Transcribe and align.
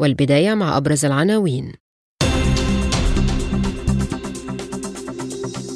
والبداية 0.00 0.54
مع 0.54 0.76
أبرز 0.76 1.04
العناوين. 1.04 1.72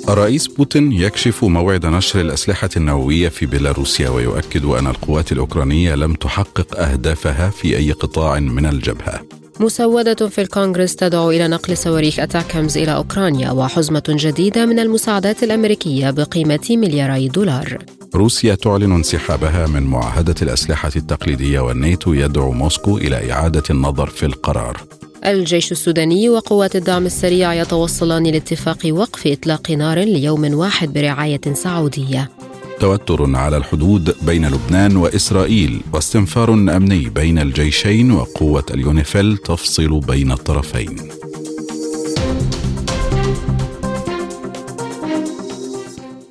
الرئيس 0.09 0.47
بوتين 0.47 0.93
يكشف 0.93 1.45
موعد 1.45 1.87
نشر 1.87 2.21
الأسلحة 2.21 2.69
النووية 2.77 3.29
في 3.29 3.47
بيلاروسيا 3.47 4.09
ويؤكد 4.09 4.65
أن 4.65 4.87
القوات 4.87 5.33
الأوكرانية 5.33 5.95
لم 5.95 6.15
تحقق 6.15 6.81
أهدافها 6.81 7.51
في 7.51 7.77
أي 7.77 7.93
قطاع 7.93 8.41
من 8.41 8.67
الجبهة. 8.67 9.21
مسودة 9.61 10.29
في 10.29 10.41
الكونغرس 10.41 10.97
تدعو 10.97 11.31
إلى 11.31 11.49
نقل 11.49 11.77
صواريخ 11.77 12.21
أتاكمز 12.21 12.79
إلى 12.79 12.95
أوكرانيا 12.95 13.51
وحزمة 13.51 14.03
جديدة 14.09 14.67
من 14.67 14.79
المساعدات 14.79 15.43
الأمريكية 15.43 16.11
بقيمة 16.11 16.67
ملياري 16.71 17.29
دولار. 17.29 17.79
روسيا 18.15 18.55
تعلن 18.55 18.93
انسحابها 18.93 19.67
من 19.67 19.83
معاهدة 19.83 20.35
الأسلحة 20.43 20.91
التقليدية 20.97 21.61
والناتو 21.61 22.13
يدعو 22.13 22.53
موسكو 22.53 22.99
إلى 22.99 23.33
إعادة 23.33 23.63
النظر 23.71 24.07
في 24.07 24.27
القرار. 24.27 24.81
الجيش 25.25 25.73
السوداني 25.73 26.29
وقوات 26.29 26.77
الدعم 26.77 27.07
السريع 27.07 27.55
يتوصلان 27.55 28.27
لاتفاق 28.27 28.79
وقف 28.87 29.27
إطلاق 29.27 29.71
نار 29.71 29.99
ليوم 29.99 30.55
واحد 30.55 30.93
برعاية 30.93 31.41
سعودية. 31.53 32.31
توتر 32.81 33.37
على 33.37 33.57
الحدود 33.57 34.15
بين 34.23 34.49
لبنان 34.49 34.97
وإسرائيل 34.97 35.81
واستنفار 35.93 36.53
أمني 36.55 37.09
بين 37.09 37.39
الجيشين 37.39 38.11
وقوة 38.13 38.65
اليونيفيل 38.71 39.37
تفصل 39.37 40.01
بين 40.01 40.33
الطرفين. 40.33 40.97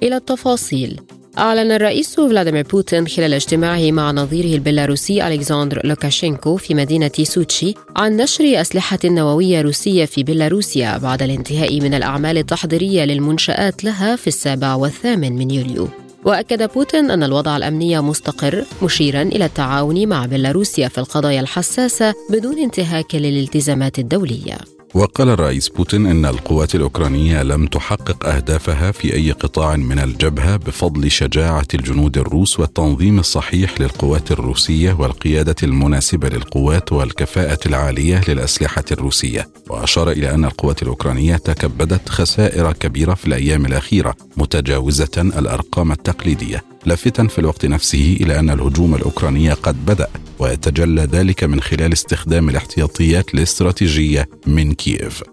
إلى 0.03 0.16
التفاصيل. 0.16 1.00
أعلن 1.38 1.71
الرئيس 1.71 2.16
فلاديمير 2.16 2.66
بوتين 2.71 3.07
خلال 3.07 3.33
اجتماعه 3.33 3.91
مع 3.91 4.11
نظيره 4.11 4.55
البيلاروسي 4.55 5.27
ألكسندر 5.27 5.81
لوكاشينكو 5.83 6.57
في 6.57 6.73
مدينة 6.73 7.11
سوتشي 7.23 7.73
عن 7.95 8.17
نشر 8.17 8.61
أسلحة 8.61 8.99
نووية 9.05 9.61
روسية 9.61 10.05
في 10.05 10.23
بيلاروسيا 10.23 10.97
بعد 10.97 11.23
الانتهاء 11.23 11.81
من 11.81 11.93
الأعمال 11.93 12.38
التحضيرية 12.38 13.03
للمنشآت 13.03 13.83
لها 13.83 14.15
في 14.15 14.27
السابع 14.27 14.75
والثامن 14.75 15.33
من 15.33 15.52
يوليو. 15.52 15.88
وأكد 16.25 16.73
بوتين 16.73 17.11
أن 17.11 17.23
الوضع 17.23 17.58
الأمني 17.58 18.02
مستقر 18.02 18.65
مشيرا 18.83 19.21
إلى 19.21 19.45
التعاون 19.45 20.08
مع 20.08 20.25
بيلاروسيا 20.25 20.88
في 20.88 20.97
القضايا 20.97 21.39
الحساسة 21.39 22.13
بدون 22.30 22.59
انتهاك 22.59 23.15
للالتزامات 23.15 23.99
الدولية. 23.99 24.58
وقال 24.98 25.30
الرئيس 25.30 25.70
بوتين 25.70 26.06
إن 26.06 26.26
القوات 26.26 26.76
الأوكرانية 26.76 27.44
لم 27.44 27.67
تحقق 27.67 28.26
أهدافها 28.26 28.92
في 28.92 29.14
أي 29.14 29.31
قطاع 29.31 29.76
من 29.76 30.00
الجبهة 30.00 30.56
بفضل 30.58 31.12
شجاعة 31.12 31.67
الجنود 31.73 32.17
الروس 32.17 32.59
والتنظيم 32.59 33.20
الصحيح 33.20 33.81
للقوات 33.81 34.31
الروسية 34.31 34.94
والقيادة 34.94 35.56
المناسبة 35.64 36.30
للقوات 36.30 36.92
والكفاءة 36.92 37.59
العالية 37.66 38.22
للأسلحة 38.28 38.84
الروسية. 38.92 39.50
وأشار 39.70 40.11
إلى 40.11 40.33
أن 40.33 40.45
القوات 40.45 40.83
الأوكرانية 40.83 41.36
تكبدت 41.36 42.10
خسائر 42.10 42.73
كبيرة 42.73 43.14
في 43.14 43.27
الأيام 43.27 43.66
الأخيرة 43.66 44.16
متجاوزة 44.38 45.17
الأرقام 45.17 45.92
التقليدية. 45.92 46.64
لافتا 46.86 47.27
في 47.27 47.39
الوقت 47.39 47.66
نفسه 47.66 48.17
إلى 48.21 48.39
أن 48.39 48.50
الهجوم 48.50 48.95
الأوكراني 48.95 49.52
قد 49.52 49.86
بدأ. 49.86 50.08
ويتجلى 50.39 51.02
ذلك 51.02 51.43
من 51.43 51.61
خلال 51.61 51.93
استخدام 51.93 52.49
الاحتياطيات 52.49 53.33
الاستراتيجية 53.33 54.25
من 54.48 54.73
كييف 54.73 55.23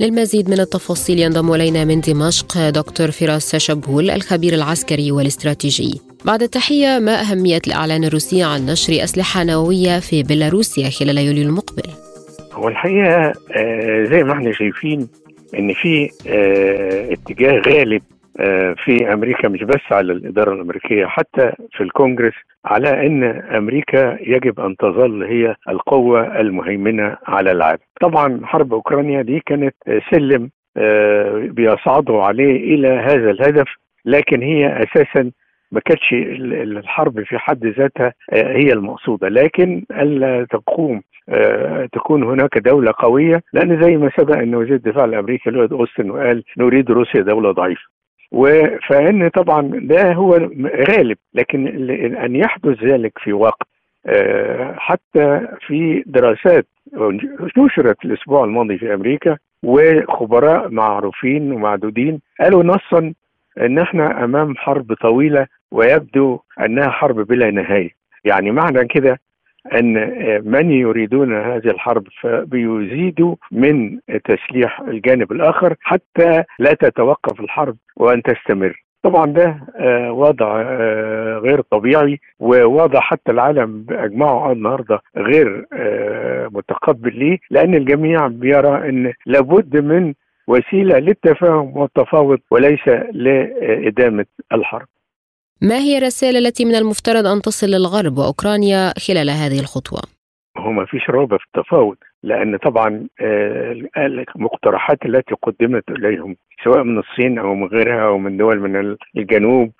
للمزيد 0.00 0.50
من 0.50 0.60
التفاصيل 0.60 1.18
ينضم 1.18 1.54
إلينا 1.54 1.84
من 1.84 2.00
دمشق 2.00 2.68
دكتور 2.68 3.10
فراس 3.10 3.56
شبهول 3.56 4.10
الخبير 4.10 4.54
العسكري 4.54 5.12
والاستراتيجي. 5.12 6.00
بعد 6.24 6.42
التحية 6.42 6.98
ما 6.98 7.20
أهمية 7.20 7.60
الإعلان 7.66 8.04
الروسي 8.04 8.42
عن 8.42 8.66
نشر 8.66 9.04
أسلحة 9.04 9.44
نووية 9.44 9.98
في 9.98 10.22
بيلاروسيا 10.22 10.90
خلال 10.90 11.18
يوليو 11.18 11.42
المقبل؟ 11.42 11.90
هو 12.52 12.68
الحقيقة 12.68 13.32
آه، 13.56 14.04
زي 14.04 14.24
ما 14.24 14.32
إحنا 14.32 14.52
شايفين 14.52 15.08
إن 15.58 15.74
في 15.74 16.10
آه، 16.26 17.12
اتجاه 17.12 17.62
غالب 17.68 18.02
في 18.84 19.12
أمريكا 19.12 19.48
مش 19.48 19.62
بس 19.62 19.92
على 19.92 20.12
الإدارة 20.12 20.52
الأمريكية 20.54 21.06
حتى 21.06 21.52
في 21.72 21.82
الكونجرس 21.82 22.34
على 22.64 23.06
إن 23.06 23.24
أمريكا 23.56 24.18
يجب 24.20 24.60
أن 24.60 24.76
تظل 24.76 25.22
هي 25.24 25.56
القوة 25.68 26.40
المهيمنة 26.40 27.16
على 27.26 27.50
العالم. 27.52 27.78
طبعا 28.00 28.40
حرب 28.44 28.72
أوكرانيا 28.74 29.22
دي 29.22 29.40
كانت 29.46 29.74
سلم 30.10 30.50
آه، 30.76 31.48
بيصعدوا 31.50 32.22
عليه 32.22 32.74
إلى 32.74 32.88
هذا 32.88 33.30
الهدف 33.30 33.68
لكن 34.04 34.42
هي 34.42 34.82
أساسا 34.82 35.30
ما 35.72 35.80
كانتش 35.80 36.12
الحرب 36.12 37.22
في 37.22 37.38
حد 37.38 37.66
ذاتها 37.66 38.12
آه، 38.32 38.52
هي 38.56 38.72
المقصودة 38.72 39.28
لكن 39.28 39.84
ألا 39.90 40.46
تقوم 40.50 41.02
تكون 41.92 42.22
هناك 42.22 42.58
دولة 42.58 42.92
قوية 42.98 43.42
لأن 43.52 43.82
زي 43.82 43.96
ما 43.96 44.10
سبق 44.16 44.36
أن 44.36 44.54
وزير 44.54 44.74
الدفاع 44.74 45.04
الأمريكي 45.04 45.50
لويد 45.50 45.72
أوستن 45.72 46.10
وقال 46.10 46.44
نريد 46.58 46.90
روسيا 46.90 47.20
دولة 47.20 47.50
ضعيفة 47.50 47.82
فإن 48.88 49.28
طبعا 49.28 49.70
ده 49.74 50.12
هو 50.12 50.50
غالب 50.90 51.16
لكن 51.34 51.66
أن 52.16 52.36
يحدث 52.36 52.82
ذلك 52.84 53.18
في 53.18 53.32
وقت 53.32 53.66
حتى 54.76 55.46
في 55.66 56.02
دراسات 56.06 56.66
نشرت 57.56 58.04
الأسبوع 58.04 58.44
الماضي 58.44 58.78
في 58.78 58.94
أمريكا 58.94 59.36
وخبراء 59.62 60.68
معروفين 60.70 61.52
ومعدودين 61.52 62.20
قالوا 62.40 62.62
نصا 62.62 63.12
إن 63.60 63.78
إحنا 63.78 64.24
أمام 64.24 64.56
حرب 64.56 64.94
طويلة 64.94 65.46
ويبدو 65.70 66.38
أنها 66.60 66.90
حرب 66.90 67.16
بلا 67.26 67.50
نهاية. 67.50 67.90
يعني 68.24 68.50
معنى 68.50 68.84
كده 68.88 69.20
أن 69.66 69.94
من 70.50 70.70
يريدون 70.70 71.36
هذه 71.36 71.66
الحرب 71.70 72.04
فبيزيدوا 72.20 73.36
من 73.52 73.98
تسليح 74.24 74.80
الجانب 74.80 75.32
الآخر 75.32 75.74
حتى 75.80 76.44
لا 76.58 76.74
تتوقف 76.74 77.40
الحرب 77.40 77.76
وأن 77.96 78.22
تستمر. 78.22 78.82
طبعا 79.02 79.26
ده 79.26 79.56
وضع 80.10 80.62
غير 81.38 81.60
طبيعي 81.60 82.20
ووضع 82.40 83.00
حتى 83.00 83.32
العالم 83.32 83.82
بأجمعه 83.82 84.52
النهارده 84.52 85.00
غير 85.16 85.66
متقبل 86.52 87.18
ليه 87.18 87.38
لأن 87.50 87.74
الجميع 87.74 88.26
بيرى 88.26 88.88
أن 88.88 89.12
لابد 89.26 89.84
من 89.84 90.14
وسيلة 90.48 90.98
للتفاهم 90.98 91.76
والتفاوض 91.76 92.38
وليس 92.50 92.88
لإدامة 93.12 94.26
الحرب. 94.52 94.86
ما 95.62 95.78
هي 95.78 95.98
الرسالة 95.98 96.38
التي 96.38 96.64
من 96.64 96.74
المفترض 96.74 97.26
أن 97.26 97.42
تصل 97.42 97.66
للغرب 97.66 98.18
وأوكرانيا 98.18 98.92
خلال 99.06 99.30
هذه 99.30 99.60
الخطوة؟ 99.60 100.00
هو 100.58 100.72
ما 100.72 100.84
فيش 100.86 101.10
رغبة 101.10 101.36
في 101.38 101.44
التفاوض 101.46 101.96
لأن 102.22 102.56
طبعا 102.56 103.06
المقترحات 104.36 104.98
التي 105.06 105.34
قدمت 105.42 105.90
إليهم 105.90 106.36
سواء 106.64 106.82
من 106.82 106.98
الصين 106.98 107.38
أو 107.38 107.54
من 107.54 107.66
غيرها 107.66 108.06
أو 108.06 108.18
من 108.18 108.36
دول 108.36 108.60
من 108.60 108.96
الجنوب 109.16 109.72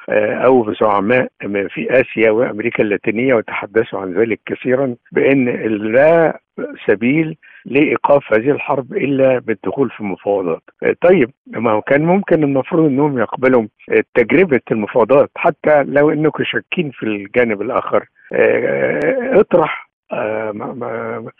أو 0.47 0.75
زعماء 0.81 1.28
في 1.69 1.87
آسيا 1.91 2.31
وأمريكا 2.31 2.82
اللاتينية 2.82 3.35
وتحدثوا 3.35 3.99
عن 4.00 4.12
ذلك 4.12 4.40
كثيرا 4.46 4.96
بأن 5.12 5.44
لا 5.93 6.40
سبيل 6.88 7.37
لإيقاف 7.64 8.32
هذه 8.32 8.50
الحرب 8.50 8.93
إلا 8.93 9.38
بالدخول 9.38 9.91
في 9.91 10.05
مفاوضات. 10.05 10.62
طيب 11.00 11.31
ما 11.47 11.70
هو 11.73 11.82
كان 11.82 12.03
ممكن 12.05 12.43
المفروض 12.44 12.85
إنهم 12.87 13.19
يقبلوا 13.19 13.67
تجربة 14.14 14.61
المفاوضات 14.70 15.31
حتى 15.37 15.82
لو 15.82 16.11
إنكم 16.11 16.44
شاكين 16.44 16.91
في 16.91 17.03
الجانب 17.03 17.62
الآخر 17.62 18.05
اطرح 19.41 19.92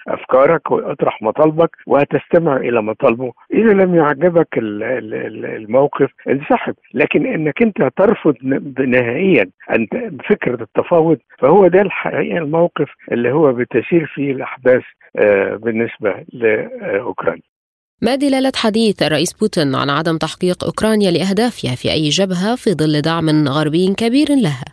أفكارك 0.08 0.70
وأطرح 0.70 1.22
مطالبك 1.22 1.70
وهتستمع 1.86 2.56
إلى 2.56 2.82
مطالبه. 2.82 3.32
إذا 3.54 3.72
لم 3.72 3.94
يعجبك 3.94 4.48
الموقف 4.58 6.10
انسحب. 6.28 6.74
لكن 6.94 7.26
إنك 7.26 7.62
أنت 7.62 7.90
ترفض 7.96 8.34
نهائيا 8.86 9.50
ان 9.76 9.86
فكرة 10.28 10.62
التفاوض 10.62 11.19
فهو 11.38 11.69
ده 11.69 11.80
الحقيقة 11.82 12.38
الموقف 12.38 12.88
اللي 13.12 13.32
هو 13.32 13.52
بتسير 13.52 14.12
فيه 14.14 14.32
الأحداث 14.32 14.82
بالنسبة 15.58 16.14
لأوكرانيا. 16.32 17.42
ما 18.02 18.14
دلالة 18.14 18.52
حديث 18.56 19.02
الرئيس 19.02 19.32
بوتين 19.32 19.74
عن 19.74 19.90
عدم 19.90 20.16
تحقيق 20.19 20.64
أوكرانيا 20.64 21.10
لأهدافها 21.10 21.74
في 21.74 21.92
أي 21.92 22.08
جبهة 22.08 22.56
في 22.56 22.70
ظل 22.70 23.00
دعم 23.00 23.48
غربي 23.48 23.94
كبير 23.98 24.28
لها؟ 24.28 24.64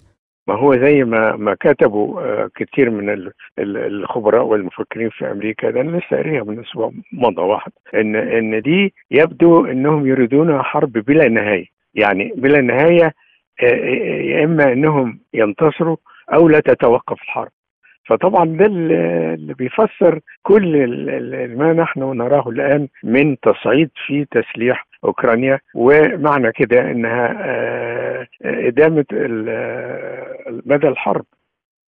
ما 0.50 0.56
هو 0.56 0.74
زي 0.74 1.04
ما 1.04 1.36
ما 1.36 1.54
كتبوا 1.60 2.22
آه، 2.22 2.50
كتير 2.56 2.90
من 2.90 3.30
الخبراء 3.60 4.44
والمفكرين 4.46 5.10
في 5.10 5.32
أمريكا 5.32 5.70
ده 5.72 5.82
أنا 5.82 5.98
لسه 5.98 6.16
قاريها 6.18 6.44
من 6.44 6.60
أسبوع 6.60 6.92
مضى 7.14 7.42
واحد 7.42 7.72
ان 7.96 8.16
إن 8.16 8.62
دي 8.62 8.94
يبدو 9.12 9.66
إنهم 9.66 10.08
يريدون 10.08 10.62
حرب 10.62 10.92
بلا 10.92 11.28
نهاية. 11.30 11.66
يعني 11.94 12.34
بلا 12.36 12.62
نهاية 12.62 13.14
يا 14.32 14.44
إما 14.44 14.74
إنهم 14.74 15.20
ينتصروا 15.34 15.98
أو 16.34 16.48
لا 16.50 16.60
تتوقف 16.60 17.22
الحرب. 17.22 17.52
فطبعا 18.06 18.46
ده 18.46 18.66
اللي 18.66 19.54
بيفسر 19.54 20.20
كل 20.42 20.88
ما 21.58 21.74
نحن 21.74 22.00
نراه 22.00 22.50
الآن 22.50 22.88
من 23.04 23.40
تصعيد 23.40 23.90
في 24.08 24.26
تسليح 24.32 24.88
أوكرانيا 25.06 25.60
ومعنى 25.76 26.52
كده 26.52 26.92
إنها 26.92 27.36
آه، 27.46 28.28
إدامة 28.44 29.06
مدى 30.66 30.88
الحرب. 30.88 31.26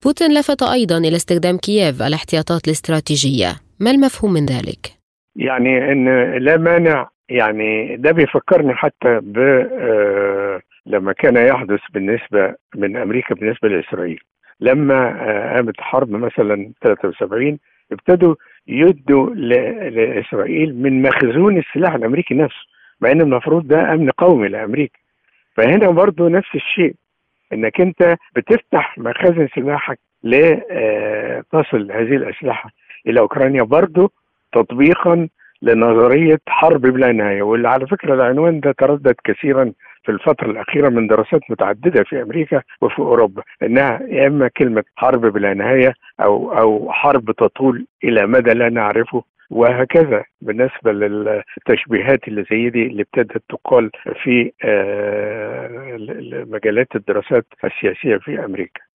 بوتين 0.03 0.33
لفت 0.33 0.63
أيضا 0.63 0.97
إلى 0.97 1.15
استخدام 1.15 1.57
كييف 1.57 2.01
الاحتياطات 2.01 2.67
الاستراتيجية. 2.67 3.55
ما 3.79 3.91
المفهوم 3.91 4.33
من 4.33 4.45
ذلك؟ 4.45 5.01
يعني 5.35 5.91
إن 5.91 6.31
لا 6.37 6.57
مانع 6.57 7.09
يعني 7.29 7.97
ده 7.97 8.11
بيفكرني 8.11 8.73
حتى 8.73 9.19
ب 9.21 9.37
آه، 9.37 10.61
لما 10.85 11.13
كان 11.13 11.35
يحدث 11.47 11.79
بالنسبة 11.93 12.55
من 12.75 12.97
أمريكا 12.97 13.35
بالنسبة 13.35 13.67
لإسرائيل. 13.69 14.19
لما 14.59 15.07
آه، 15.09 15.55
قامت 15.55 15.79
الحرب 15.79 16.09
مثلا 16.09 16.71
73 16.83 17.59
ابتدوا 17.91 18.35
يدوا 18.67 19.29
لإسرائيل 19.29 20.75
من 20.75 21.01
مخزون 21.01 21.57
السلاح 21.57 21.93
الأمريكي 21.93 22.33
نفسه. 22.33 22.71
مع 23.01 23.11
ان 23.11 23.21
المفروض 23.21 23.67
ده 23.67 23.93
أمن 23.93 24.09
قومي 24.09 24.47
لأمريكا. 24.47 24.99
فهنا 25.55 25.89
برضو 25.89 26.27
نفس 26.27 26.55
الشيء 26.55 26.93
إنك 27.53 27.81
أنت 27.81 28.15
بتفتح 28.35 28.97
مخازن 28.97 29.47
سلاحك 29.55 29.99
لتصل 30.23 31.91
هذه 31.91 32.15
الأسلحة 32.15 32.69
إلى 33.07 33.19
أوكرانيا 33.19 33.63
برضو 33.63 34.11
تطبيقا 34.53 35.27
لنظرية 35.61 36.39
حرب 36.47 36.81
بلا 36.81 37.11
نهاية. 37.11 37.41
واللي 37.41 37.69
على 37.69 37.87
فكرة 37.87 38.13
العنوان 38.13 38.59
ده 38.59 38.71
تردد 38.71 39.15
كثيرا 39.23 39.71
في 40.03 40.11
الفترة 40.11 40.51
الأخيرة 40.51 40.89
من 40.89 41.07
دراسات 41.07 41.41
متعددة 41.49 42.03
في 42.03 42.21
أمريكا 42.21 42.61
وفي 42.81 42.99
أوروبا 42.99 43.43
إنها 43.63 43.99
يا 44.07 44.27
إما 44.27 44.47
كلمة 44.47 44.83
حرب 44.95 45.21
بلا 45.21 45.53
نهاية 45.53 45.93
أو 46.19 46.57
أو 46.57 46.91
حرب 46.91 47.31
تطول 47.31 47.85
إلى 48.03 48.25
مدى 48.27 48.53
لا 48.53 48.69
نعرفه. 48.69 49.23
وهكذا. 49.51 50.23
بالنسبة 50.41 50.91
للتشبيهات 50.91 52.27
اللي 52.27 52.43
زي 52.51 52.69
دي 52.69 52.87
اللي 52.87 53.01
ابتدت 53.01 53.43
تقال 53.49 53.91
في 54.23 54.51
آه، 54.63 55.97
مجالات 56.49 56.95
الدراسات 56.95 57.45
السياسية 57.63 58.17
في 58.17 58.45
أمريكا. 58.45 58.90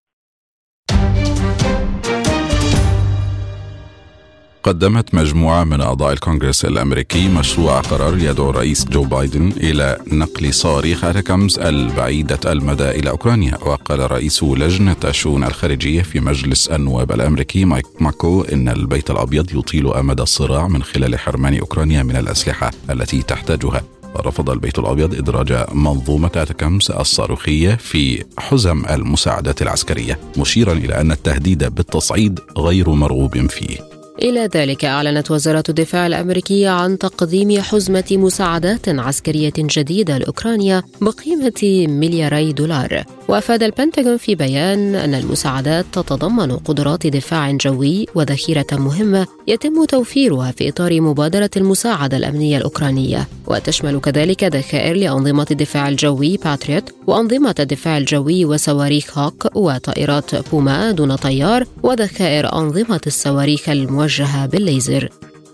قدمت 4.67 5.15
مجموعة 5.15 5.63
من 5.63 5.81
أعضاء 5.81 6.13
الكونغرس 6.13 6.65
الأمريكي 6.65 7.27
مشروع 7.27 7.79
قرار 7.81 8.17
يدعو 8.17 8.49
الرئيس 8.49 8.85
جو 8.85 9.03
بايدن 9.03 9.51
إلى 9.57 9.97
نقل 10.11 10.53
صواريخ 10.53 11.03
أتاكامز 11.03 11.59
البعيدة 11.59 12.39
المدى 12.51 12.89
إلى 12.89 13.09
أوكرانيا 13.09 13.57
وقال 13.57 14.11
رئيس 14.11 14.43
لجنة 14.43 14.95
الشؤون 15.03 15.43
الخارجية 15.43 16.01
في 16.01 16.19
مجلس 16.19 16.67
النواب 16.67 17.11
الأمريكي 17.11 17.65
مايك 17.65 17.85
ماكو 17.99 18.41
إن 18.41 18.69
البيت 18.69 19.11
الأبيض 19.11 19.55
يطيل 19.55 19.93
أمد 19.93 20.21
الصراع 20.21 20.67
من 20.67 20.83
خلال 20.83 21.19
حرمان 21.19 21.59
أوكرانيا 21.59 22.03
من 22.03 22.15
الأسلحة 22.15 22.71
التي 22.89 23.21
تحتاجها. 23.21 23.81
رفض 24.17 24.49
البيت 24.49 24.79
الأبيض 24.79 25.15
إدراج 25.15 25.65
منظومة 25.73 26.31
اتاكامس 26.35 26.91
الصاروخية 26.91 27.75
في 27.75 28.23
حزم 28.37 28.85
المساعدات 28.85 29.61
العسكرية 29.61 30.19
مشيرا 30.37 30.73
إلى 30.73 31.01
أن 31.01 31.11
التهديد 31.11 31.63
بالتصعيد 31.63 32.39
غير 32.57 32.89
مرغوب 32.89 33.47
فيه. 33.47 33.96
إلى 34.21 34.49
ذلك 34.55 34.85
أعلنت 34.85 35.31
وزارة 35.31 35.63
الدفاع 35.69 36.07
الأمريكية 36.07 36.69
عن 36.69 36.97
تقديم 36.97 37.61
حزمة 37.61 38.05
مساعدات 38.11 38.89
عسكرية 38.89 39.53
جديدة 39.57 40.17
لأوكرانيا 40.17 40.83
بقيمة 41.01 41.87
ملياري 41.87 42.53
دولار. 42.53 43.03
وأفاد 43.27 43.63
البنتاغون 43.63 44.17
في 44.17 44.35
بيان 44.35 44.95
أن 44.95 45.13
المساعدات 45.13 45.85
تتضمن 45.93 46.51
قدرات 46.51 47.07
دفاع 47.07 47.51
جوي 47.51 48.05
وذخيرة 48.15 48.67
مهمة 48.71 49.27
يتم 49.47 49.85
توفيرها 49.85 50.51
في 50.51 50.69
إطار 50.69 51.01
مبادرة 51.01 51.49
المساعدة 51.57 52.17
الأمنية 52.17 52.57
الأوكرانية. 52.57 53.27
وتشمل 53.47 53.99
كذلك 53.99 54.43
ذخائر 54.43 54.95
لأنظمة 54.95 55.47
الدفاع 55.51 55.89
الجوي 55.89 56.37
باتريوت 56.37 56.83
وأنظمة 57.07 57.55
الدفاع 57.59 57.97
الجوي 57.97 58.45
وصواريخ 58.45 59.17
هوك 59.17 59.55
وطائرات 59.55 60.49
بوما 60.49 60.91
دون 60.91 61.15
طيار 61.15 61.65
وذخائر 61.83 62.53
أنظمة 62.53 63.01
الصواريخ 63.07 63.69
الموجهة 63.69 64.06
بالليزر 64.45 65.09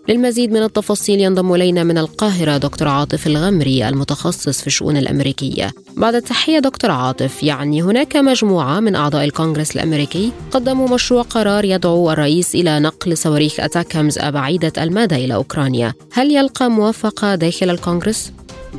للمزيد 0.09 0.51
من 0.51 0.63
التفاصيل 0.63 1.19
ينضم 1.19 1.53
إلينا 1.53 1.83
من 1.83 1.97
القاهرة 1.97 2.57
دكتور 2.57 2.88
عاطف 2.88 3.27
الغمري 3.27 3.88
المتخصص 3.89 4.61
في 4.61 4.67
الشؤون 4.67 4.97
الأمريكية. 4.97 5.71
بعد 5.97 6.15
التحية 6.15 6.59
دكتور 6.59 6.91
عاطف 6.91 7.44
يعني 7.44 7.81
هناك 7.81 8.15
مجموعة 8.15 8.79
من 8.79 8.95
أعضاء 8.95 9.23
الكونغرس 9.23 9.75
الأمريكي 9.75 10.31
قدموا 10.51 10.89
مشروع 10.89 11.21
قرار 11.21 11.65
يدعو 11.65 12.11
الرئيس 12.11 12.55
إلى 12.55 12.79
نقل 12.79 13.17
صواريخ 13.17 13.59
أتاكامز 13.59 14.19
بعيده 14.19 14.83
المدى 14.83 15.15
إلى 15.15 15.33
أوكرانيا. 15.33 15.94
هل 16.13 16.31
يلقى 16.31 16.69
موافقة 16.69 17.35
داخل 17.35 17.69
الكونغرس؟ 17.69 18.31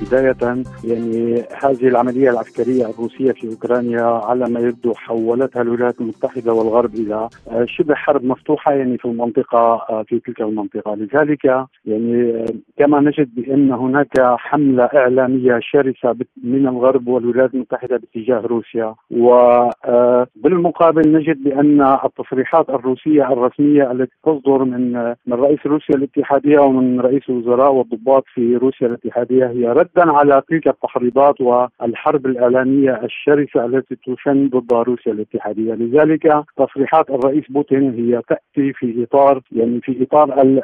بداية 0.02 0.62
يعني 0.84 1.42
هذه 1.62 1.88
العملية 1.88 2.30
العسكرية 2.30 2.90
الروسية 2.90 3.32
في 3.32 3.48
أوكرانيا 3.48 4.02
على 4.02 4.48
ما 4.48 4.60
يبدو 4.60 4.94
حولتها 4.94 5.62
الولايات 5.62 6.00
المتحدة 6.00 6.52
والغرب 6.52 6.94
إلى 6.94 7.28
آه، 7.48 7.64
شبه 7.68 7.94
حرب 7.94 8.24
مفتوحة 8.24 8.72
يعني 8.72 8.98
في 8.98 9.04
المنطقة 9.04 9.58
آه، 9.58 10.04
في 10.08 10.18
تلك 10.18 10.40
المنطقة. 10.40 10.94
لذلك 10.94 11.44
يعني 11.84 12.30
آه، 12.30 12.46
كما 12.78 13.00
نجد 13.00 13.34
بأن 13.34 13.72
هناك 13.72 14.20
حملة 14.20 14.84
إعلامية 14.84 15.58
شرسة 15.62 16.16
من 16.44 16.68
الغرب 16.68 17.08
والولايات 17.08 17.54
المتحدة 17.54 17.96
باتجاه 17.96 18.40
روسيا. 18.40 18.94
وبالمقابل 19.10 21.12
نجد 21.12 21.44
بأن 21.44 21.82
التصريحات 22.04 22.70
الروسية 22.70 23.32
الرسمية 23.32 23.92
التي 23.92 24.12
تصدر 24.24 24.64
من 24.64 24.92
من 25.26 25.32
رئيس 25.32 25.58
روسيا 25.66 25.94
الاتحادية 25.94 26.58
ومن 26.58 27.00
رئيس 27.00 27.22
الوزراء 27.28 27.72
والضباط 27.72 28.24
في 28.34 28.56
روسيا 28.56 28.86
الاتحادية 28.86 29.46
هي 29.46 29.72
ردا 29.84 30.12
على 30.12 30.42
تلك 30.48 30.68
التحريضات 30.68 31.40
والحرب 31.40 32.26
الاعلاميه 32.26 33.00
الشرسة 33.04 33.64
التي 33.64 33.96
تشن 33.96 34.48
ضد 34.48 34.72
روسيا 34.72 35.12
الاتحادية، 35.12 35.74
لذلك 35.74 36.44
تصريحات 36.56 37.10
الرئيس 37.10 37.44
بوتين 37.48 37.94
هي 37.94 38.22
تأتي 38.28 38.72
في 38.72 39.02
إطار 39.02 39.40
يعني 39.52 39.80
في 39.80 40.02
إطار 40.02 40.54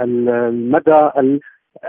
المدى 0.00 1.10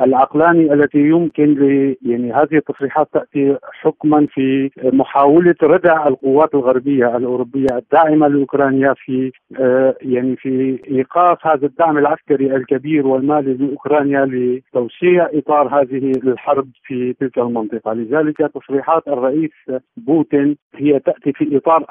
العقلاني 0.02 0.74
التي 0.74 1.00
يمكن 1.00 1.54
ل 1.54 1.96
يعني 2.02 2.34
هذه 2.34 2.56
التصريحات 2.56 3.08
تأتي 3.14 3.58
حكما 3.64 4.28
في 4.34 4.70
محاولة 4.84 5.56
ردع 5.64 6.08
القوات 6.08 6.56
الغربية 6.56 7.18
الأوروبية 7.18 7.78
الداعمة 7.78 8.28
لأوكرانيا 8.28 8.94
في 8.98 9.32
آه، 9.60 9.96
يعني 10.02 10.36
في 10.36 10.80
إيقاف 10.92 11.48
هذا 11.48 11.66
الدعم 11.66 11.98
العسكري 11.98 12.56
الكبير 12.56 13.08
والمالي 13.08 13.54
لأوكرانيا 13.54 14.26
لتوسيع 14.26 15.30
إطار 15.34 15.82
هذه 15.82 16.12
الحرب 16.24 16.70
في 16.84 17.14
تلك 17.14 17.38
المنطقة، 17.38 17.94
لذلك 17.94 18.38
تصريحات 18.38 19.08
الرئيس 19.08 19.52
بوتين 19.98 20.58
هي 20.76 21.00
تأتي 21.00 21.34
في 21.34 21.58
إطار 21.58 21.86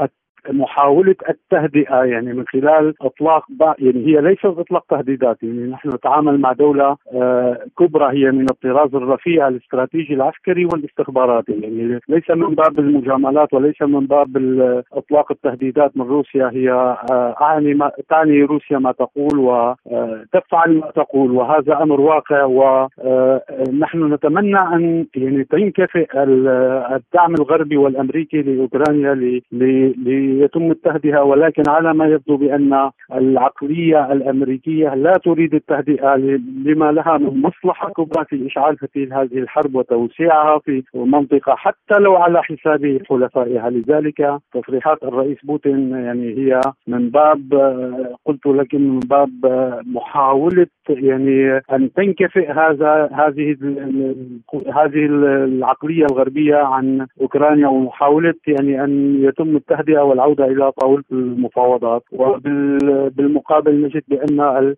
محاولة 0.50 1.14
التهدئة 1.28 2.04
يعني 2.04 2.32
من 2.32 2.44
خلال 2.46 2.94
إطلاق 3.02 3.44
يعني 3.78 4.06
هي 4.06 4.20
ليست 4.20 4.44
إطلاق 4.44 4.84
تهديدات 4.88 5.42
يعني 5.42 5.66
نحن 5.66 5.88
نتعامل 5.88 6.40
مع 6.40 6.52
دولة 6.52 6.96
آه، 7.12 7.58
كبرى 7.78 8.18
هي 8.18 8.30
من 8.30 8.46
الطراز 8.50 8.94
الرفيع 8.94 9.48
الاستراتيجي 9.48 10.14
العسكري 10.14 10.64
والاستخباراتي 10.64 11.52
يعني 11.52 12.00
ليس 12.08 12.30
من 12.30 12.54
باب 12.54 12.78
المجاملات 12.78 13.54
وليس 13.54 13.82
من 13.82 14.06
باب 14.06 14.36
إطلاق 14.92 15.32
التهديدات 15.32 15.96
من 15.96 16.06
روسيا 16.06 16.50
هي 16.52 16.70
آه، 16.70 17.36
أعني 17.40 17.74
ما 17.74 17.90
تعني 18.08 18.42
روسيا 18.42 18.78
ما 18.78 18.92
تقول 18.92 19.38
وتفعل 19.38 20.76
ما 20.76 20.90
تقول 20.90 21.30
وهذا 21.30 21.82
أمر 21.82 22.00
واقع 22.00 22.44
ونحن 22.44 24.02
آه، 24.02 24.14
نتمنى 24.14 24.58
أن 24.58 25.06
يعني 25.14 25.44
تنكفئ 25.44 26.06
الدعم 26.16 27.34
الغربي 27.34 27.76
والأمريكي 27.76 28.42
لأوكرانيا 28.42 29.14
يتم 30.28 30.70
التهدئة 30.70 31.20
ولكن 31.20 31.62
على 31.68 31.94
ما 31.94 32.06
يبدو 32.06 32.36
بأن 32.36 32.90
العقلية 33.14 34.12
الأمريكية 34.12 34.94
لا 34.94 35.12
تريد 35.24 35.54
التهدئة 35.54 36.16
لما 36.64 36.92
لها 36.92 37.18
من 37.18 37.42
مصلحة 37.42 37.90
كبرى 37.90 38.24
في 38.24 38.46
إشعال 38.46 38.76
فتيل 38.76 39.12
هذه 39.12 39.38
الحرب 39.38 39.74
وتوسيعها 39.74 40.58
في 40.58 40.82
منطقة 40.94 41.54
حتى 41.54 41.94
لو 42.00 42.16
على 42.16 42.42
حساب 42.42 42.98
حلفائها. 43.10 43.70
لذلك 43.70 44.38
تصريحات 44.52 45.02
الرئيس 45.02 45.38
بوتين 45.44 45.90
يعني 45.90 46.36
هي 46.38 46.60
من 46.86 47.10
باب 47.10 47.40
قلت 48.24 48.46
لك 48.46 48.74
من 48.74 48.98
باب 48.98 49.30
محاولة 49.86 50.66
يعني 50.88 51.60
أن 51.72 51.92
تنكفئ 51.92 52.52
هذا 52.52 53.10
هذه 53.12 53.56
هذه 54.74 55.06
العقلية 55.44 56.06
الغربية 56.10 56.56
عن 56.56 57.06
أوكرانيا 57.20 57.68
ومحاولة 57.68 58.34
يعني 58.46 58.84
أن 58.84 59.24
يتم 59.24 59.56
التهدئة. 59.56 60.02
والعوده 60.18 60.44
إلى 60.44 60.72
طاولة 60.72 61.04
المفاوضات. 61.12 62.02
وبالمقابل 62.12 63.82
نجد 63.82 64.02
بأن 64.08 64.74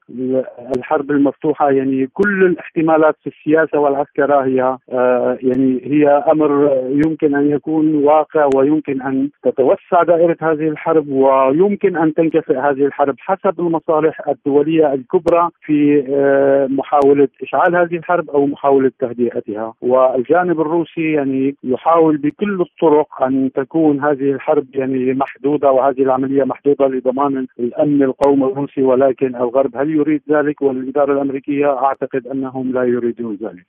الحرب 0.76 1.11
المفتوحة 1.11 1.70
يعني 1.70 2.06
كل 2.12 2.44
الاحتمالات 2.44 3.16
في 3.23 3.26
السياسة 3.26 3.78
والعسكره 3.78 4.44
هي 4.44 4.76
آه، 4.92 5.38
يعني 5.42 5.80
هي 5.85 6.09
أمر 6.09 6.80
يمكن 6.88 7.35
أن 7.35 7.50
يكون 7.50 8.04
واقع 8.04 8.49
ويمكن 8.54 9.02
أن 9.02 9.30
تتوسع 9.42 10.02
دائرة 10.02 10.37
هذه 10.40 10.68
الحرب 10.68 11.09
ويمكن 11.09 11.97
أن 11.97 12.14
تنكفئ 12.14 12.59
هذه 12.59 12.85
الحرب 12.87 13.14
حسب 13.18 13.61
المصالح 13.61 14.28
الدولية 14.28 14.94
الكبرى 14.94 15.49
في 15.62 16.04
آه، 16.09 16.66
محاولة 16.66 17.28
إشعال 17.42 17.76
هذه 17.76 17.97
الحرب 17.97 18.30
أو 18.30 18.47
محاولة 18.47 18.90
تهدئتها. 18.99 19.75
والجانب 19.80 20.61
الروسي 20.61 21.12
يعني 21.12 21.54
يحاول 21.64 22.16
بكل 22.16 22.61
الطرق 22.61 23.23
أن 23.23 23.50
تكون 23.54 24.00
هذه 24.00 24.32
الحرب 24.32 24.66
يعني 24.75 25.14
محدودة 25.30 25.70
وهذه 25.70 26.02
العملية 26.02 26.44
محدودة 26.44 26.87
لضمان 26.87 27.46
الأمن 27.60 28.02
القومي 28.02 28.44
الروسي 28.44 28.82
ولكن 28.82 29.37
الغرب 29.37 29.76
هل 29.76 29.90
يريد 29.90 30.22
ذلك 30.30 30.62
والإدارة 30.62 31.12
الأمريكية 31.12 31.66
أعتقد 31.66 32.26
أنهم 32.26 32.72
لا 32.72 32.84
يريدون 32.84 33.38
ذلك. 33.42 33.66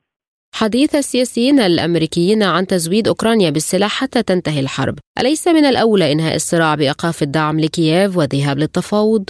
حديث 0.53 0.95
السياسيين 0.95 1.59
الأمريكيين 1.59 2.43
عن 2.43 2.67
تزويد 2.67 3.07
أوكرانيا 3.07 3.49
بالسلاح 3.49 4.01
حتى 4.01 4.23
تنتهي 4.23 4.59
الحرب، 4.59 4.95
أليس 5.19 5.47
من 5.47 5.65
الأولى 5.65 6.11
إنهاء 6.11 6.35
الصراع 6.35 6.75
بإيقاف 6.75 7.23
الدعم 7.23 7.59
لكييف 7.59 8.17
والذهاب 8.17 8.57
للتفاوض؟ 8.57 9.29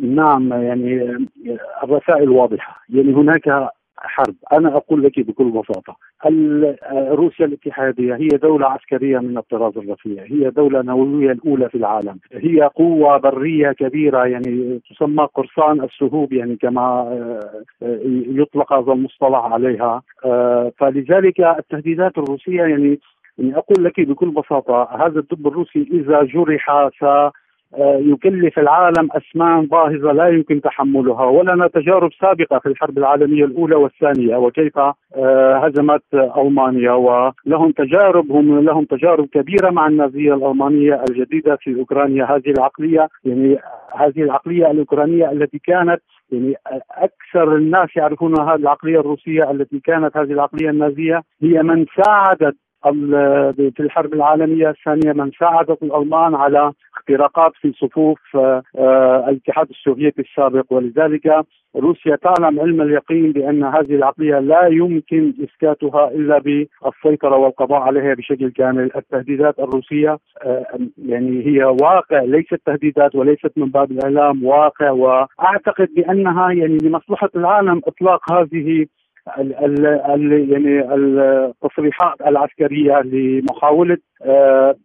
نعم 0.00 0.52
يعني 0.52 1.16
الرسائل 1.82 2.28
واضحة، 2.28 2.82
يعني 2.88 3.12
هناك 3.14 3.70
حرب. 4.02 4.34
أنا 4.52 4.76
أقول 4.76 5.02
لك 5.02 5.20
بكل 5.20 5.50
بساطة 5.50 5.96
روسيا 6.92 7.46
الاتحادية 7.46 8.14
هي 8.14 8.28
دولة 8.28 8.66
عسكرية 8.66 9.18
من 9.18 9.38
الطراز 9.38 9.78
الرفيع 9.78 10.24
هي 10.24 10.50
دولة 10.50 10.82
نووية 10.82 11.32
الأولى 11.32 11.68
في 11.68 11.74
العالم. 11.74 12.18
هي 12.32 12.62
قوة 12.62 13.18
برية 13.18 13.72
كبيرة 13.72 14.26
يعني 14.26 14.80
تسمى 14.90 15.28
قرصان 15.34 15.82
السهوب 15.84 16.32
يعني 16.32 16.56
كما 16.56 16.82
آه، 17.82 18.00
يطلق 18.28 18.72
هذا 18.72 18.92
المصطلح 18.92 19.44
عليها. 19.44 20.02
آه، 20.24 20.72
فلذلك 20.78 21.40
التهديدات 21.40 22.18
الروسية 22.18 22.62
يعني 22.62 22.98
يعني 23.38 23.56
أقول 23.56 23.84
لك 23.84 24.00
بكل 24.00 24.30
بساطة 24.30 24.88
هذا 25.06 25.20
الدب 25.20 25.46
الروسي 25.46 25.88
إذا 25.92 26.22
جرح 26.22 26.70
يكلف 27.76 28.58
العالم 28.58 29.08
اسمان 29.12 29.66
باهظة 29.66 30.12
لا 30.12 30.28
يمكن 30.28 30.60
تحملها 30.60 31.24
ولنا 31.24 31.68
تجارب 31.68 32.10
سابقة 32.20 32.58
في 32.58 32.68
الحرب 32.68 32.98
العالمية 32.98 33.44
الأولى 33.44 33.74
والثانية 33.74 34.36
وكيف 34.36 34.78
آه، 34.78 35.56
هزمت 35.56 36.02
ألمانيا 36.14 36.92
ولهم 36.92 37.72
تجارب 37.72 38.32
هم 38.32 38.64
لهم 38.64 38.84
تجارب 38.84 39.26
كبيرة 39.26 39.70
مع 39.70 39.86
النازية 39.86 40.34
الألمانية 40.34 41.04
الجديدة 41.10 41.56
في 41.60 41.78
أوكرانيا 41.78 42.24
هذه 42.24 42.50
العقلية 42.58 43.08
يعني 43.24 43.58
هذه 43.96 44.22
العقلية 44.22 44.70
الأوكرانية 44.70 45.30
التي 45.30 45.58
كانت 45.58 46.00
يعني 46.32 46.54
أكثر 46.90 47.56
الناس 47.56 47.88
يعرفون 47.96 48.40
هذه 48.40 48.54
العقلية 48.54 49.00
الروسية 49.00 49.50
التي 49.50 49.80
كانت 49.80 50.16
هذه 50.16 50.32
العقلية 50.32 50.70
النازية 50.70 51.22
هي 51.42 51.62
من 51.62 51.86
ساعدت 52.04 52.56
في 52.82 53.80
الحرب 53.80 54.14
العالمية 54.14 54.70
الثانية 54.70 55.12
من 55.12 55.30
ساعدت 55.40 55.82
الألمان 55.82 56.34
على 56.34 56.72
اختراقات 56.96 57.52
في 57.60 57.72
صفوف 57.72 58.18
آه، 58.34 58.62
آه، 58.78 59.28
الاتحاد 59.28 59.70
السوفيتي 59.70 60.22
السابق. 60.22 60.72
ولذلك 60.72 61.44
روسيا 61.76 62.16
تعلم 62.16 62.60
علم 62.60 62.82
اليقين 62.82 63.32
بأن 63.32 63.64
هذه 63.64 63.94
العقلية 63.94 64.38
لا 64.38 64.66
يمكن 64.66 65.34
إسكاتها 65.44 66.10
إلا 66.10 66.38
بالسيطرة 66.38 67.36
والقضاء 67.36 67.80
عليها 67.80 68.14
بشكل 68.14 68.50
كامل، 68.50 68.90
التهديدات 68.96 69.58
الروسية 69.58 70.18
آه، 70.44 70.66
يعني 70.98 71.46
هي 71.46 71.64
واقع 71.64 72.22
ليست 72.22 72.60
تهديدات 72.66 73.14
وليست 73.14 73.52
من 73.56 73.66
باب 73.70 73.90
الإعلام 73.90 74.44
واقع. 74.44 74.90
وأعتقد 74.90 75.88
بأنها 75.96 76.52
يعني 76.52 76.78
لمصلحة 76.82 77.30
العالم 77.36 77.80
إطلاق 77.86 78.32
هذه 78.32 78.86
ال 79.38 79.86
ال 79.86 80.50
يعني 80.50 80.94
التصريحات 80.94 82.20
العسكرية 82.26 83.00
لمحاولة 83.00 83.98
آه، 84.22 84.76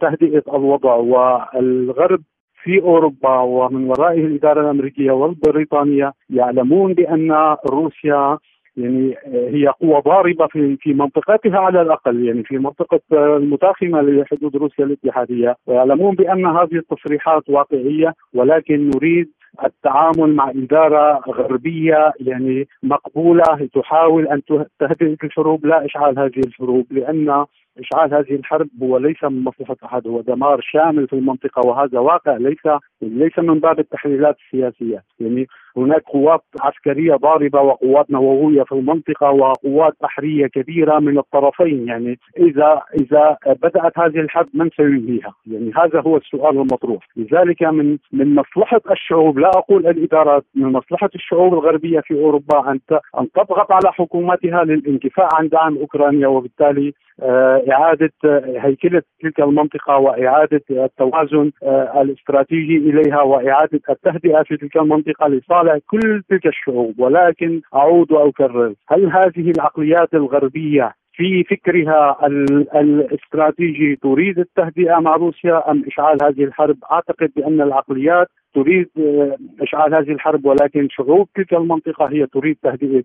تهدئة 0.00 0.42
الوضع 0.48 0.94
والغرب 0.94 2.20
في 2.62 2.82
أوروبا 2.82 3.38
ومن 3.40 3.84
ورائه 3.84 4.26
الإدارة 4.26 4.60
الأمريكية 4.60 5.10
والبريطانية 5.10 6.12
يعلمون 6.30 6.94
بأن 6.94 7.56
روسيا 7.70 8.38
يعني 8.76 9.14
هي 9.26 9.66
قوة 9.66 10.00
ضاربة 10.00 10.46
في 10.46 10.76
في 10.80 10.94
منطقتها 10.94 11.58
على 11.58 11.82
الأقل 11.82 12.24
يعني 12.24 12.42
في 12.42 12.58
منطقة 12.58 13.00
المتاخمة 13.12 14.00
لحدود 14.00 14.56
روسيا 14.56 14.84
الاتحادية 14.84 15.56
ويعلمون 15.66 16.14
بأن 16.14 16.46
هذه 16.46 16.74
التصريحات 16.74 17.50
واقعية 17.50 18.14
ولكن 18.34 18.90
نريد 18.96 19.30
التعامل 19.64 20.34
مع 20.34 20.50
إدارة 20.50 21.20
غربية 21.28 22.12
يعني 22.20 22.68
مقبولة 22.82 23.68
تحاول 23.74 24.28
أن 24.28 24.42
تهدئ 24.78 25.16
الحروب 25.24 25.66
لا 25.66 25.84
إشعال 25.84 26.18
هذه 26.18 26.40
الحروب 26.46 26.86
لأن 26.90 27.44
إشعال 27.78 28.14
هذه 28.14 28.34
الحرب 28.34 28.68
هو 28.82 28.98
ليس 28.98 29.24
من 29.24 29.44
مصلحة 29.44 29.76
أحد 29.84 30.06
هو 30.06 30.20
دمار 30.20 30.60
شامل 30.60 31.08
في 31.08 31.12
المنطقة 31.12 31.66
وهذا 31.66 31.98
واقع 31.98 32.36
ليس 32.36 32.66
ليس 33.02 33.38
من 33.38 33.60
باب 33.60 33.78
التحليلات 33.78 34.36
السياسية. 34.46 35.02
يعني 35.20 35.46
هناك 35.76 36.02
قوات 36.02 36.40
عسكرية 36.60 37.14
ضاربة 37.14 37.60
وقوات 37.60 38.10
نووية 38.10 38.62
في 38.62 38.72
المنطقة 38.72 39.30
وقوات 39.30 39.92
بحرية 40.02 40.46
كبيرة 40.46 40.98
من 40.98 41.18
الطرفين 41.18 41.88
يعني 41.88 42.18
إذا 42.38 42.82
إذا 43.00 43.36
بدأت 43.46 43.98
هذه 43.98 44.20
الحرب 44.20 44.48
من 44.54 44.70
سينهيها؟ 44.76 45.34
يعني 45.46 45.72
هذا 45.76 46.00
هو 46.00 46.16
السؤال 46.16 46.58
المطروح، 46.58 47.08
لذلك 47.16 47.62
من 47.62 47.98
من 48.12 48.34
مصلحة 48.34 48.80
الشعوب 48.90 49.38
لا 49.38 49.48
أقول 49.48 49.86
الادارات 49.86 50.44
من 50.54 50.66
مصلحة 50.72 51.10
الشعوب 51.14 51.54
الغربية 51.54 52.00
في 52.00 52.14
أوروبا 52.14 52.70
أن 52.70 52.80
أن 53.18 53.30
تضغط 53.30 53.72
على 53.72 53.92
حكوماتها 53.92 54.64
للانكفاء 54.64 55.28
عن 55.34 55.48
دعم 55.48 55.76
أوكرانيا 55.76 56.28
وبالتالي 56.28 56.92
آه، 57.22 57.62
إعادة 57.70 58.12
هيكلة 58.56 59.02
تلك 59.22 59.40
المنطقة 59.40 59.96
وإعادة 59.96 60.62
التوازن 60.70 61.52
آه، 61.62 62.02
الاستراتيجي 62.02 62.76
إليها 62.76 63.22
وإعادة 63.22 63.80
التهدئة 63.90 64.42
في 64.42 64.56
تلك 64.56 64.76
المنطقة 64.76 65.28
لصالح 65.28 65.59
كل 65.86 66.22
تلك 66.28 66.46
الشعوب 66.46 67.00
ولكن 67.00 67.60
أعود 67.74 68.12
وأكرر 68.12 68.74
هل 68.88 69.06
هذه 69.06 69.50
العقليات 69.50 70.14
الغربية 70.14 70.94
في 71.12 71.44
فكرها 71.44 72.26
الاستراتيجي 72.74 73.96
تريد 74.02 74.38
التهدئة 74.38 74.98
مع 75.00 75.16
روسيا 75.16 75.70
أم 75.70 75.84
إشعال 75.86 76.18
هذه 76.22 76.44
الحرب؟ 76.44 76.76
أعتقد 76.92 77.30
بأن 77.36 77.60
العقليات 77.60 78.26
تريد 78.54 78.88
آه، 78.98 79.36
إشعال 79.60 79.94
هذه 79.94 80.12
الحرب 80.12 80.44
ولكن 80.44 80.88
شعوب 80.90 81.28
تلك 81.34 81.52
المنطقة 81.52 82.06
هي 82.06 82.26
تريد 82.26 82.56
تهدئة 82.62 83.02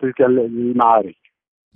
تلك 0.00 0.20
المعارك. 0.20 1.14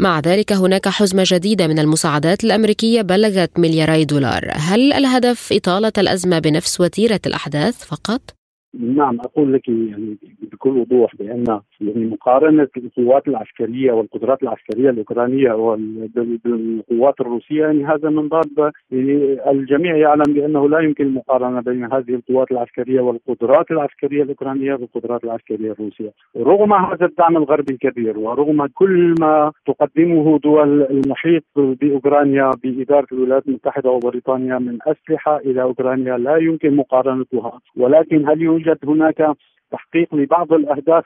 مع 0.00 0.20
ذلك 0.20 0.52
هناك 0.52 0.88
حزمة 0.88 1.22
جديدة 1.26 1.66
من 1.66 1.78
المساعدات 1.78 2.44
الأمريكية 2.44 3.02
بلغت 3.02 3.58
ملياري 3.58 4.04
دولار 4.04 4.42
هل 4.52 4.92
الهدف 4.92 5.48
إطالة 5.52 5.92
الأزمة 5.98 6.38
بنفس 6.38 6.80
وتيرة 6.80 7.20
الأحداث 7.26 7.84
فقط؟ 7.84 8.37
نعم 8.78 9.20
أقول 9.20 9.52
لك 9.52 9.68
يعني 9.68 10.16
بكل 10.52 10.70
وضوح 10.70 11.16
بأن 11.16 11.44
يعني 11.80 12.06
مقارنة 12.06 12.68
القوات 12.76 13.28
العسكرية 13.28 13.92
والقدرات 13.92 14.42
العسكرية 14.42 14.90
الأوكرانية 14.90 15.52
بالقوات 16.44 17.20
الروسية 17.20 17.60
يعني 17.60 17.84
هذا 17.84 18.10
من 18.10 18.28
باب 18.28 18.72
يعني 18.90 19.50
الجميع 19.50 19.96
يعلم 19.96 20.32
بأنه 20.34 20.68
لا 20.68 20.80
يمكن 20.80 21.04
المقارنة 21.04 21.60
بين 21.60 21.84
هذه 21.84 22.14
القوات 22.14 22.50
العسكرية 22.50 23.00
والقدرات 23.00 23.70
العسكرية 23.70 24.22
الأوكرانية 24.22 24.74
بالقدرات 24.74 25.24
العسكرية 25.24 25.72
الروسية، 25.72 26.12
رغم 26.36 26.72
هذا 26.72 27.06
الدعم 27.06 27.36
الغربي 27.36 27.72
الكبير 27.74 28.18
ورغم 28.18 28.66
كل 28.66 29.14
ما 29.20 29.52
تقدمه 29.66 30.38
دول 30.38 30.82
المحيط 30.82 31.44
بأوكرانيا 31.56 32.50
بإدارة 32.62 33.06
الولايات 33.12 33.48
المتحدة 33.48 33.90
وبريطانيا 33.90 34.58
من 34.58 34.78
أسلحة 34.86 35.36
إلى 35.36 35.62
أوكرانيا 35.62 36.18
لا 36.18 36.36
يمكن 36.36 36.76
مقارنتها، 36.76 37.60
ولكن 37.76 38.28
هل 38.28 38.42
يوجد 38.42 38.67
يوجد 38.68 38.86
هناك 38.86 39.36
تحقيق 39.72 40.14
لبعض 40.14 40.52
الأهداف 40.52 41.04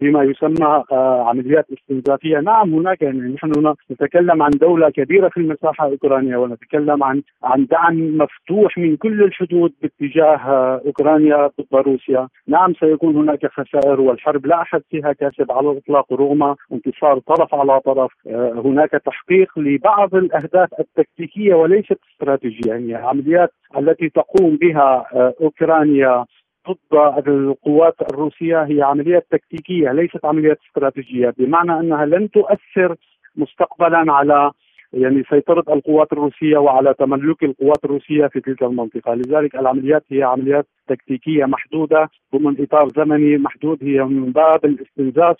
بما 0.00 0.22
يسمى 0.22 0.84
آه، 0.92 1.24
عمليات 1.28 1.66
استنزافية، 1.72 2.38
نعم 2.38 2.74
هناك 2.74 3.02
يعني 3.02 3.18
نحن 3.18 3.74
نتكلم 3.90 4.42
عن 4.42 4.50
دولة 4.50 4.90
كبيرة 4.90 5.28
في 5.28 5.36
المساحة 5.36 5.84
اوكرانيا 5.86 6.36
ونتكلم 6.36 7.04
عن 7.04 7.22
عن 7.42 7.66
دعم 7.66 8.18
مفتوح 8.18 8.78
من 8.78 8.96
كل 8.96 9.22
الحدود 9.22 9.72
باتجاه 9.82 10.36
آه، 10.36 10.82
أوكرانيا 10.86 11.46
ضد 11.46 11.66
روسيا، 11.72 12.28
نعم 12.46 12.74
سيكون 12.74 13.16
هناك 13.16 13.46
خسائر 13.46 14.00
والحرب 14.00 14.46
لا 14.46 14.62
أحد 14.62 14.82
فيها 14.90 15.12
كاسب 15.12 15.52
على 15.52 15.70
الإطلاق 15.70 16.12
رغم 16.12 16.54
انتصار 16.72 17.18
طرف 17.18 17.54
على 17.54 17.80
طرف، 17.80 18.12
آه، 18.26 18.62
هناك 18.64 18.90
تحقيق 18.90 19.58
لبعض 19.58 20.14
الأهداف 20.14 20.68
التكتيكية 20.80 21.54
وليست 21.54 21.98
استراتيجية، 22.12 22.70
يعني 22.70 22.98
العمليات 22.98 23.50
التي 23.78 24.08
تقوم 24.08 24.56
بها 24.56 25.06
أوكرانيا 25.40 26.24
ضد 26.68 27.28
القوات 27.28 27.94
الروسية 28.02 28.62
هي 28.62 28.82
عمليات 28.82 29.26
تكتيكية 29.30 29.92
ليست 29.92 30.24
عمليات 30.24 30.58
استراتيجية 30.68 31.34
بمعنى 31.38 31.80
أنها 31.80 32.06
لن 32.06 32.30
تؤثر 32.30 32.96
مستقبلا 33.36 34.12
على 34.12 34.50
يعني 34.92 35.22
سيطرة 35.30 35.64
القوات 35.74 36.12
الروسية 36.12 36.58
وعلى 36.58 36.94
تملك 36.94 37.42
القوات 37.42 37.84
الروسية 37.84 38.26
في 38.26 38.40
تلك 38.40 38.62
المنطقة. 38.62 39.14
لذلك 39.14 39.54
العمليات 39.54 40.04
هي 40.10 40.22
عمليات 40.22 40.66
تكتيكية 40.88 41.44
محدودة 41.44 42.08
ضمن 42.34 42.56
إطار 42.60 42.88
زمني 42.96 43.36
محدود 43.38 43.78
هي 43.82 44.04
من 44.04 44.32
باب 44.32 44.64
الاستنزاف 44.64 45.36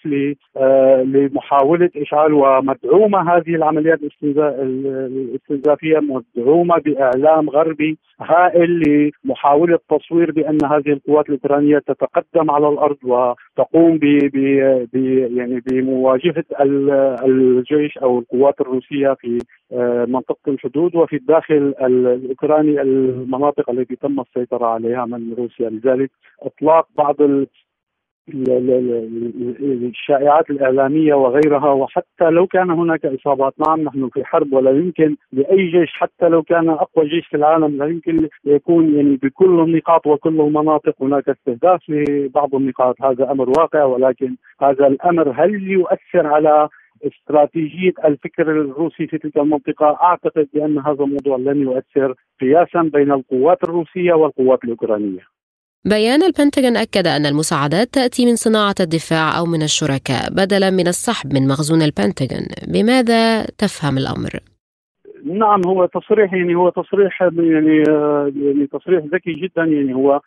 آه، 0.57 1.03
لمحاولة 1.03 1.91
إشعال 1.97 2.33
ومدعومة 2.33 3.37
هذه 3.37 3.55
العمليات 3.55 3.99
الاستنزافية 4.23 5.99
مدعومة 5.99 6.79
بإعلام 6.79 7.51
غربي 7.51 7.99
هائل 8.21 8.83
لمحاولة 9.25 9.79
تصوير 9.91 10.33
بأن 10.33 10.59
هذه 10.65 10.89
القوات 10.93 11.29
الأوكرانية 11.29 11.79
تتقدم 11.79 12.51
على 12.51 12.69
الأرض 12.69 12.97
وتقوم 13.03 13.99
ب 13.99 14.05
يعني 15.37 15.63
بمواجهة 15.67 16.45
الجيش 17.25 17.99
أو 17.99 18.19
القوات 18.19 18.61
الروسية 18.61 19.17
في 19.21 19.39
آه، 19.73 20.05
منطقة 20.05 20.49
الحدود 20.49 20.97
وفي 20.97 21.17
الداخل 21.17 21.75
الأوكراني 21.81 22.83
المناطق 22.83 23.71
التي 23.71 23.97
تم 23.97 24.21
السيطرة 24.21 24.67
عليها 24.67 25.05
من 25.05 25.35
روسيا. 25.39 25.71
لذلك 25.71 26.11
إطلاق 26.43 26.89
بعض 26.97 27.17
الشائعات 29.89 30.51
الإعلامية 30.51 31.15
وغيرها 31.15 31.73
وحتى 31.73 32.31
لو 32.31 32.47
كان 32.47 32.71
هناك 32.71 33.07
إصابات 33.07 33.55
نعم 33.69 33.81
نحن 33.81 34.09
في 34.09 34.25
حرب 34.25 34.53
ولا 34.53 34.71
يمكن 34.71 35.17
لأي 35.33 35.71
جيش 35.71 35.93
حتى 35.93 36.29
لو 36.29 36.43
كان 36.43 36.69
أقوى 36.69 37.09
جيش 37.09 37.27
في 37.27 37.37
العالم 37.37 37.77
لا 37.77 37.87
يمكن 37.87 38.29
يكون 38.45 38.95
يعني 38.95 39.17
بكل 39.23 39.61
النقاط 39.61 40.07
وكل 40.07 40.41
المناطق 40.41 40.95
هناك 41.03 41.29
استهداف 41.29 41.81
لبعض 41.89 42.55
النقاط. 42.55 43.03
هذا 43.03 43.31
أمر 43.31 43.49
واقع 43.49 43.85
ولكن 43.85 44.37
هذا 44.61 44.87
الأمر 44.87 45.31
هل 45.31 45.71
يؤثر 45.71 46.27
على 46.27 46.69
استراتيجية 47.03 47.93
الفكر 48.05 48.51
الروسي 48.51 49.07
في 49.07 49.19
تلك 49.19 49.37
المنطقة 49.37 49.99
أعتقد 50.03 50.49
بأن 50.55 50.79
هذا 50.79 51.05
الموضوع 51.05 51.37
لن 51.37 51.63
يؤثر 51.63 52.15
قياسا 52.41 52.83
بين 52.83 53.13
القوات 53.13 53.65
الروسية 53.65 54.13
والقوات 54.13 54.65
الأوكرانية. 54.65 55.21
بيان 55.85 56.23
البنتاغون 56.23 56.77
أكد 56.77 57.07
أن 57.07 57.27
المساعدات 57.27 57.89
تأتي 57.89 58.27
من 58.27 58.37
صناعة 58.37 58.75
الدفاع 58.81 59.39
أو 59.39 59.47
من 59.47 59.63
الشركاء 59.63 60.31
بدلا 60.31 60.71
من 60.71 60.89
السحب 60.89 61.35
من 61.35 61.49
مخزون 61.49 61.83
البنتاغون 61.83 62.47
بماذا 62.73 63.45
تفهم 63.45 63.99
الأمر؟ 63.99 64.41
نعم 65.25 65.61
هو 65.67 65.87
تصريح 65.87 66.35
يعني 66.35 66.55
هو 66.55 66.69
تصريح 66.69 67.23
يعني 67.23 67.83
يعني 68.37 68.67
تصريح 68.67 69.05
ذكي 69.05 69.33
جدا 69.33 69.65
يعني. 69.65 69.95
هو 69.95 70.21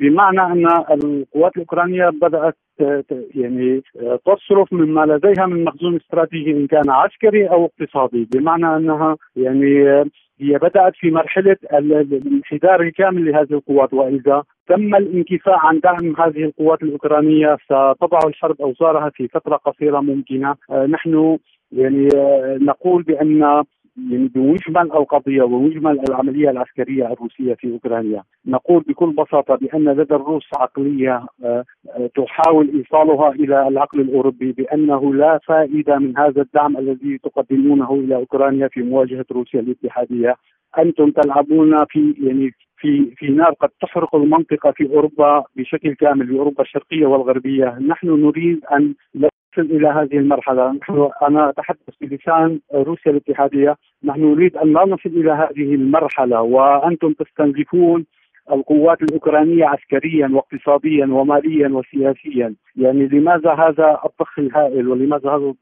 بمعنى 0.00 0.40
أن 0.40 0.66
القوات 0.90 1.52
الأوكرانية 1.56 2.08
بدأت 2.08 2.56
يعني 3.34 3.82
تصرف 4.26 4.72
مما 4.72 5.00
لديها 5.06 5.46
من 5.46 5.64
مخزون 5.64 5.96
استراتيجي 5.96 6.50
إن 6.50 6.66
كان 6.66 6.90
عسكري 6.90 7.46
أو 7.46 7.64
اقتصادي. 7.64 8.28
بمعنى 8.34 8.76
أنها 8.76 9.16
يعني 9.36 9.84
هي 10.40 10.58
بدأت 10.58 10.92
في 10.96 11.10
مرحلة 11.10 11.56
الانحدار 11.72 12.80
الكامل 12.80 13.30
لهذه 13.30 13.52
القوات. 13.52 13.94
وإذا 13.94 14.42
تم 14.68 14.94
الانكفاء 14.94 15.58
عن 15.58 15.80
دعم 15.80 16.14
هذه 16.18 16.44
القوات 16.44 16.82
الأوكرانية 16.82 17.56
ستضع 17.64 18.18
الحرب 18.26 18.60
أوزارها 18.60 19.10
في 19.10 19.28
فترة 19.28 19.56
قصيرة 19.56 20.00
ممكنة. 20.00 20.54
نحن 20.88 21.38
يعني 21.72 22.08
نقول 22.60 23.02
بأن 23.02 23.64
يعني 24.10 24.28
بمجمل 24.28 24.92
القضية 24.92 25.42
ومجمل 25.42 26.00
العملية 26.08 26.50
العسكرية 26.50 27.12
الروسية 27.12 27.54
في 27.54 27.72
أوكرانيا، 27.72 28.22
نقول 28.46 28.84
بكل 28.88 29.10
بساطة 29.10 29.54
بأن 29.56 29.88
لدى 29.88 30.14
الروس 30.14 30.48
عقلية 30.56 31.26
آه، 31.44 31.64
آه، 31.90 32.10
تحاول 32.16 32.70
إيصالها 32.74 33.30
إلى 33.30 33.68
العقل 33.68 34.00
الأوروبي 34.00 34.52
بأنه 34.52 35.14
لا 35.14 35.40
فائدة 35.46 35.98
من 35.98 36.18
هذا 36.18 36.42
الدعم 36.42 36.76
الذي 36.76 37.18
تقدمونه 37.18 37.94
إلى 37.94 38.14
أوكرانيا 38.14 38.68
في 38.68 38.82
مواجهة 38.82 39.26
روسيا 39.32 39.60
الاتحادية، 39.60 40.34
أنتم 40.78 41.10
تلعبون 41.10 41.84
في 41.84 42.14
يعني 42.18 42.50
في 42.76 43.14
في 43.16 43.28
نار 43.28 43.52
قد 43.60 43.68
تحرق 43.80 44.14
المنطقة 44.14 44.70
في 44.70 44.86
أوروبا 44.86 45.44
بشكل 45.56 45.94
كامل 45.94 46.26
في 46.26 46.38
أوروبا 46.38 46.62
الشرقية 46.62 47.06
والغربية، 47.06 47.78
نحن 47.78 48.08
نريد 48.08 48.64
أن 48.64 48.94
نصل 49.58 49.70
إلى 49.70 49.88
هذه 49.88 50.18
المرحلة، 50.18 50.72
نحن 50.72 51.10
أنا 51.22 51.50
أتحدث 51.50 51.78
بلسان 52.00 52.60
روسيا 52.74 53.12
الاتحادية، 53.12 53.76
نحن 54.04 54.20
نريد 54.20 54.56
أن 54.56 54.72
لا 54.72 54.84
نصل 54.84 55.10
إلى 55.10 55.30
هذه 55.30 55.74
المرحلة 55.74 56.42
وأنتم 56.42 57.12
تستنزفون 57.12 58.04
القوات 58.52 59.02
الأوكرانية 59.02 59.64
عسكريا 59.64 60.28
واقتصاديا 60.32 61.06
وماليا 61.06 61.68
وسياسيا، 61.68 62.54
يعني 62.76 63.06
لماذا 63.06 63.50
هذا 63.50 63.98
الضخ 64.04 64.38
الهائل 64.38 64.88
ولماذا 64.88 65.30
هذا 65.30 65.54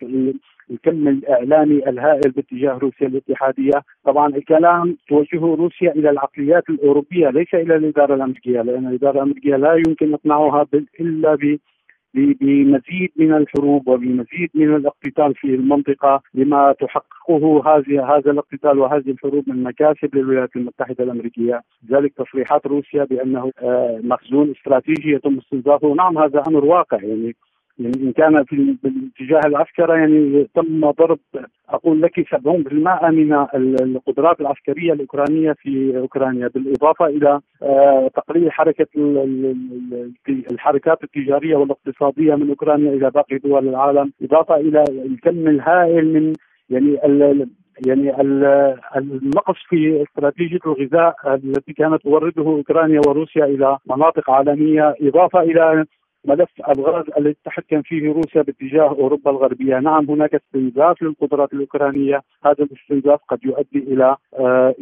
الكم 0.71 1.09
الإعلامي 1.09 1.89
الهائل 1.89 2.31
باتجاه 2.31 2.79
روسيا 2.79 3.07
الاتحادية، 3.07 3.83
طبعا 4.05 4.29
الكلام 4.29 4.97
توجهه 5.09 5.57
روسيا 5.57 5.93
إلى 5.93 6.11
العقليات 6.11 6.71
الأوروبية 6.71 7.31
ليس 7.31 7.55
إلى 7.55 7.77
الإدارة 7.77 8.15
الأمريكية، 8.15 8.63
لأن 8.63 8.87
الإدارة 8.87 9.17
الأمريكية 9.17 9.57
لا 9.57 9.75
يمكن 9.75 10.15
إقناعها 10.15 10.67
إلا 11.01 11.35
بمزيد 12.15 13.11
من 13.17 13.35
الحروب 13.35 13.89
وبمزيد 13.89 14.51
من 14.55 14.77
الاقتتال 14.77 15.35
في 15.35 15.55
المنطقة 15.55 16.23
لما 16.35 16.75
تحققه 16.81 17.63
هذه 17.67 18.17
هذا 18.17 18.31
الاقتتال 18.31 18.79
وهذه 18.79 19.11
الحروب 19.11 19.49
من 19.49 19.63
مكاسب 19.63 20.15
للولايات 20.15 20.57
المتحدة 20.57 21.05
الأمريكية، 21.05 21.63
ذلك 21.91 22.13
تصريحات 22.17 22.67
روسيا 22.67 23.05
بأنه 23.05 23.53
آه، 23.63 24.01
مخزون 24.05 24.51
استراتيجي 24.51 25.13
يتم 25.13 25.39
استنزافه، 25.39 25.95
نعم 25.95 26.19
هذا 26.19 26.43
أمر 26.49 26.65
واقع 26.65 27.03
يعني 27.03 27.37
يعني 27.79 27.95
إن 28.03 28.13
كان 28.13 28.45
في 28.45 28.77
الاتجاه 28.85 29.41
العسكري 29.47 29.99
يعني 29.99 30.49
تم 30.55 30.91
ضرب 30.91 31.19
أقول 31.69 32.03
لك 32.03 32.21
70% 32.21 32.39
من 33.11 33.33
القدرات 33.83 34.41
العسكرية 34.41 34.93
الأوكرانية 34.93 35.53
في 35.53 35.99
أوكرانيا 35.99 36.49
بالإضافة 36.49 37.07
إلى 37.07 37.41
آه، 37.63 38.11
تقليل 38.15 38.53
حركة 38.53 38.87
الحركات 40.29 41.05
التجارية 41.05 41.57
والاقتصادية 41.57 42.35
من 42.35 42.49
أوكرانيا 42.49 42.93
إلى 42.93 43.11
باقي 43.11 43.39
دول 43.39 43.69
العالم 43.69 44.13
إضافة 44.23 44.57
إلى 44.57 44.85
الكم 44.89 45.49
الهائل 45.49 46.13
من 46.13 46.33
يعني 46.71 46.99
يعني 47.87 48.23
النقص 48.97 49.57
في 49.69 50.03
استراتيجية 50.03 50.59
الغذاء 50.67 51.15
التي 51.27 51.73
كانت 51.73 52.03
تورده 52.03 52.43
أوكرانيا 52.43 53.01
وروسيا 53.07 53.45
إلى 53.45 53.79
مناطق 53.91 54.31
عالمية 54.31 54.95
إضافة 55.03 55.41
إلى 55.41 55.85
ملف 56.27 56.51
الغاز 56.69 57.05
الذي 57.19 57.35
تتحكم 57.35 57.83
فيه 57.83 58.13
روسيا 58.13 58.43
باتجاه 58.43 58.89
أوروبا 58.89 59.31
الغربية، 59.31 59.79
نعم 59.79 60.05
هناك 60.11 60.35
استنزاف 60.35 61.03
للقدرات 61.03 61.53
الأوكرانية، 61.53 62.23
هذا 62.45 62.65
الاستنزاف 62.65 63.21
قد 63.29 63.39
يؤدي 63.45 63.79
إلى 63.79 64.17
آه 64.35 64.75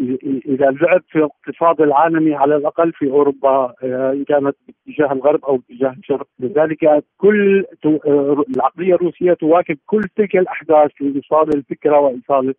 إلى 0.47 0.69
اللعب 0.69 1.03
في 1.09 1.19
الاقتصاد 1.19 1.81
العالمي 1.81 2.35
على 2.35 2.57
الأقل 2.57 2.93
في 2.93 3.11
أوروبا 3.11 3.75
آه 3.83 4.13
إن 4.13 4.25
كانت 4.25 4.57
باتجاه 4.87 5.13
الغرب 5.13 5.45
أو 5.45 5.57
باتجاه 5.57 5.95
الشرق، 5.99 6.27
لذلك 6.41 7.05
كل 7.19 7.65
آه 7.87 8.45
العقلية 8.57 8.95
الروسية 8.95 9.33
تواكب 9.33 9.79
كل 9.87 10.03
تلك 10.17 10.37
الأحداث 10.37 10.91
لايصال 11.01 11.57
الفكرة 11.57 11.99
وإيصال 11.99 12.55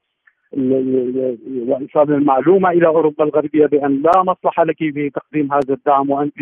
وإيصال 1.68 2.14
المعلومة 2.14 2.70
إلى 2.70 2.88
أوروبا 2.88 3.24
الغربية 3.24 3.66
بأن 3.66 4.02
لا 4.02 4.24
مصلحة 4.24 4.64
لك 4.64 4.78
في 4.78 5.10
تقديم 5.10 5.54
هذا 5.54 5.74
الدعم. 5.74 6.10
وأنت 6.10 6.34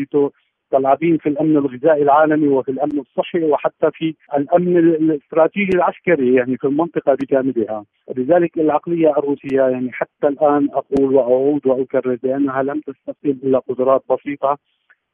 مستلعبين 0.73 1.17
في 1.17 1.29
الأمن 1.29 1.57
الغذائي 1.57 2.03
العالمي 2.03 2.47
وفي 2.47 2.71
الأمن 2.71 2.99
الصحي 2.99 3.43
وحتى 3.43 3.91
في 3.93 4.15
الأمن 4.37 4.77
الاستراتيجي 4.77 5.69
العسكري 5.75 6.35
يعني 6.35 6.57
في 6.57 6.67
المنطقة 6.67 7.13
بكاملها، 7.13 7.85
لذلك 8.17 8.57
العقلية 8.57 9.17
الروسية 9.17 9.61
يعني 9.61 9.91
حتى 9.91 10.27
الآن 10.27 10.69
أقول 10.73 11.15
وأعود 11.15 11.67
وأكرر 11.67 12.17
بأنها 12.23 12.63
لم 12.63 12.79
تستخدم 12.79 13.37
إلا 13.43 13.59
قدرات 13.59 14.03
بسيطة 14.09 14.57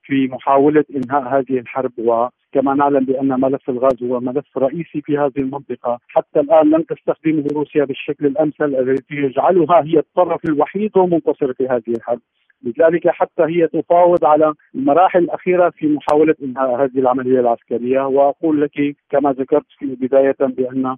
في 0.04 0.28
محاولة 0.28 0.86
إنهاء 0.96 1.24
هذه 1.24 1.60
الحرب 1.60 1.92
وكما 1.98 2.74
نعلم 2.74 3.06
بأن 3.06 3.42
ملف 3.42 3.70
الغاز 3.70 4.04
هو 4.04 4.20
ملف 4.20 4.58
رئيسي 4.58 5.02
في 5.02 5.18
هذه 5.18 5.38
المنطقة، 5.38 6.00
حتى 6.08 6.40
الآن 6.40 6.70
لم 6.70 6.82
تستخدمه 6.82 7.44
روسيا 7.54 7.86
بالشكل 7.86 8.26
الأمثل 8.26 8.66
الذي 8.66 9.04
يجعلها 9.12 9.84
هي 9.86 10.00
الطرف 10.00 10.46
الوحيد 10.46 10.98
والمنتصر 10.98 11.54
في 11.54 11.68
هذه 11.68 11.94
الحرب. 11.98 12.22
لذلك 12.64 13.08
حتى 13.08 13.44
هي 13.44 13.68
تفاوض 13.68 14.26
على 14.26 14.54
المراحل 14.76 15.20
الأخيرة 15.20 15.70
في 15.70 15.88
محاولة 15.88 16.36
إنهاء 16.44 16.84
هذه 16.84 17.00
العملية 17.00 17.40
العسكرية 17.40 18.02
وأقول 18.02 18.62
لك 18.62 18.96
كما 19.10 19.32
ذكرت 19.32 19.66
بداية 19.82 20.36
بأن 20.40 20.96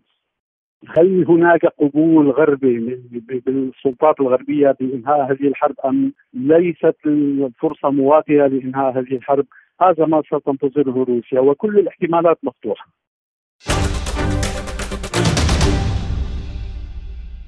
هل 0.88 1.26
هناك 1.28 1.66
قبول 1.66 2.32
غربي 2.32 3.02
بالسلطات 3.46 4.20
الغربية 4.20 4.76
بإنهاء 4.80 5.32
هذه 5.32 5.48
الحرب 5.48 5.76
أم 5.86 6.14
ليست 6.34 6.96
الفرصة 7.06 7.90
مواتية 7.90 8.48
لإنهاء 8.48 9.00
هذه 9.00 9.16
الحرب؟ 9.16 9.46
هذا 9.82 10.06
ما 10.06 10.22
ستنتظره 10.22 11.04
روسيا 11.04 11.40
وكل 11.40 11.80
الاحتمالات 11.80 12.38
مفتوحة. 12.44 13.01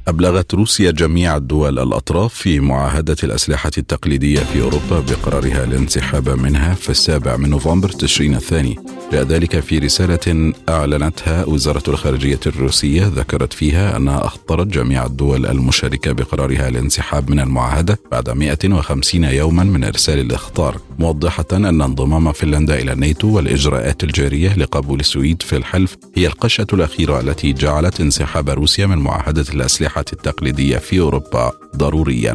أبلغت 0.07 0.53
روسيا 0.53 0.91
جميع 0.91 1.37
الدول 1.37 1.79
الأطراف 1.79 2.33
في 2.33 2.59
معاهدة 2.59 3.15
الأسلحة 3.23 3.71
التقليدية 3.77 4.39
في 4.39 4.61
أوروبا 4.61 4.99
بقرارها 4.99 5.63
الانسحاب 5.63 6.29
منها 6.29 6.73
في 6.73 6.89
السابع 6.89 7.37
من 7.37 7.49
نوفمبر 7.49 7.89
تشرين 7.89 8.35
الثاني. 8.35 8.79
جاء 9.11 9.23
ذلك 9.23 9.59
في 9.59 9.77
رسالة 9.77 10.53
أعلنتها 10.69 11.45
وزارة 11.45 11.83
الخارجية 11.87 12.39
الروسية 12.47 13.11
ذكرت 13.15 13.53
فيها 13.53 13.97
أنها 13.97 14.25
أخطرت 14.25 14.67
جميع 14.67 15.05
الدول 15.05 15.45
المشاركة 15.45 16.11
بقرارها 16.11 16.67
الانسحاب 16.67 17.29
من 17.29 17.39
المعاهدة 17.39 17.99
بعد 18.11 18.29
150 18.29 19.23
يوما 19.23 19.63
من 19.63 19.83
إرسال 19.83 20.19
الإخطار. 20.19 20.77
موضحة 20.99 21.45
أن 21.53 21.81
انضمام 21.81 22.31
فنلندا 22.31 22.79
إلى 22.79 22.93
الناتو 22.93 23.35
والإجراءات 23.35 24.03
الجارية 24.03 24.55
لقبول 24.55 24.99
السويد 24.99 25.41
في 25.41 25.57
الحلف 25.57 25.97
هي 26.15 26.27
القشة 26.27 26.67
الأخيرة 26.73 27.19
التي 27.19 27.53
جعلت 27.53 28.01
انسحاب 28.01 28.49
روسيا 28.49 28.85
من 28.85 28.97
معاهدة 28.97 29.45
الأسلحة. 29.53 29.92
التقليدية 29.99 30.77
في 30.77 30.99
أوروبا 30.99 31.51
ضروريا. 31.75 32.33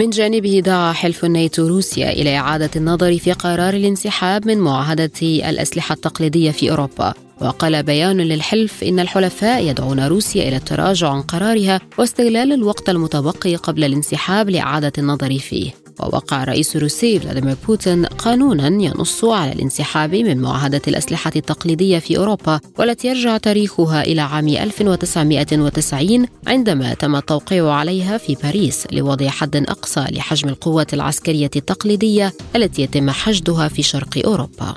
من 0.00 0.10
جانبه 0.10 0.60
دعا 0.60 0.92
حلف 0.92 1.24
الناتو 1.24 1.66
روسيا 1.66 2.12
إلى 2.12 2.36
إعادة 2.36 2.70
النظر 2.76 3.18
في 3.18 3.32
قرار 3.32 3.74
الانسحاب 3.74 4.46
من 4.46 4.58
معاهدة 4.58 5.10
الأسلحة 5.22 5.92
التقليدية 5.92 6.50
في 6.50 6.70
أوروبا. 6.70 7.14
وقال 7.40 7.82
بيان 7.82 8.20
للحلف 8.20 8.82
إن 8.84 9.00
الحلفاء 9.00 9.64
يدعون 9.64 10.00
روسيا 10.00 10.48
إلى 10.48 10.56
التراجع 10.56 11.08
عن 11.08 11.22
قرارها 11.22 11.80
واستغلال 11.98 12.52
الوقت 12.52 12.88
المتبقي 12.88 13.56
قبل 13.56 13.84
الانسحاب 13.84 14.50
لإعادة 14.50 14.92
النظر 14.98 15.38
فيه. 15.38 15.81
ووقع 16.04 16.42
الرئيس 16.42 16.76
الروسي 16.76 17.18
فلاديمير 17.18 17.56
بوتين 17.66 18.04
قانونا 18.06 18.66
ينص 18.66 19.24
على 19.24 19.52
الانسحاب 19.52 20.14
من 20.14 20.38
معاهدة 20.38 20.82
الأسلحة 20.88 21.32
التقليدية 21.36 21.98
في 21.98 22.18
أوروبا 22.18 22.60
والتي 22.78 23.08
يرجع 23.08 23.36
تاريخها 23.36 24.02
إلى 24.02 24.20
عام 24.20 24.48
1990 24.48 26.26
عندما 26.46 26.94
تم 26.94 27.16
التوقيع 27.16 27.72
عليها 27.72 28.18
في 28.18 28.36
باريس 28.42 28.86
لوضع 28.92 29.28
حد 29.28 29.56
أقصى 29.56 30.06
لحجم 30.10 30.48
القوات 30.48 30.94
العسكرية 30.94 31.50
التقليدية 31.56 32.32
التي 32.56 32.82
يتم 32.82 33.10
حشدها 33.10 33.68
في 33.68 33.82
شرق 33.82 34.26
أوروبا. 34.26 34.74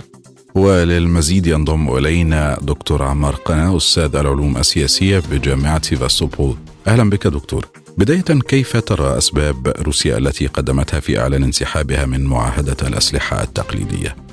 وللمزيد 0.55 1.47
ينضم 1.47 1.97
إلينا 1.97 2.57
دكتور 2.61 3.03
عمار 3.03 3.35
قنا 3.35 3.77
أستاذ 3.77 4.15
العلوم 4.15 4.57
السياسية 4.57 5.23
بجامعة 5.31 5.81
سيفاستوبول. 5.81 6.55
أهلا 6.87 7.09
بك 7.09 7.27
دكتور. 7.27 7.84
بداية 7.97 8.21
كيف 8.21 8.77
ترى 8.77 9.17
أسباب 9.17 9.67
روسيا 9.67 10.17
التي 10.17 10.47
قدمتها 10.47 10.99
في 10.99 11.19
إعلان 11.19 11.43
انسحابها 11.43 12.05
من 12.05 12.23
معاهدة 12.23 12.87
الأسلحة 12.87 13.43
التقليدية؟ 13.43 14.24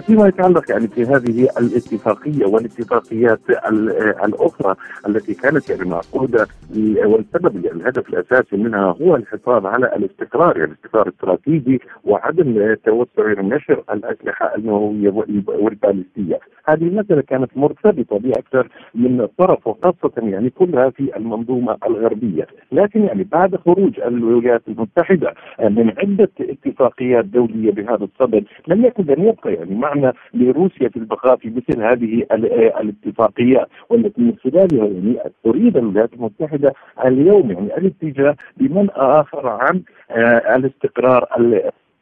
فيما 0.00 0.28
يتعلق 0.28 0.70
يعني 0.70 0.88
في 0.88 1.02
هذه 1.02 1.48
الاتفاقية 1.58 2.46
والاتفاقيات 2.46 3.40
الأخرى 4.24 4.74
التي 5.08 5.34
كانت 5.34 5.70
يعني 5.70 5.84
معقودة 5.90 6.46
والسبب 7.04 7.64
يعني 7.64 7.80
الهدف 7.80 8.08
الأساسي 8.08 8.56
منها 8.56 8.96
هو 9.02 9.16
الحفاظ 9.16 9.66
على 9.66 9.96
الاستقرار 9.96 10.58
يعني 10.58 10.70
الاستقرار 10.72 11.06
الاستراتيجي 11.06 11.80
وعدم 12.04 12.74
توسع 12.84 13.40
نشر 13.40 13.82
الأسلحة 13.92 14.54
النووية 14.56 15.10
والبالستية، 15.46 16.40
هذه 16.68 16.82
المسألة 16.82 17.22
كانت 17.22 17.50
مرتبطة 17.56 18.18
بأكثر 18.18 18.68
من 18.94 19.26
طرف 19.38 19.66
وخاصة 19.66 20.12
يعني 20.16 20.50
كلها 20.50 20.90
في 20.90 21.16
المنظومة 21.16 21.76
الغربية، 21.86 22.46
لكن 22.72 23.04
يعني 23.04 23.24
بعد 23.32 23.56
خروج 23.56 24.00
الولايات 24.00 24.62
المتحدة 24.68 25.34
من 25.60 25.92
عدة 25.98 26.30
اتفاقيات 26.40 27.24
دولية 27.24 27.72
بهذا 27.72 28.04
الصدد 28.04 28.44
لم 28.68 28.84
يكن 28.84 29.04
لن 29.04 29.24
يبقى 29.24 29.54
يعني 29.54 29.74
معنى 29.84 30.12
لروسيا 30.34 30.88
في 30.88 30.96
البقاء 30.96 31.36
في 31.36 31.50
مثل 31.50 31.82
هذه 31.82 32.26
الاتفاقيات 32.80 33.68
والتي 33.88 34.20
من 34.22 34.34
خلالها 34.44 34.86
يعني 34.86 35.18
تريد 35.44 35.76
الولايات 35.76 36.12
المتحدة 36.12 36.74
اليوم 37.04 37.50
يعني 37.50 37.76
الاتجاه 37.76 38.36
بمنأى 38.56 39.20
آخر 39.20 39.48
عن 39.48 39.82
آه، 40.10 40.56
الاستقرار 40.56 41.26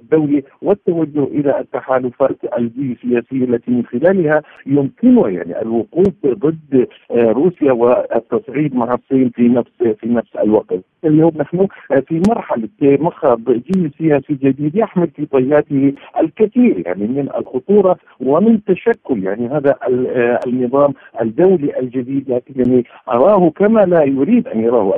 الدولي 0.03 0.43
والتوجه 0.63 1.25
إلى 1.25 1.61
التحالفات 1.61 2.37
الجيوسياسيه 2.59 3.45
التي 3.45 3.71
من 3.71 3.85
خلالها 3.87 4.43
يمكنها 4.67 5.29
يعني 5.29 5.63
الوقوف 5.63 6.15
ضد 6.27 6.87
آه، 7.11 7.33
روسيا 7.33 7.73
والتصعيد 7.73 8.75
مع 8.75 8.95
الصين 8.95 9.31
في 9.31 9.49
نفس 9.49 9.97
في 10.01 10.09
نفس 10.09 10.37
الوقت. 10.37 10.81
اليوم 11.05 11.33
نحن 11.37 11.67
في 12.09 12.23
مرحلة 12.29 12.69
مخاض 12.83 13.41
جيوسياسي 13.51 14.35
جديد 14.35 14.77
يحمل 14.77 15.09
في 15.17 15.27
طياته 15.27 15.93
الكثير 16.21 16.83
يعني 16.87 17.07
من 17.07 17.29
الخطورة 17.37 17.97
ومن 18.21 18.65
تشكل 18.65 19.25
يعني 19.25 19.49
هذا 19.49 19.75
آه، 19.83 20.41
النظام 20.47 20.95
الدولي 21.21 21.79
الجديد 21.79 22.31
لكنني 22.31 22.85
أراه 23.09 23.51
كما 23.51 23.81
لا 23.81 24.03
يريد 24.05 24.49
أن 24.49 24.61
يراه 24.61 24.95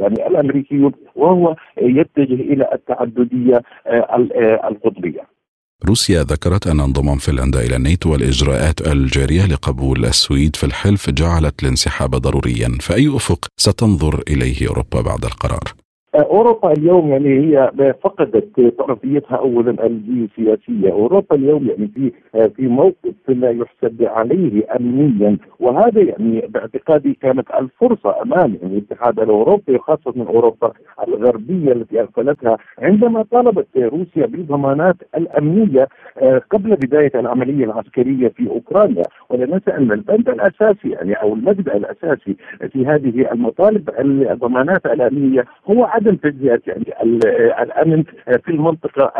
يعني 0.00 0.26
الأمريكيون 0.26 0.92
وهو 1.16 1.56
يتجه 1.82 2.34
إلى 2.34 2.68
التعددية 2.72 3.62
آه، 3.86 4.16
القطبية. 4.68 5.36
روسيا 5.88 6.22
ذكرت 6.22 6.66
أن 6.66 6.80
انضمام 6.80 7.18
فنلندا 7.18 7.60
إلى 7.60 7.76
الناتو 7.76 8.12
والإجراءات 8.12 8.86
الجارية 8.86 9.46
لقبول 9.46 10.04
السويد 10.04 10.56
في 10.56 10.64
الحلف 10.66 11.10
جعلت 11.10 11.62
الانسحاب 11.62 12.10
ضروريا 12.10 12.78
فأي 12.80 13.16
أفق 13.16 13.46
ستنظر 13.56 14.22
إليه 14.28 14.68
أوروبا 14.68 15.00
بعد 15.00 15.24
القرار؟ 15.24 15.85
أوروبا 16.20 16.72
اليوم 16.72 17.08
يعني 17.08 17.40
هي 17.40 17.72
فقدت 18.02 18.60
طرفيتها 18.78 19.36
اولا 19.36 19.86
الجيوسياسيه، 19.86 20.92
أوروبا 20.92 21.36
اليوم 21.36 21.66
يعني 21.66 21.88
في 21.88 22.12
في 22.56 22.66
موقف 22.66 23.14
لا 23.28 23.50
يحسب 23.50 24.02
عليه 24.02 24.76
امنيا 24.76 25.36
وهذا 25.60 26.00
يعني 26.00 26.40
باعتقادي 26.48 27.18
كانت 27.22 27.50
الفرصة 27.50 28.22
أمام 28.22 28.58
يعني 28.62 28.78
الاتحاد 28.78 29.20
الأوروبي 29.20 29.74
وخاصه 29.74 30.12
من 30.16 30.26
أوروبا 30.26 30.72
الغربية 31.08 31.72
التي 31.72 32.00
اغفلتها 32.00 32.58
عندما 32.78 33.22
طالبت 33.22 33.66
روسيا 33.76 34.26
بالضمانات 34.26 34.96
الأمنية 35.16 35.88
آه، 36.18 36.42
قبل 36.50 36.76
بداية 36.76 37.12
العملية 37.14 37.64
العسكرية 37.64 38.28
في 38.28 38.48
أوكرانيا، 38.50 39.02
ولا 39.30 39.60
أن 39.68 39.92
البند 39.92 40.28
الأساسي 40.28 40.90
يعني 40.90 41.12
أو 41.14 41.34
المبدأ 41.34 41.76
الأساسي 41.76 42.36
في 42.72 42.86
هذه 42.86 43.32
المطالب 43.32 43.90
الضمانات 44.30 44.86
الأمنية 44.86 45.44
هو 45.70 45.84
عدم 45.84 46.05
عدم 46.06 46.16
تجزئه 46.16 46.60
يعني 46.66 46.84
الامن 47.62 48.02
في 48.44 48.48
المنطقة 48.48 49.12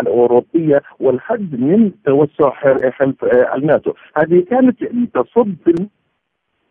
الأوروبية 0.00 0.82
والحد 1.00 1.60
من 1.60 1.90
توسع 2.04 2.50
حلف 2.90 3.24
الناتو، 3.54 3.92
هذه 4.16 4.44
كانت 4.50 4.84
تصب 5.14 5.54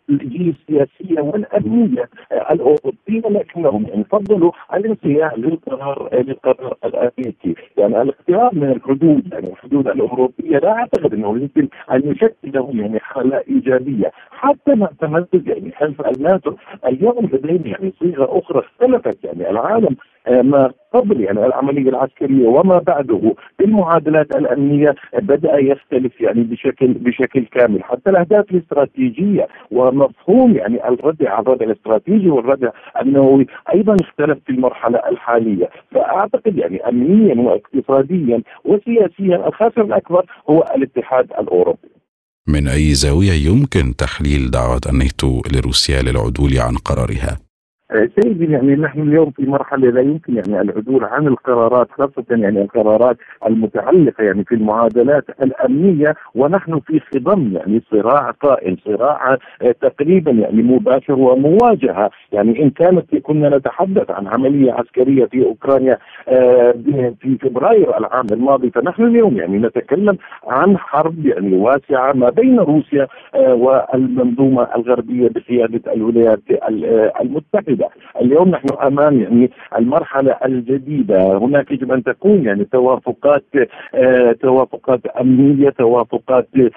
في 0.07 0.13
الجيوسياسيه 0.13 1.21
والأمنية 1.21 2.09
الأوروبية 2.51 3.29
لكنهم 3.29 3.85
يعني 3.87 4.03
فضلوا 4.03 4.51
الانصياع 4.73 5.33
للقرار 5.35 6.09
للقرار 6.13 6.77
الأمريكي، 6.85 7.55
يعني 7.77 8.01
الاختيار 8.01 8.55
من 8.55 8.71
الحدود 8.71 9.33
يعني 9.33 9.47
الحدود 9.47 9.87
الأوروبية 9.87 10.57
لا 10.57 10.71
أعتقد 10.71 11.13
أنه 11.13 11.37
يمكن 11.39 11.67
أن 11.91 12.01
يشكل 12.11 12.33
له 12.43 12.71
يعني 12.73 12.99
حالة 12.99 13.43
إيجابية، 13.49 14.11
حتى 14.31 14.75
مع 14.75 14.89
تمدد 14.99 15.47
يعني 15.47 15.71
حلف 15.71 16.01
الناتو 16.01 16.53
اليوم 16.85 17.29
لدينا 17.33 17.67
يعني 17.67 17.93
صيغة 17.99 18.39
أخرى 18.39 18.59
اختلفت 18.59 19.23
يعني 19.23 19.49
العالم 19.49 19.95
ما 20.29 20.71
قبل 20.93 21.21
يعني 21.21 21.45
العملية 21.45 21.89
العسكرية 21.89 22.47
وما 22.47 22.79
بعده. 22.79 23.35
المعادلات 23.61 24.35
الأمنية 24.35 24.95
بدأ 25.13 25.57
يختلف 25.57 26.21
يعني 26.21 26.43
بشكل 26.43 26.93
بشكل 26.93 27.45
كامل. 27.45 27.83
حتى 27.83 28.09
الأهداف 28.09 28.51
الاستراتيجية 28.51 29.47
ومفهوم 29.71 30.55
يعني 30.55 30.87
الردع 30.87 31.33
على 31.33 31.41
الردع 31.41 31.65
الاستراتيجي 31.65 32.29
والردع 32.29 32.69
النووي 33.01 33.47
أيضا 33.73 33.95
اختلف 34.01 34.39
في 34.45 34.51
المرحلة 34.51 34.99
الحالية. 35.11 35.69
فأعتقد 35.91 36.57
يعني 36.57 36.89
امنيا 36.89 37.35
واقتصاديا 37.35 38.41
وسياسيا 38.65 39.47
الخاسر 39.47 39.81
الأكبر 39.81 40.25
هو 40.49 40.65
الاتحاد 40.75 41.25
الأوروبي. 41.39 41.93
من 42.47 42.67
أي 42.67 42.93
زاوية 42.93 43.31
يمكن 43.31 43.95
تحليل 43.95 44.51
دعوة 44.51 44.81
الناتو 44.89 45.41
لروسيا 45.53 46.01
للعدول 46.01 46.57
عن 46.57 46.75
قرارها؟ 46.85 47.42
سيدي 47.93 48.51
يعني 48.51 48.75
نحن 48.75 49.01
اليوم 49.01 49.31
في 49.31 49.45
مرحلة 49.45 49.89
لا 49.89 50.01
يمكن 50.01 50.35
يعني 50.35 50.61
العدول 50.61 51.03
عن 51.03 51.27
القرارات 51.27 51.87
خاصة 51.91 52.23
يعني 52.29 52.61
القرارات 52.61 53.17
المتعلقة 53.47 54.23
يعني 54.23 54.43
في 54.43 54.55
المعادلات 54.55 55.23
الأمنية 55.41 56.15
ونحن 56.35 56.79
في 56.79 56.99
خضم 56.99 57.51
يعني 57.55 57.81
صراع 57.91 58.31
قائم 58.31 58.77
صراع 58.85 59.37
تقريبا 59.81 60.31
يعني 60.31 60.61
مباشر 60.63 61.13
ومواجهة. 61.13 62.09
يعني 62.31 62.63
إن 62.63 62.69
كانت 62.69 63.15
كنا 63.15 63.57
نتحدث 63.57 64.11
عن 64.11 64.27
عملية 64.27 64.71
عسكرية 64.71 65.25
في 65.25 65.45
أوكرانيا 65.45 65.97
في 67.19 67.37
فبراير 67.41 67.97
العام 67.97 68.25
الماضي 68.31 68.69
فنحن 68.71 69.03
اليوم 69.03 69.37
يعني 69.37 69.57
نتكلم 69.57 70.17
عن 70.47 70.77
حرب 70.77 71.25
يعني 71.25 71.57
واسعة 71.57 72.13
ما 72.13 72.29
بين 72.29 72.59
روسيا 72.59 73.07
والمنظومة 73.35 74.67
الغربية 74.75 75.29
بقيادة 75.29 75.93
الولايات 75.93 76.39
المتحدة، 77.21 77.82
اليوم 78.21 78.49
نحن 78.49 78.67
أمام 78.83 79.21
يعني 79.21 79.51
المرحلة 79.77 80.37
الجديدة، 80.45 81.37
هناك 81.37 81.71
يجب 81.71 81.91
أن 81.91 82.03
تكون 82.03 82.45
يعني 82.45 82.65
توافقات 82.65 83.43
آه، 83.95 84.31
توافقات 84.31 85.05
أمنية، 85.05 85.69
توافقات 85.69 86.47
آه، 86.57 86.69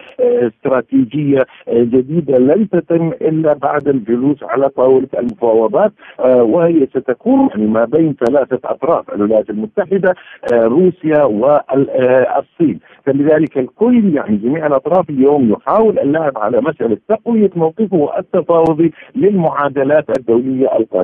استراتيجية 0.46 1.38
آه، 1.68 1.72
جديدة 1.82 2.38
لن 2.38 2.68
تتم 2.68 3.12
إلا 3.22 3.52
بعد 3.52 3.88
الجلوس 3.88 4.42
على 4.42 4.68
طاولة 4.68 5.08
المفاوضات 5.18 5.92
وهي 6.24 6.86
ستكون 6.86 7.48
يعني 7.48 7.66
ما 7.66 7.84
بين 7.84 8.16
ثلاثة 8.26 8.58
أطراف 8.64 9.14
الولايات 9.14 9.50
المتحدة 9.50 10.14
روسيا 10.52 11.24
والصين، 11.24 12.80
فلذلك 13.06 13.58
الكل 13.58 14.14
يعني 14.14 14.36
جميع 14.36 14.66
الأطراف 14.66 15.10
اليوم 15.10 15.50
يحاول 15.50 15.98
اللعب 15.98 16.38
على 16.38 16.60
مسألة 16.60 16.98
تقوية 17.08 17.50
موقفه 17.56 18.18
التفاوضي 18.18 18.92
للمعادلات 19.16 20.18
الدولية 20.18 20.76
القادمه. 20.76 20.95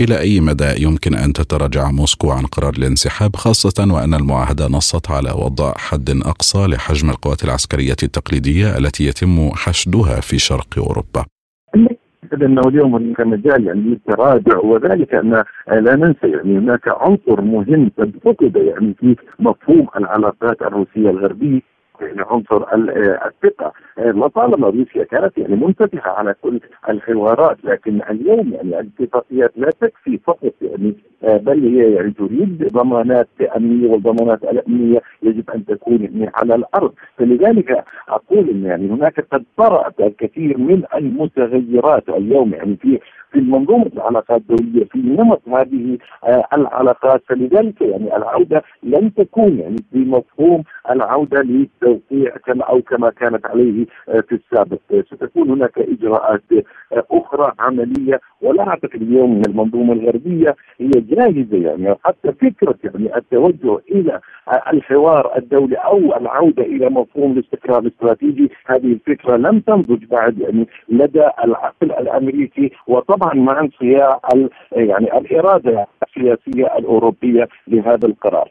إلى 0.00 0.20
أي 0.20 0.40
مدى 0.40 0.84
يمكن 0.84 1.14
أن 1.14 1.32
تتراجع 1.32 1.90
موسكو 1.90 2.30
عن 2.30 2.44
قرار 2.46 2.72
الانسحاب 2.78 3.36
خاصة 3.36 3.94
وأن 3.94 4.14
المعاهدة 4.14 4.66
نصت 4.66 5.10
على 5.10 5.30
وضع 5.30 5.72
حد 5.76 6.10
أقصى 6.10 6.66
لحجم 6.66 7.10
القوات 7.10 7.44
العسكرية 7.44 7.96
التقليدية 8.02 8.78
التي 8.78 9.04
يتم 9.04 9.50
حشدها 9.54 10.20
في 10.20 10.38
شرق 10.38 10.78
أوروبا؟ 10.78 11.24
اعتقد 12.32 12.42
أنه 12.42 12.60
اليوم 12.68 12.94
هناك 12.94 13.20
مجال 13.20 13.66
يعني 13.66 13.80
للتراجع 13.80 14.58
وذلك 14.58 15.14
أن 15.14 15.44
لا 15.68 15.96
ننسى 15.96 16.26
يعني 16.36 16.58
هناك 16.58 16.88
عنصر 16.88 17.40
مهم 17.40 17.90
قد 17.98 18.12
فقد 18.24 18.56
يعني 18.56 18.94
في 19.00 19.16
مفهوم 19.38 19.86
العلاقات 19.96 20.62
الروسية 20.62 21.10
الغربية 21.10 21.71
عنصر 22.18 22.64
الثقة. 23.26 23.72
لطالما 23.98 24.68
روسيا 24.68 25.04
كانت 25.04 25.38
يعني 25.38 25.56
منفتحة 25.56 26.10
على 26.10 26.34
كل 26.42 26.60
الحوارات 26.88 27.64
لكن 27.64 28.00
اليوم 28.10 28.52
يعني 28.52 28.80
الاتفاقيات 28.80 29.52
لا 29.56 29.70
تكفي 29.80 30.18
فقط 30.18 30.52
يعني 30.62 30.94
بل 31.22 31.64
هي 31.68 31.92
يعني 31.92 32.10
تريد 32.10 32.68
ضمانات 32.72 33.28
أمنية 33.56 33.90
والضمانات 33.90 34.42
الأمنية 34.44 35.02
يجب 35.22 35.50
أن 35.50 35.64
تكون 35.64 36.02
يعني 36.02 36.30
على 36.34 36.54
الأرض. 36.54 36.92
فلذلك 37.16 37.84
أقول 38.08 38.48
إن 38.50 38.64
يعني 38.64 38.90
هناك 38.90 39.26
قد 39.32 39.44
طرأت 39.56 40.00
الكثير 40.00 40.58
من 40.58 40.82
المتغيرات 40.94 42.08
اليوم 42.08 42.54
يعني 42.54 42.76
في 42.76 42.98
في 43.32 43.40
منظومه 43.40 43.86
العلاقات 43.86 44.40
الدولية 44.50 44.84
في 44.84 44.98
نمط 44.98 45.42
هذه 45.48 45.98
آه، 46.24 46.44
العلاقات. 46.52 47.22
فلذلك 47.28 47.80
يعني 47.80 48.16
العودة 48.16 48.62
لن 48.82 49.14
تكون 49.14 49.58
يعني 49.58 49.76
بمفهوم 49.92 50.62
العودة 50.90 51.42
للتوقيع 51.42 52.36
كما 52.46 52.64
أو 52.64 52.82
كما 52.82 53.10
كانت 53.10 53.46
عليه 53.46 53.86
آه، 54.08 54.20
في 54.20 54.34
السابق. 54.34 54.78
ستكون 55.06 55.50
هناك 55.50 55.78
إجراءات 55.78 56.42
آه، 56.92 57.04
أخرى 57.10 57.52
عملية. 57.58 58.20
ولا 58.42 58.68
أعتقد 58.68 59.02
اليوم 59.02 59.36
إن 59.36 59.42
المنظومة 59.48 59.92
الغربية 59.92 60.56
هي 60.78 60.90
جاهزة 60.90 61.56
يعني. 61.56 61.94
حتى 62.04 62.32
فكرة 62.32 62.74
يعني 62.84 63.16
التوجه 63.16 63.78
إلى 63.90 64.20
الحوار 64.72 65.38
الدولي 65.38 65.76
أو 65.76 66.16
العودة 66.16 66.62
إلى 66.62 66.90
مفهوم 66.90 67.32
الاستقرار 67.32 67.78
الاستراتيجي 67.78 68.50
هذه 68.66 68.92
الفكرة 68.92 69.36
لم 69.36 69.60
تنضج 69.60 70.04
بعد 70.04 70.38
يعني 70.38 70.66
لدى 70.88 71.28
العقل 71.44 71.92
الأمريكي. 71.92 72.72
وطبعا 72.86 73.21
مع 73.34 73.60
انصياع 73.60 74.20
يعني 74.72 75.18
الإرادة 75.18 75.86
السياسية 76.02 76.78
الأوروبية 76.78 77.48
لهذا 77.68 78.06
القرار. 78.06 78.50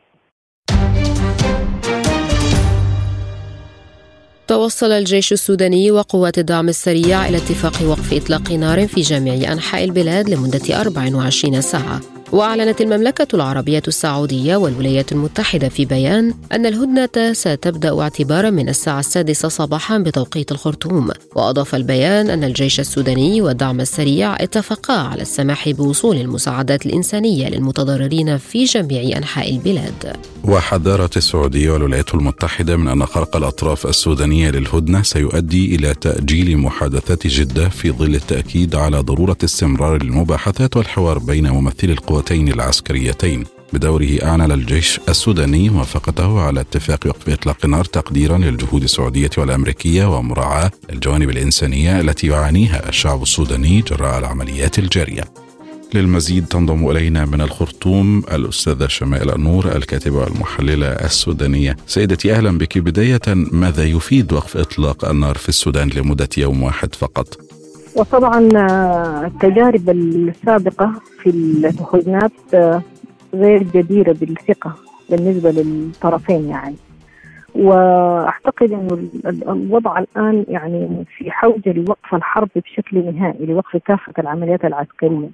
توصل 4.48 4.92
الجيش 4.92 5.32
السوداني 5.32 5.92
وقوات 5.92 6.38
الدعم 6.38 6.70
السريع 6.70 7.26
إلى 7.26 7.38
اتفاق 7.38 7.90
وقف 7.90 8.14
إطلاق 8.14 8.52
نار 8.52 8.88
في 8.88 9.02
جميع 9.02 9.52
أنحاء 9.52 9.84
البلاد 9.84 10.30
لمدة 10.30 10.82
24 10.82 11.62
ساعة 11.62 12.21
وأعلنت 12.32 12.82
المملكة 12.82 13.28
العربية 13.34 13.84
السعودية 13.88 14.56
والولايات 14.56 15.12
المتحدة 15.12 15.70
في 15.70 15.86
بيان 15.86 16.34
أن 16.52 16.65
الهدنة 16.65 17.34
ستبدأ 17.34 18.00
اعتبارا 18.02 18.50
من 18.50 18.70
الساعة 18.70 19.00
السادسة 19.00 19.48
صباحا 19.48 19.98
بتوقيت 19.98 20.52
الخرطوم. 20.52 21.10
وأضاف 21.36 21.76
البيان 21.76 22.30
أن 22.30 22.44
الجيش 22.44 22.80
السوداني 22.80 23.41
والدعم 23.41 23.82
السريع 23.82 24.36
اتفقا 24.36 24.94
على 24.94 25.22
السماح 25.22 25.70
بوصول 25.70 26.17
المساعدات 26.17 26.86
الإنسانية 26.86 27.50
للمتضررين 27.50 28.38
في 28.38 28.63
جميع 28.63 29.17
أنحاء 29.17 29.52
البلاد. 29.52 30.15
وحذرت 30.44 31.17
السعودية 31.17 31.72
والولايات 31.72 32.13
المتحدة 32.13 32.78
من 32.78 32.88
أن 32.88 33.06
خرق 33.06 33.36
الأطراف 33.36 33.88
السودانية 33.88 34.50
للهدنة 34.50 35.02
سيؤدي 35.04 35.76
إلى 35.76 35.94
تأجيل 35.94 36.58
محادثات 36.58 37.28
جدة 37.28 37.70
في 37.70 37.91
ظل 37.91 38.15
التأكيد 38.15 38.76
على 38.76 39.00
ضرورة 39.00 39.38
استمرار 39.44 40.02
المباحثات 40.02 40.78
والحوار 40.78 41.20
بين 41.20 41.50
ممثلي 41.50 41.94
القوتين 42.22 42.48
العسكريتين 42.48 43.44
بدوره 43.74 44.18
أعلن 44.24 44.52
الجيش 44.52 45.00
السوداني 45.10 45.70
موافقته 45.70 46.40
على 46.40 46.62
اتفاق 46.62 47.00
وقف 47.06 47.30
إطلاق 47.30 47.58
النار 47.66 47.86
تقديرا 47.86 48.38
للجهود 48.38 48.84
السعودية 48.84 49.30
والأمريكية 49.38 50.18
ومراعاة 50.18 50.72
الجوانب 50.90 51.30
الإنسانية 51.30 52.00
التي 52.00 52.28
يعانيها 52.28 52.90
الشعب 52.90 53.22
السوداني 53.22 53.82
جراء 53.82 54.20
العمليات 54.20 54.80
الجارية 54.80 55.24
للمزيد 55.94 56.46
تنضم 56.46 56.90
إلينا 56.90 57.26
من 57.26 57.42
الخرطوم 57.42 58.20
الأستاذة 58.20 58.88
شمائل 58.88 59.32
النور 59.32 59.76
الكاتبة 59.76 60.18
والمحللة 60.18 60.88
السودانية. 60.88 61.78
سيدتي 61.88 62.34
أهلا 62.34 62.58
بك 62.58 62.78
بداية 62.78 63.22
ماذا 63.52 63.84
يفيد 63.84 64.34
وقف 64.34 64.58
إطلاق 64.58 65.10
النار 65.10 65.38
في 65.38 65.50
السودان 65.50 65.90
لمدة 65.90 66.30
يوم 66.38 66.64
واحد 66.64 66.96
فقط؟ 66.96 67.51
وطبعا 67.98 68.50
آه، 68.56 69.26
التجارب 69.26 69.90
السابقة 69.90 70.92
في 71.20 71.30
الهدنات 71.30 72.54
آه، 72.54 72.82
غير 73.34 73.64
جديرة 73.64 74.12
بالثقة 74.12 74.76
بالنسبة 75.10 75.52
للطرفين 75.52 76.50
يعني. 76.50 76.76
وأعتقد 77.56 78.72
إنه 78.72 79.10
الوضع 79.26 80.00
الآن 80.00 80.46
يعني 80.48 81.06
في 81.18 81.32
حوجة 81.32 81.72
لوقف 81.74 82.16
الحرب 82.16 82.50
بشكل 82.56 83.16
نهائي 83.16 83.46
لوقف 83.46 83.78
كافة 83.78 84.14
العمليات 84.20 84.66
العسكرية 84.66 85.30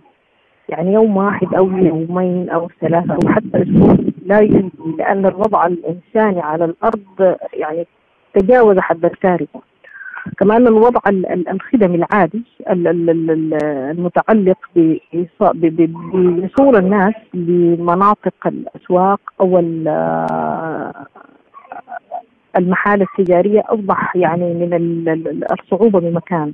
يعني 0.70 0.94
يوم 0.94 1.18
واحد 1.18 1.54
أو 1.54 1.68
يومين 1.70 2.50
أو 2.50 2.70
ثلاثة 2.82 3.14
أو 3.14 3.30
حتى 3.30 3.62
أسبوع 3.64 3.98
لا 4.26 4.40
يجدي 4.40 4.72
لأن 4.98 5.26
الوضع 5.26 5.66
الإنساني 5.66 6.42
على 6.42 6.66
الأرض 6.66 7.36
يعني 7.54 7.88
تجاوز 8.34 8.78
حد 8.80 9.06
الكارثة 9.06 9.60
كمان 10.40 10.68
الوضع 10.68 11.00
الخدمي 11.52 11.96
العادي 11.96 12.44
المتعلق 13.92 14.58
بوصول 15.96 16.76
الناس 16.76 17.14
لمناطق 17.34 18.48
الأسواق 18.48 19.20
أو 19.42 19.60
المحال 22.58 23.02
التجارية 23.02 23.64
أصبح 23.66 24.16
يعني 24.16 24.54
من 24.54 24.74
الصعوبة 25.52 26.00
بمكان. 26.00 26.54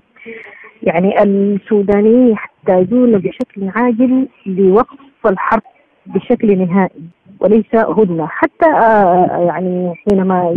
يعني 0.84 1.24
السودانيين 1.24 2.30
يحتاجون 2.30 3.18
بشكل 3.18 3.70
عاجل 3.76 4.28
لوقف 4.46 4.98
الحرب 5.26 5.62
بشكل 6.06 6.58
نهائي. 6.58 7.04
وليس 7.44 7.76
هدنة 7.76 8.28
حتى 8.28 8.66
آه، 8.66 9.46
يعني 9.48 9.94
حينما 9.96 10.56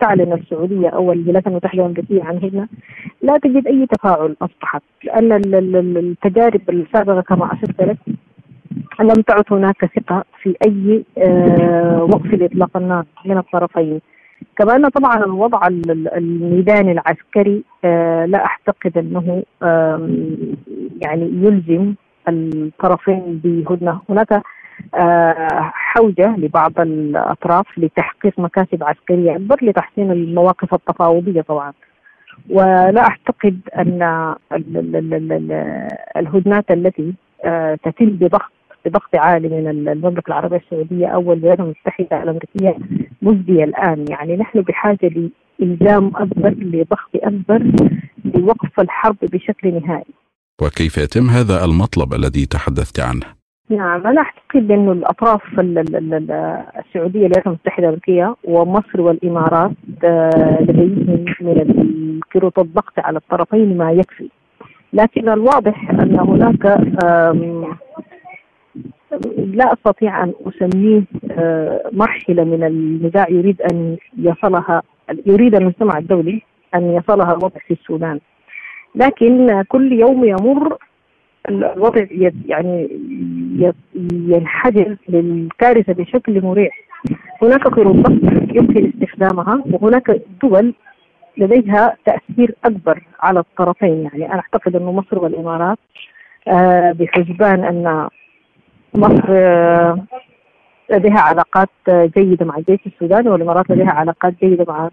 تعلن 0.00 0.32
السعودية 0.32 0.88
أو 0.88 1.12
الولايات 1.12 1.46
المتحدة 1.46 1.82
الأمريكية 1.82 2.24
عن 2.24 2.36
هدنة 2.36 2.68
لا 3.22 3.38
تجد 3.38 3.66
أي 3.66 3.86
تفاعل 3.86 4.36
أصبحت. 4.42 4.82
لأن 5.04 5.32
التجارب 5.96 6.60
السابقة 6.70 7.20
كما 7.20 7.52
أشرت 7.52 7.82
لك 7.82 7.96
لم 9.00 9.22
تعد 9.22 9.44
هناك 9.50 9.84
ثقة 9.96 10.24
في 10.42 10.56
أي 10.66 11.04
آه، 11.18 12.02
وقف 12.02 12.34
لإطلاق 12.34 12.76
النار 12.76 13.04
من 13.24 13.38
الطرفين. 13.38 14.00
كمان 14.56 14.88
طبعا 14.88 15.16
الوضع 15.24 15.60
الميداني 16.16 16.92
العسكري 16.92 17.64
آه، 17.84 18.24
لا 18.24 18.44
أعتقد 18.46 18.98
أنه 18.98 19.42
يعني 21.02 21.30
يلزم 21.42 21.94
الطرفين 22.28 23.40
بهدنه 23.44 24.00
هناك 24.08 24.32
آه، 24.32 24.42
حوجة 25.72 26.36
لبعض 26.36 26.80
الأطراف 26.80 27.66
لتحقيق 27.78 28.38
مكاسب 28.38 28.84
عسكرية 28.84 29.36
اكبر 29.36 29.56
لتحسين 29.62 30.10
المواقف 30.12 30.74
التفاوضية 30.74 31.40
طبعا 31.40 31.72
ولا 32.50 33.00
أعتقد 33.00 33.60
أن 33.76 34.34
الهدنات 36.16 36.70
التي 36.70 37.14
آه، 37.44 37.78
تتم 37.84 38.06
بضغط 38.06 38.52
بضغط 38.84 39.14
عالي 39.14 39.48
من 39.48 39.88
المملكة 39.88 40.28
العربية 40.28 40.56
السعودية 40.56 41.06
أو 41.06 41.20
الولايات 41.32 41.60
المتحدة 41.60 42.22
الأمريكية 42.22 42.76
مجديه 43.22 43.64
الآن 43.64 44.04
يعني 44.10 44.36
نحن 44.36 44.60
بحاجة 44.60 45.30
لإلزام 45.60 46.06
أكبر 46.16 46.50
لضغط 46.50 47.10
أكبر 47.14 47.72
لوقف 48.24 48.80
الحرب 48.80 49.16
بشكل 49.22 49.74
نهائي. 49.74 50.14
وكيف 50.62 50.98
يتم 50.98 51.30
هذا 51.30 51.64
المطلب 51.64 52.14
الذي 52.14 52.46
تحدثت 52.46 53.00
عنه؟ 53.00 53.37
نعم 53.70 54.06
أنا 54.06 54.20
أعتقد 54.20 54.72
إنه 54.72 54.92
الأطراف 54.92 55.42
السعودية 55.60 57.20
الولايات 57.26 57.46
المتحدة 57.46 57.84
الأمريكية 57.84 58.34
ومصر 58.44 59.00
والإمارات 59.00 59.70
آه، 60.04 60.58
لديهم 60.60 61.26
من 61.40 62.20
كروت 62.32 62.58
الضغط 62.58 62.98
على 62.98 63.18
الطرفين 63.18 63.76
ما 63.76 63.92
يكفي. 63.92 64.28
لكن 64.92 65.28
الواضح 65.28 65.90
أن 65.90 66.20
هناك 66.20 66.66
لا 69.38 69.72
أستطيع 69.72 70.24
أن 70.24 70.32
أسميه 70.46 71.02
آه، 71.30 71.90
مرحلة 71.92 72.44
من 72.44 72.64
النزاع 72.64 73.26
يريد 73.30 73.62
أن 73.62 73.96
يصلها 74.18 74.82
يريد 75.26 75.54
المجتمع 75.54 75.98
الدولي 75.98 76.42
أن 76.74 76.92
يصلها 76.92 77.32
الوضع 77.32 77.60
في 77.66 77.74
السودان. 77.74 78.20
لكن 78.94 79.62
كل 79.68 79.92
يوم 79.92 80.24
يمر 80.24 80.76
الوضع 81.48 82.06
يعني 82.46 82.88
ينحدر 84.10 84.96
للكارثة 85.08 85.92
بشكل 85.92 86.42
مريح. 86.42 86.80
هناك 87.42 87.68
ضغط 87.68 88.12
يمكن 88.54 88.92
استخدامها 88.94 89.62
وهناك 89.72 90.20
دول 90.42 90.74
لديها 91.36 91.96
تأثير 92.06 92.54
أكبر 92.64 93.02
على 93.20 93.40
الطرفين. 93.40 94.02
يعني 94.12 94.26
أنا 94.26 94.42
أعتقد 94.54 94.76
انه 94.76 94.92
مصر 94.92 95.18
والإمارات 95.18 95.78
آه، 96.48 96.92
بحسبان 96.92 97.64
أن 97.64 98.08
مصر 98.94 99.24
آه، 99.28 99.98
لديها 100.90 101.20
علاقات 101.20 101.68
جيدة 101.90 102.46
مع 102.46 102.56
الجيش 102.56 102.80
السوداني 102.86 103.28
والإمارات 103.28 103.70
لديها 103.70 103.90
علاقات 103.90 104.34
جيدة 104.44 104.64
مع 104.68 104.90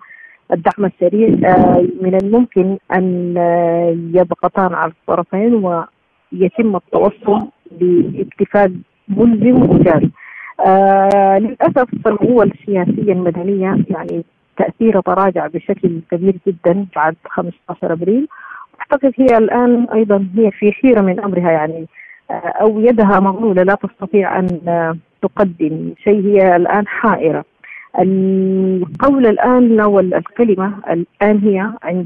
الدعم 0.53 0.85
السريع. 0.85 1.27
آه، 1.51 1.87
من 2.01 2.17
الممكن 2.23 2.77
أن 2.93 3.35
يضغطان 4.15 4.73
على 4.73 4.91
الطرفين 4.91 5.53
ويتم 6.41 6.75
التوصل 6.75 7.47
لاتفاق 7.81 8.71
ملزم 9.07 9.69
وجاري. 9.69 10.11
آه 10.67 11.37
للأسف 11.39 12.07
القوى 12.07 12.45
السياسيه 12.45 13.13
المدنيه 13.13 13.77
يعني 13.89 14.23
تاثيرها 14.57 15.01
تراجع 15.01 15.47
بشكل 15.47 15.99
كبير 16.11 16.35
جدا 16.47 16.85
بعد 16.95 17.15
15 17.29 17.93
أبريل. 17.93 18.27
أعتقد 18.79 19.13
هي 19.17 19.37
الآن 19.37 19.87
أيضا 19.93 20.27
هي 20.35 20.51
في 20.51 20.71
حيرة 20.71 21.01
من 21.01 21.19
أمرها 21.19 21.51
يعني 21.51 21.85
أو 22.31 22.79
يدها 22.79 23.19
مغلولة 23.19 23.63
لا 23.63 23.75
تستطيع 23.75 24.39
أن 24.39 24.47
تقدم 25.21 25.93
شيء. 26.03 26.21
هي 26.25 26.55
الآن 26.55 26.87
حائرة. 26.87 27.45
القول 27.99 29.25
الآن 29.25 29.79
أو 29.79 29.99
الكلمة 29.99 30.73
الآن 30.89 31.37
هي 31.39 31.71
عند 31.83 32.05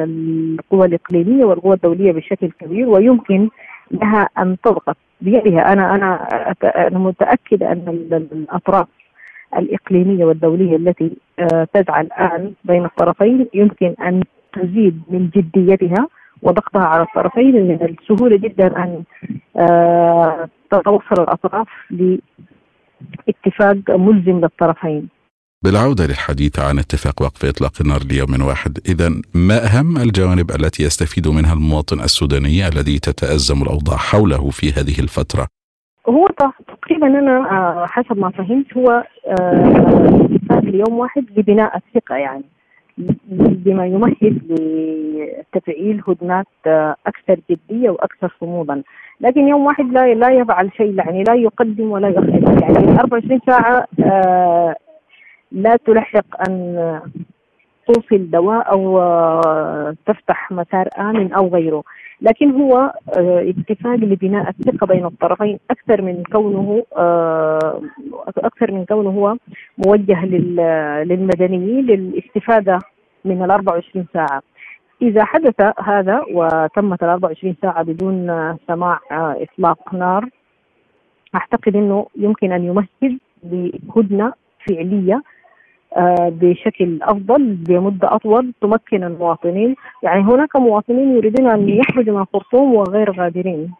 القوى 0.00 0.86
الإقليمية 0.86 1.44
والقوى 1.44 1.74
الدولية 1.74 2.12
بشكل 2.12 2.50
كبير 2.60 2.88
ويمكن 2.88 3.48
لها 3.90 4.28
أن 4.38 4.56
تضغط. 4.64 4.96
بيدها 5.20 5.72
أنا 5.72 5.94
أنا 5.94 6.28
أنا 6.64 6.98
متأكدة 6.98 7.72
أن 7.72 8.08
الأطراف 8.32 8.86
الإقليمية 9.56 10.24
والدولية 10.24 10.76
التي 10.76 11.16
آه، 11.38 11.68
تسعى 11.74 12.00
الآن 12.02 12.52
بين 12.64 12.84
الطرفين 12.84 13.46
يمكن 13.54 13.94
أن 14.00 14.22
تزيد 14.52 15.02
من 15.10 15.30
جديتها 15.36 16.08
وضغطها 16.42 16.84
على 16.84 17.02
الطرفين 17.02 17.54
من 17.68 17.96
السهولة 18.00 18.36
جدا 18.36 18.66
أن 18.66 19.02
آه، 19.56 20.48
تتوصل 20.70 21.22
الأطراف 21.22 21.68
لاتفاق 23.26 23.96
ملزم 23.96 24.40
للطرفين. 24.40 25.08
بالعودة 25.64 26.06
للحديث 26.06 26.58
عن 26.58 26.78
اتفاق 26.78 27.22
وقف 27.22 27.44
إطلاق 27.44 27.72
النار 27.80 28.00
ليوم 28.10 28.42
واحد 28.48 28.78
إذا 28.88 29.08
ما 29.34 29.58
أهم 29.66 29.96
الجوانب 29.96 30.50
التي 30.50 30.82
يستفيد 30.82 31.28
منها 31.28 31.52
المواطن 31.52 32.00
السوداني 32.00 32.68
الذي 32.68 32.98
تتأزم 32.98 33.62
الأوضاع 33.62 33.96
حوله 33.96 34.50
في 34.50 34.66
هذه 34.72 35.00
الفترة 35.00 35.46
هو 36.08 36.26
تقريبا 36.68 37.06
أنا 37.06 37.36
آه، 37.50 37.86
حسب 37.86 38.18
ما 38.18 38.30
فهمت 38.30 38.76
هو 38.76 39.04
آه، 39.26 40.28
اتفاق 40.34 40.64
ليوم 40.64 40.98
واحد 40.98 41.24
لبناء 41.36 41.76
الثقة 41.76 42.16
يعني 42.16 42.44
بما 43.64 43.86
يمهد 43.86 44.40
لتفعيل 44.50 46.02
هدنات 46.08 46.46
أكثر 47.06 47.40
جدية 47.50 47.90
وأكثر 47.90 48.36
صمودا 48.40 48.82
لكن 49.20 49.48
يوم 49.48 49.66
واحد 49.66 49.84
لا 49.92 50.14
لا 50.14 50.30
يفعل 50.30 50.70
شيء 50.76 50.94
يعني 50.98 51.24
لا 51.24 51.34
يقدم 51.34 51.90
ولا 51.90 52.08
يؤخر 52.08 52.62
يعني 52.62 53.00
24 53.00 53.40
ساعة 53.46 53.86
آه، 54.04 54.74
لا 55.52 55.76
تلحق 55.76 56.48
أن 56.48 57.00
توصل 57.86 58.30
دواء 58.30 58.70
أو 58.72 59.00
آه، 59.00 59.94
تفتح 60.06 60.52
مسار 60.52 60.88
آمن 60.98 61.32
أو 61.32 61.48
غيره. 61.48 61.82
لكن 62.20 62.50
هو 62.50 62.92
آه، 63.16 63.50
اتفاق 63.50 63.94
لبناء 63.94 64.48
الثقة 64.48 64.86
بين 64.86 65.06
الطرفين. 65.06 65.58
أكثر 65.70 66.02
من 66.02 66.22
كونه 66.32 66.84
آه، 66.96 67.82
أكثر 68.38 68.72
من 68.72 68.84
كونه 68.84 69.10
هو 69.10 69.36
موجه 69.86 70.24
للمدنيين 71.04 71.86
للاستفادة 71.86 72.78
من 73.24 73.42
ال 73.42 73.50
24 73.50 74.06
ساعة. 74.14 74.42
إذا 75.02 75.24
حدث 75.24 75.54
هذا 75.84 76.24
وتمت 76.32 77.02
ال 77.02 77.08
24 77.08 77.56
ساعة 77.62 77.82
بدون 77.82 78.26
سماع 78.68 79.00
إطلاق 79.12 79.94
نار 79.94 80.28
أعتقد 81.34 81.76
إنه 81.76 82.06
يمكن 82.16 82.52
أن 82.52 82.64
يمهد 82.64 83.18
لهدنة 83.44 84.32
فعلية 84.68 85.22
آه، 85.96 86.32
بشكل 86.40 86.98
أفضل 87.02 87.54
بمدة 87.54 88.14
أطول 88.14 88.52
تمكن 88.60 89.04
المواطنين، 89.04 89.74
يعني 90.02 90.22
هناك 90.22 90.56
مواطنين 90.56 91.16
يريدون 91.16 91.46
أن 91.50 91.68
يخرجوا 91.68 92.14
من 92.14 92.20
الخرطوم 92.20 92.74
وغير 92.74 93.10
غادرين. 93.20 93.70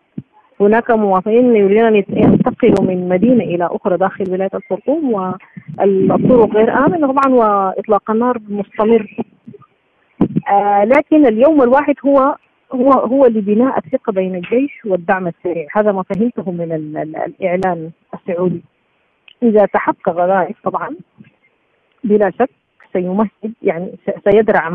هناك 0.60 0.90
مواطنين 0.90 1.56
يريدون 1.56 1.86
أن 1.86 2.04
ينتقلوا 2.08 2.82
من 2.88 3.08
مدينة 3.08 3.44
إلى 3.44 3.68
أخرى 3.72 3.96
داخل 3.96 4.32
ولاية 4.32 4.50
الخرطوم 4.54 5.12
والطرق 5.12 6.56
غير 6.56 6.86
آمنة 6.86 7.12
طبعا 7.12 7.34
وإطلاق 7.34 8.10
النار 8.10 8.38
مستمر. 8.48 9.16
آه 10.48 10.84
لكن 10.84 11.26
اليوم 11.26 11.62
الواحد 11.62 11.94
هو 12.06 12.36
هو 12.72 12.90
هو 12.92 13.26
لبناء 13.26 13.78
الثقة 13.78 14.12
بين 14.12 14.34
الجيش 14.34 14.84
والدعم 14.86 15.26
السريع، 15.28 15.66
هذا 15.76 15.92
ما 15.92 16.02
فهمته 16.02 16.50
من 16.50 16.72
الإعلان 16.72 17.90
السعودي. 18.14 18.62
إذا 19.42 19.66
تحقق 19.66 20.24
ذلك 20.26 20.56
طبعا 20.64 20.96
بلا 22.04 22.30
شك 22.30 22.50
سيمهد 22.92 23.52
يعني 23.62 23.92
سيدرع 24.24 24.70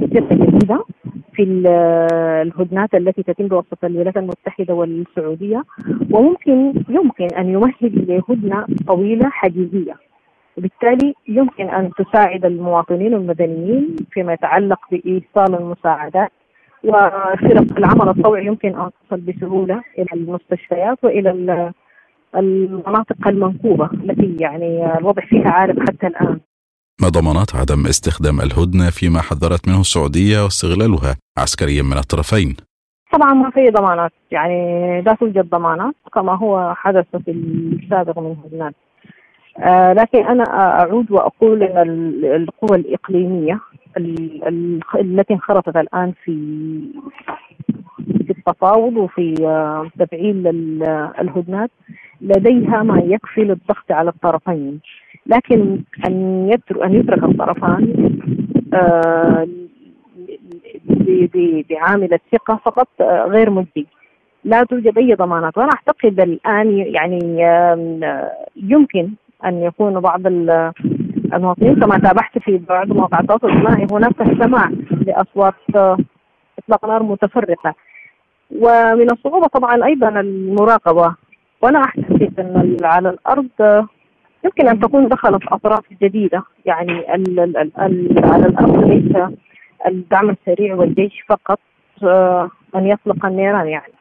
ثقة 0.00 0.34
جديدة 0.34 0.84
في 1.32 1.42
الهدنات 1.42 2.94
التي 2.94 3.22
تتم 3.22 3.48
بواسطة 3.48 3.86
الولايات 3.86 4.16
المتحدة 4.16 4.74
والسعودية. 4.74 5.62
وممكن 6.10 6.72
يمكن 6.88 7.28
أن 7.38 7.48
يمهد 7.48 8.10
لهدنة 8.10 8.66
طويلة 8.86 9.28
حقيقية 9.28 9.94
وبالتالي 10.58 11.14
يمكن 11.28 11.68
أن 11.68 11.90
تساعد 11.98 12.44
المواطنين 12.44 13.14
المدنيين 13.14 13.96
فيما 14.10 14.32
يتعلق 14.32 14.78
بإيصال 14.90 15.54
المساعدات 15.54 16.32
وفرق 16.84 17.78
العمل 17.78 18.08
الطوعي 18.08 18.46
يمكن 18.46 18.80
أن 18.80 18.90
تصل 19.06 19.20
بسهولة 19.20 19.82
إلى 19.98 20.06
المستشفيات 20.14 20.98
وإلى 21.02 21.72
المناطق 22.36 23.28
المنكوبة 23.28 23.90
التي 23.92 24.36
يعني 24.40 24.98
الوضع 24.98 25.22
فيها 25.22 25.50
عارف 25.50 25.78
حتى 25.78 26.06
الآن 26.06 26.40
ما 27.02 27.08
ضمانات 27.08 27.54
عدم 27.54 27.86
استخدام 27.86 28.40
الهدنة 28.40 28.90
فيما 28.90 29.20
حذرت 29.20 29.68
منه 29.68 29.80
السعودية 29.80 30.44
واستغلالها 30.44 31.16
عسكريا 31.38 31.82
من 31.82 31.96
الطرفين؟ 31.98 32.56
طبعا 33.12 33.34
ما 33.34 33.50
في 33.50 33.70
ضمانات 33.70 34.12
يعني 34.30 34.56
لا 35.02 35.14
توجد 35.14 35.50
ضمانات 35.50 35.94
كما 36.14 36.34
هو 36.36 36.74
حدث 36.74 37.06
في 37.24 37.30
السابق 37.30 38.18
من 38.18 38.36
هدنات 38.44 38.74
آه 39.58 39.92
لكن 39.92 40.26
أنا 40.26 40.44
أعود 40.44 41.10
وأقول 41.10 41.62
إن 41.62 42.20
القوى 42.24 42.78
الإقليمية 42.78 43.60
التي 44.96 45.34
انخرطت 45.34 45.76
الآن 45.76 46.12
في 46.24 46.34
في 48.26 48.30
التفاوض 48.30 48.96
وفي 48.96 49.34
آه، 49.46 49.90
تفعيل 49.98 50.46
الهدنات 51.20 51.70
لديها 52.20 52.82
ما 52.82 52.98
يكفي 52.98 53.40
للضغط 53.40 53.92
على 53.92 54.10
الطرفين. 54.10 54.80
لكن 55.26 55.78
أن 56.06 56.46
يترك 56.52 56.82
أن 56.82 56.94
يترك 56.94 57.24
الطرفان 57.24 58.10
آه، 58.74 59.48
بعامل 61.70 62.14
الثقة 62.14 62.60
فقط 62.64 62.88
غير 63.28 63.50
مجدي. 63.50 63.86
لا 64.44 64.62
توجد 64.64 64.98
أي 64.98 65.14
ضمانات. 65.14 65.58
وأنا 65.58 65.70
أعتقد 65.70 66.20
الآن 66.20 66.70
يعني 66.78 67.18
يمكن 68.56 69.10
أن 69.44 69.62
يكون 69.62 70.00
بعض 70.00 70.26
المواطنين 70.26 71.80
كما 71.80 71.98
تابعت 71.98 72.38
في 72.38 72.58
بعض 72.58 72.92
مواقع 72.92 73.20
التواصل 73.20 73.48
الاجتماعي 73.48 73.86
هناك 73.92 74.42
سماع 74.44 74.70
لأصوات 75.06 75.54
إطلاق 76.58 76.86
نار 76.86 77.02
متفرقة. 77.02 77.74
ومن 78.50 79.10
الصعوبة 79.12 79.46
طبعا 79.46 79.84
أيضا 79.84 80.08
المراقبة. 80.08 81.14
وأنا 81.62 81.78
أعتقد 81.78 82.40
أن 82.40 82.76
على 82.82 83.08
الأرض 83.08 83.86
يمكن 84.44 84.68
أن 84.68 84.80
تكون 84.80 85.08
دخلت 85.08 85.42
أطراف 85.48 85.84
جديدة. 86.02 86.42
يعني 86.66 87.14
ال 87.14 87.40
ال 87.40 87.56
ال 87.80 88.24
على 88.24 88.46
الأرض 88.46 88.84
ليس 88.84 89.16
الدعم 89.86 90.30
السريع 90.30 90.74
والجيش 90.74 91.24
فقط 91.28 91.58
آه، 92.02 92.50
أن 92.76 92.86
يطلق 92.86 93.26
النيران 93.26 93.68
يعني. 93.68 93.92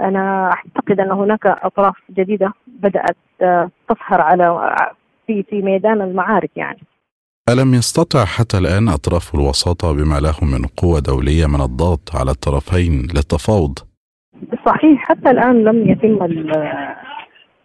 أنا 0.00 0.50
أعتقد 0.52 1.00
أن 1.00 1.10
هناك 1.12 1.46
أطراف 1.46 1.94
جديدة 2.10 2.52
بدأت 2.66 3.16
آه، 3.42 3.70
تظهر 3.88 4.20
على 4.20 4.76
في 5.26 5.42
في 5.42 5.62
ميدان 5.62 6.00
المعارك 6.00 6.50
يعني. 6.56 6.80
ألم 7.48 7.74
يستطع 7.74 8.24
حتى 8.24 8.58
الآن 8.58 8.88
أطراف 8.88 9.34
الوساطة 9.34 9.92
بما 9.92 10.20
له 10.20 10.36
من 10.42 10.66
قوة 10.76 11.00
دولية 11.00 11.46
من 11.46 11.60
الضغط 11.60 12.16
على 12.16 12.30
الطرفين 12.30 12.92
للتفاوض؟ 13.14 13.78
صحيح 14.66 15.08
حتى 15.08 15.30
الآن 15.30 15.64
لم 15.64 15.90
يتم 15.90 16.18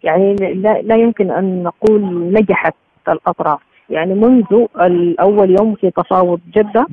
يعني 0.02 0.34
لا, 0.34 0.82
لا 0.82 0.96
يمكن 0.96 1.30
أن 1.30 1.62
نقول 1.62 2.02
نجحت 2.32 2.74
الأطراف. 3.08 3.60
يعني 3.90 4.14
منذ 4.14 4.66
الأول 4.80 5.50
يوم 5.50 5.74
في 5.74 5.90
تفاوض 5.90 6.40
جدة 6.54 6.86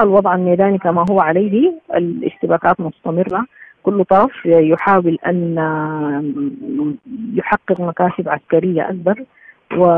الوضع 0.00 0.34
الميداني 0.34 0.78
كما 0.78 1.04
هو 1.10 1.20
عليه 1.20 1.80
الاشتباكات 1.94 2.80
مستمرة. 2.80 3.46
كل 3.82 4.04
طرف 4.04 4.46
يحاول 4.46 5.18
أن 5.26 5.54
يحقق 7.34 7.80
مكاسب 7.80 8.28
عسكرية 8.28 8.88
أكبر 8.90 9.24
و 9.76 9.96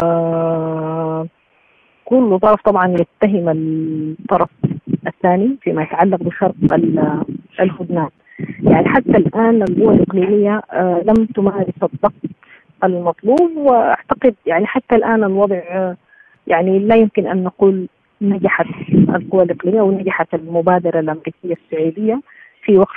كل 2.04 2.38
طرف 2.38 2.62
طبعا 2.62 2.88
يتهم 2.88 3.48
الطرف 3.48 4.48
الثاني 5.06 5.56
فيما 5.62 5.82
يتعلق 5.82 6.22
بخرق 6.22 6.54
الهدنات 7.60 8.12
يعني 8.62 8.88
حتى 8.88 9.16
الآن 9.16 9.62
القوى 9.62 9.94
الإقليمية 9.94 10.62
آه، 10.72 11.02
لم 11.06 11.26
تمارس 11.26 11.74
الضغط 11.82 12.12
المطلوب 12.84 13.56
وأعتقد 13.56 14.34
يعني 14.46 14.66
حتى 14.66 14.96
الآن 14.96 15.24
الوضع 15.24 15.56
آه، 15.56 15.96
يعني 16.46 16.78
لا 16.78 16.96
يمكن 16.96 17.26
أن 17.26 17.44
نقول 17.44 17.88
نجحت 18.22 18.66
القوى 18.92 19.42
الإقليمية 19.42 19.80
ونجحت 19.80 20.34
المبادرة 20.34 21.00
الأمريكية 21.00 21.54
السعودية. 21.64 22.20
في 22.62 22.78
وقف 22.78 22.96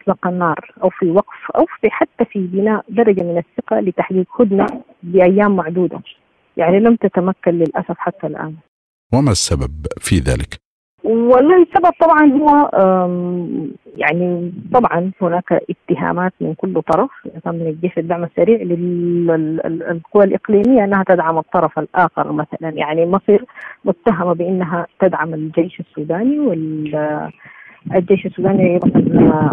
إطلاق 0.00 0.26
النار 0.26 0.74
أو 0.82 0.90
في 0.90 1.10
وقف 1.10 1.50
أو 1.56 1.66
في 1.80 1.90
حتى 1.90 2.24
في 2.24 2.38
بناء 2.38 2.84
درجة 2.88 3.22
من 3.22 3.38
الثقة 3.38 3.80
لتحقيق 3.80 4.40
هدنة 4.40 4.66
بأيام 5.02 5.56
معدودة. 5.56 6.00
يعني 6.56 6.80
لم 6.80 6.96
تتمكن 6.96 7.50
للأسف 7.50 7.94
حتى 7.98 8.26
الآن. 8.26 8.54
وما 9.14 9.30
السبب 9.30 9.86
في 9.98 10.16
ذلك؟ 10.16 10.66
والله 11.04 11.62
السبب 11.62 11.90
طبعا 12.00 12.32
هو 12.32 12.70
يعني 13.96 14.52
طبعا 14.72 15.12
هناك 15.22 15.52
اتهامات 15.70 16.32
من 16.40 16.54
كل 16.54 16.82
طرف 16.82 17.10
من 17.46 17.66
الجيش 17.66 17.98
الدعم 17.98 18.24
السريع 18.24 18.62
للقوى 18.62 20.24
الإقليمية 20.24 20.84
أنها 20.84 21.04
تدعم 21.08 21.38
الطرف 21.38 21.78
الآخر 21.78 22.32
مثلا. 22.32 22.70
يعني 22.70 23.06
مصر 23.06 23.44
متهمة 23.84 24.32
بأنها 24.32 24.86
تدعم 25.00 25.34
الجيش 25.34 25.80
السوداني 25.80 26.38
والجيش 27.90 28.26
السوداني 28.26 28.72
أيضا 28.72 28.88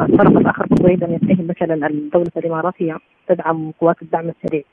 الطرف 0.06 0.38
الآخر 0.38 0.66
برضه 0.68 0.90
أيضا 0.90 1.08
يتهم 1.08 1.48
مثلا 1.48 1.88
الدولة 1.88 2.32
الامارات 2.38 2.74
هي 2.78 2.98
تدعم 3.28 3.72
قوات 3.82 4.02
الدعم 4.02 4.30
السريع. 4.30 4.64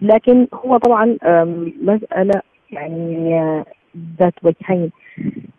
لكن 0.00 0.46
هو 0.54 0.76
طبعا 0.76 1.16
مسألة 1.82 2.42
يعني 2.70 3.40
ذات 4.20 4.34
وجهين. 4.42 4.90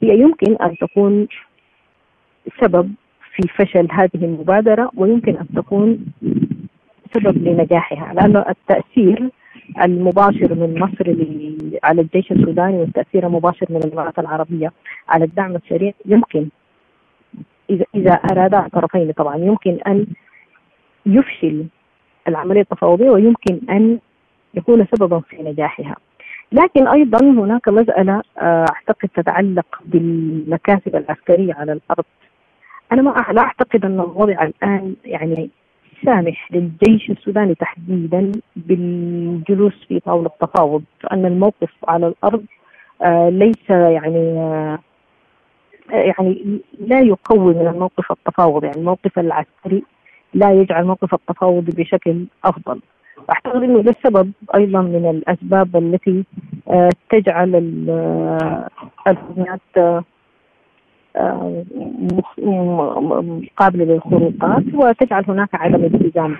هي 0.03 0.19
يمكن 0.19 0.55
أن 0.55 0.77
تكون 0.77 1.27
سبب 2.61 2.93
في 3.35 3.47
فشل 3.47 3.87
هذه 3.91 4.25
المبادرة 4.25 4.91
ويمكن 4.95 5.37
أن 5.37 5.47
تكون 5.55 6.05
سبب 7.13 7.47
لنجاحها 7.47 8.13
لأن 8.13 8.37
التأثير 8.37 9.29
المباشر 9.83 10.55
من 10.55 10.79
مصر 10.79 11.15
على 11.83 12.01
الجيش 12.01 12.31
السوداني 12.31 12.77
والتأثير 12.77 13.27
المباشر 13.27 13.65
من 13.69 13.77
الإمارات 13.77 14.19
العربية 14.19 14.71
على 15.09 15.25
الدعم 15.25 15.55
السريع 15.55 15.93
يمكن 16.05 16.47
إذا 17.71 17.85
إذا 17.95 18.11
أرادا 18.11 18.65
الطرفين 18.65 19.11
طبعا 19.11 19.37
يمكن 19.37 19.79
أن 19.87 20.07
يفشل 21.05 21.65
العملية 22.27 22.61
التفاوضية 22.61 23.09
ويمكن 23.09 23.59
أن 23.69 23.99
يكون 24.53 24.87
سببا 24.95 25.19
في 25.19 25.43
نجاحها. 25.43 25.95
لكن 26.51 26.87
أيضا 26.87 27.19
هناك 27.25 27.69
مسألة 27.69 28.21
آه، 28.37 28.65
أعتقد 28.69 29.09
تتعلق 29.15 29.81
بالمكاسب 29.85 30.95
العسكرية 30.95 31.53
على 31.53 31.71
الأرض. 31.71 32.05
أنا 32.91 33.01
ما 33.01 33.25
لا 33.31 33.41
أعتقد 33.41 33.85
أن 33.85 33.99
الوضع 33.99 34.43
الآن 34.43 34.95
يعني 35.05 35.49
سامح 36.05 36.51
للجيش 36.51 37.09
السوداني 37.09 37.55
تحديدا 37.55 38.31
بالجلوس 38.55 39.73
في 39.87 39.99
طاولة 39.99 40.27
التفاوض 40.27 40.83
لأن 41.03 41.25
الموقف 41.25 41.71
على 41.87 42.07
الأرض 42.07 42.45
آه، 43.01 43.29
ليس 43.29 43.69
يعني 43.69 44.39
آه، 44.39 44.79
يعني 45.91 46.59
لا 46.79 46.99
يقوي 46.99 47.53
من 47.53 47.67
الموقف 47.67 48.11
التفاوض 48.11 48.63
يعني 48.63 48.77
الموقف 48.77 49.19
العسكري 49.19 49.83
لا 50.33 50.51
يجعل 50.51 50.85
موقف 50.85 51.13
التفاوض 51.13 51.63
بشكل 51.65 52.25
أفضل 52.45 52.79
أعتقد 53.29 53.63
إنه 53.63 53.81
ده 53.81 53.91
السبب 53.91 54.31
أيضا 54.55 54.81
من 54.81 55.09
الأسباب 55.09 55.77
التي 55.77 56.23
آه، 56.67 56.89
تجعل 57.09 57.55
الحكومات 59.05 59.61
آه، 59.77 60.03
آه، 61.15 61.63
قابله 63.57 63.85
للخروقات 63.85 64.63
وتجعل 64.73 65.23
هناك 65.27 65.49
عدم 65.53 65.83
التزام. 65.83 66.37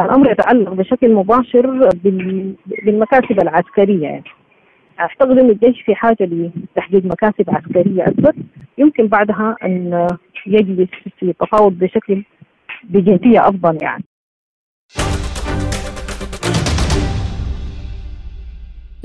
الأمر 0.00 0.30
يتعلق 0.30 0.72
بشكل 0.72 1.14
مباشر 1.14 1.88
بالمكاسب 2.04 3.40
العسكرية 3.42 4.02
يعني. 4.02 4.24
اعتقد 5.00 5.38
ان 5.38 5.50
الجيش 5.50 5.82
في 5.82 5.94
حاجة 5.94 6.16
لتحقيق 6.20 7.04
مكاسب 7.04 7.50
عسكرية 7.50 8.08
أكبر 8.08 8.32
يمكن 8.78 9.06
بعدها 9.06 9.56
أن 9.64 10.08
يجلس 10.46 10.88
في 11.18 11.32
تفاوض 11.32 11.78
بشكل 11.78 12.24
بجديه 12.84 13.48
أفضل 13.48 13.78
يعني. 13.82 14.04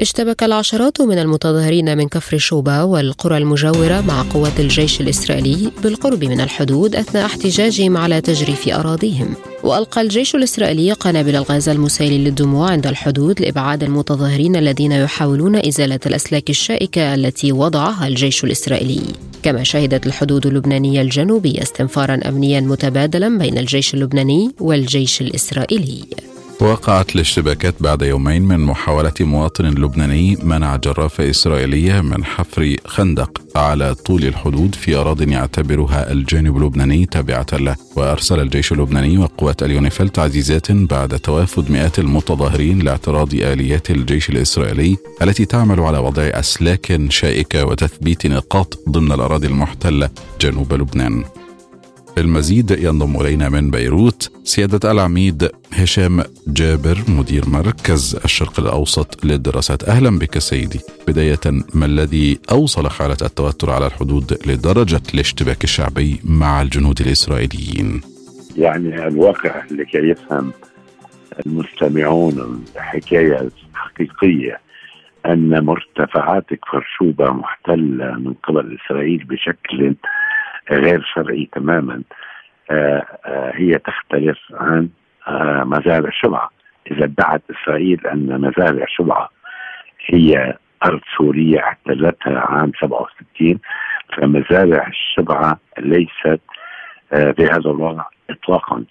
اشتبك 0.02 0.44
العشرات 0.44 1.02
من 1.02 1.20
المتظاهرين 1.20 1.98
من 1.98 2.08
كفر 2.08 2.38
شوبا 2.38 2.82
والقرى 2.82 3.38
المجاورة 3.38 4.02
مع 4.02 4.22
قوات 4.22 4.60
الجيش 4.60 5.02
الإسرائيلي 5.02 5.72
بالقرب 5.84 6.24
من 6.24 6.42
الحدود 6.42 6.96
أثناء 6.96 7.26
احتجاجهم 7.26 7.98
على 7.98 8.22
تجريف 8.22 8.68
أراضيهم. 8.68 9.36
وألقى 9.64 10.02
الجيش 10.02 10.36
الإسرائيلي 10.36 10.92
قنابل 10.92 11.36
الغاز 11.36 11.70
المسيل 11.70 12.24
للدموع 12.24 12.72
عند 12.72 12.88
الحدود 12.88 13.42
لإبعاد 13.42 13.84
المتظاهرين 13.84 14.56
الذين 14.56 14.92
يحاولون 14.92 15.56
إزالة 15.56 16.00
الأسلاك 16.06 16.50
الشائكة 16.50 17.16
التي 17.16 17.52
وضعها 17.52 18.08
الجيش 18.08 18.44
الإسرائيلي. 18.44 19.02
كما 19.44 19.64
شهدت 19.64 20.08
الحدود 20.08 20.46
اللبنانية 20.46 21.02
الجنوبية 21.02 21.62
استنفارا 21.62 22.20
أمنيا 22.28 22.60
متبادلا 22.60 23.38
بين 23.38 23.58
الجيش 23.58 23.94
اللبناني 23.94 24.52
والجيش 24.60 25.22
الإسرائيلي. 25.22 26.06
وقعت 26.62 27.16
الاشتباكات 27.16 27.76
بعد 27.80 28.02
يومين 28.02 28.42
من 28.42 28.60
محاولة 28.60 29.14
مواطن 29.20 29.66
لبناني 29.66 30.38
منع 30.44 30.76
جرافة 30.76 31.30
إسرائيلية 31.30 32.02
من 32.02 32.26
حفر 32.26 32.76
خندق 32.86 33.42
على 33.56 33.96
طول 33.96 34.24
الحدود 34.24 34.76
في 34.76 34.96
أراض 34.96 35.22
يعتبرها 35.22 36.12
الجانب 36.12 36.58
اللبناني 36.58 37.06
تابعة 37.06 37.46
له. 37.54 37.76
وأرسل 37.96 38.40
الجيش 38.40 38.72
اللبناني 38.72 39.18
وقوات 39.18 39.64
اليونيفيل 39.64 40.10
تعزيزات 40.10 40.72
بعد 40.72 41.20
توافد 41.20 41.72
مئات 41.72 42.00
المتظاهرين 42.00 42.80
لاعتراض 42.80 43.34
آليات 43.34 43.92
الجيش 43.92 44.30
الإسرائيلي 44.30 44.98
التي 45.22 45.46
تعمل 45.46 45.80
على 45.80 45.98
وضع 45.98 46.24
أسلاك 46.24 47.00
شائكة 47.10 47.66
وتثبيت 47.66 48.28
نقاط 48.28 48.80
ضمن 48.90 49.12
الأراضي 49.12 49.48
المحتلة 49.48 50.10
جنوب 50.42 50.74
لبنان. 50.74 51.24
المزيد 52.18 52.72
ينضم 52.72 53.22
إلينا 53.22 53.50
من 53.50 53.72
بيروت 53.72 54.32
سيادة 54.44 54.92
العميد 54.92 55.50
هشام 55.74 56.24
جابر 56.48 56.98
مدير 57.08 57.44
مركز 57.50 58.20
الشرق 58.26 58.60
الأوسط 58.60 59.26
للدراسات. 59.26 59.84
أهلا 59.84 60.20
بك 60.20 60.38
سيدي. 60.38 60.80
بداية 61.08 61.40
ما 61.74 61.86
الذي 61.86 62.40
أوصل 62.52 62.90
حالة 62.90 63.18
التوتر 63.22 63.72
على 63.72 63.88
الحدود 63.88 64.38
لدرجة 64.48 65.02
الاشتباك 65.14 65.64
الشعبي 65.64 66.20
مع 66.24 66.62
الجنود 66.62 67.02
الإسرائيليين؟ 67.02 68.02
يعني 68.58 69.08
الواقع 69.08 69.64
لكي 69.72 69.98
يفهم 69.98 70.52
المستمعون 71.46 72.64
الحكاية 72.76 73.50
الحقيقية 73.74 74.60
أن 75.26 75.66
مرتفعات 75.66 76.46
كفر 76.54 76.86
شوبه 76.98 77.32
محتلة 77.32 78.12
من 78.12 78.34
قبل 78.34 78.78
إسرائيل 78.86 79.24
بشكل 79.24 79.96
غير 80.72 81.04
شرعي 81.14 81.50
تماما. 81.52 82.02
آه، 82.72 83.06
آه، 83.26 83.52
هي 83.56 83.78
تختلف 83.78 84.38
عن 84.54 84.90
آه، 85.28 85.64
مزارع 85.64 86.10
شبعة. 86.12 86.50
إذا 86.92 87.04
ادعت 87.04 87.42
إسرائيل 87.52 88.08
أن 88.08 88.42
مزارع 88.42 88.86
شبعة 88.88 89.30
هي 90.06 90.58
أرض 90.86 91.02
سورية 91.18 91.60
احتلتها 91.60 92.40
عام 92.40 92.72
67 92.82 93.60
فمزارع 94.18 94.88
الشبعة 94.88 95.60
ليست 95.78 96.42
بهذا 97.12 97.72
الوضع 97.72 98.04
إطلاقا. 98.30 98.84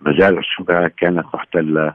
مجال 0.00 0.38
الشبع 0.38 0.88
كانت 0.88 1.26
محتلة 1.34 1.94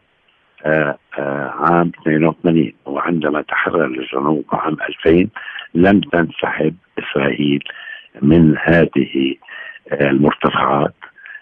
عام 1.59 1.91
82 2.01 2.73
وعندما 2.85 3.41
تحرر 3.41 3.85
الجنوب 3.85 4.45
عام 4.51 4.77
2000 5.05 5.29
لم 5.75 5.99
تنسحب 6.01 6.75
إسرائيل 6.99 7.63
من 8.21 8.55
هذه 8.63 9.35
آه، 9.91 10.09
المرتفعات 10.09 10.95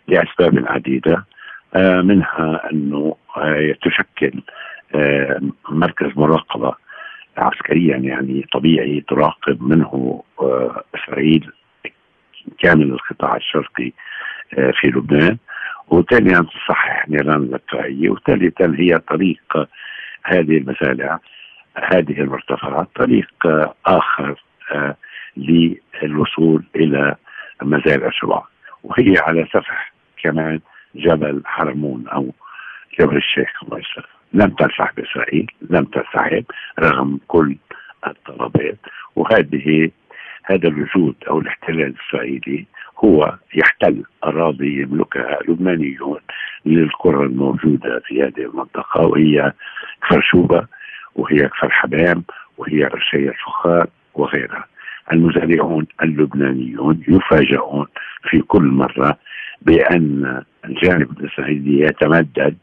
لأسباب 0.07 0.65
عديدة 0.67 1.25
منها 2.03 2.69
أنه 2.71 3.15
تشكل 3.81 4.41
مركز 5.69 6.07
مراقبة 6.15 6.75
عسكريا 7.37 7.97
يعني 7.97 8.45
طبيعي 8.53 9.03
تراقب 9.09 9.63
منه 9.63 10.23
إسرائيل 10.95 11.51
كامل 12.59 12.91
القطاع 12.91 13.35
الشرقي 13.35 13.91
في 14.51 14.87
لبنان. 14.87 15.37
وثانيا 15.87 16.41
تصحح 16.41 17.09
نيران 17.09 17.53
الطائية 17.53 18.09
وثالثا 18.09 18.75
هي 18.79 18.99
طريق 18.99 19.67
هذه 20.23 20.57
المزارع 20.57 21.19
هذه 21.75 22.21
المرتفعات 22.21 22.87
طريق 22.95 23.33
آخر 23.85 24.43
آه، 24.71 24.95
للوصول 25.37 26.63
إلى 26.75 27.15
مزارع 27.61 28.09
شبع 28.09 28.41
وهي 28.83 29.15
على 29.17 29.47
سفح 29.53 29.93
كمان 30.23 30.59
جبل 30.95 31.41
حرمون 31.45 32.07
أو 32.07 32.33
جبل 32.99 33.17
الشيخ 33.17 33.63
الله 33.63 33.79
يسلمك 33.79 34.07
لم 34.33 34.49
تنسحب 34.49 34.99
إسرائيل 34.99 35.51
لم 35.69 35.85
تنسحب 35.85 36.45
رغم 36.79 37.19
كل 37.27 37.55
الطلبات. 38.07 38.77
وهذه 39.15 39.91
هذا 40.43 40.67
الوجود 40.67 41.15
أو 41.29 41.39
الاحتلال 41.39 41.81
الإسرائيلي 41.81 42.65
هو 42.97 43.37
يحتل 43.55 44.03
أراضي 44.23 44.81
يملكها 44.81 45.39
لبنانيون 45.47 46.19
للقرى 46.65 47.25
الموجودة 47.25 47.99
في 48.05 48.23
هذه 48.23 48.39
المنطقة 48.39 49.01
وهي 49.01 49.53
كفر 50.01 50.21
شوبة 50.21 50.67
وهي 51.15 51.37
كفر 51.37 51.69
حمام 51.69 52.23
وهي 52.57 52.83
رشية 52.83 53.31
فخار 53.31 53.87
وغيرها. 54.13 54.65
المزارعون 55.11 55.87
اللبنانيون 56.03 57.03
يفاجئون 57.07 57.85
في 58.29 58.39
كل 58.39 58.63
مرة 58.63 59.17
بأن 59.61 60.43
الجانب 60.65 61.19
الإسرائيلي 61.19 61.79
يتمدد 61.79 62.57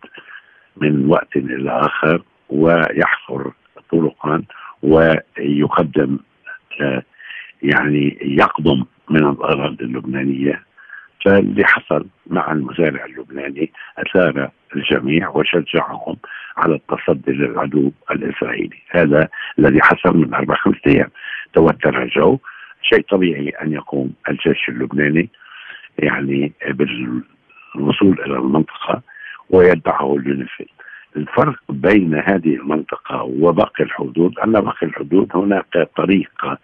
من 0.76 1.06
وقت 1.06 1.36
إلى 1.36 1.70
آخر 1.70 2.22
ويحفر 2.48 3.52
طرقا 3.92 4.42
ويقدم 4.82 6.18
يعني 7.62 8.18
يقضم 8.22 8.84
من 9.10 9.28
الأراضي 9.28 9.84
اللبنانية. 9.84 10.62
فاللي 11.24 11.64
حصل 11.64 12.06
مع 12.26 12.52
المزارع 12.52 13.04
اللبناني 13.04 13.72
أثار 13.98 14.50
الجميع 14.76 15.28
وشجعهم 15.28 16.16
على 16.56 16.74
التصدي 16.74 17.32
للعدو 17.32 17.92
الإسرائيلي. 18.10 18.76
هذا 18.90 19.28
الذي 19.58 19.80
حصل 19.82 20.16
من 20.16 20.34
أربع 20.34 20.54
خمسة 20.54 20.80
أيام. 20.86 21.10
توتر 21.54 22.02
الجو 22.02 22.38
شيء 22.82 23.02
طبيعي 23.10 23.48
أن 23.48 23.72
يقوم 23.72 24.12
الجيش 24.28 24.68
اللبناني 24.68 25.28
يعني 25.98 26.52
بالوصول 26.70 28.20
إلى 28.20 28.36
المنطقة 28.36 29.02
ويدعه 29.50 30.16
اليونيفيل 30.16 30.68
الفرق 31.16 31.58
بين 31.68 32.14
هذه 32.14 32.54
المنطقة 32.54 33.22
وباقي 33.22 33.84
الحدود 33.84 34.38
أن 34.38 34.52
باقي 34.52 34.86
الحدود 34.86 35.30
هناك 35.34 35.88
طريقة 35.96 36.58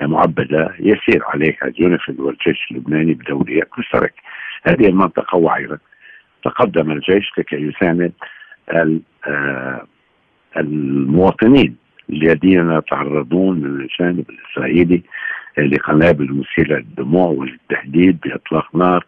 معبدة 0.00 0.74
يسير 0.78 1.22
عليها 1.24 1.64
اليونيفيل 1.64 2.20
والجيش 2.20 2.66
اللبناني 2.70 3.14
بدوريات 3.14 3.68
مشتركه. 3.78 4.22
هذه 4.62 4.86
المنطقة 4.86 5.36
وعره. 5.38 5.78
تقدم 6.44 6.90
الجيش 6.90 7.30
لكي 7.38 7.56
يساند 7.56 8.12
آه، 9.26 9.86
المواطنين 10.56 11.76
الذين 12.10 12.72
يتعرضون 12.72 13.60
من 13.60 13.80
الجانب 13.80 14.30
الاسرائيلي 14.30 15.02
لقنابل 15.58 16.32
مثيره 16.32 16.76
للدموع 16.78 17.28
وللتهديد 17.28 18.20
بإطلاق 18.20 18.76
نار 18.76 19.06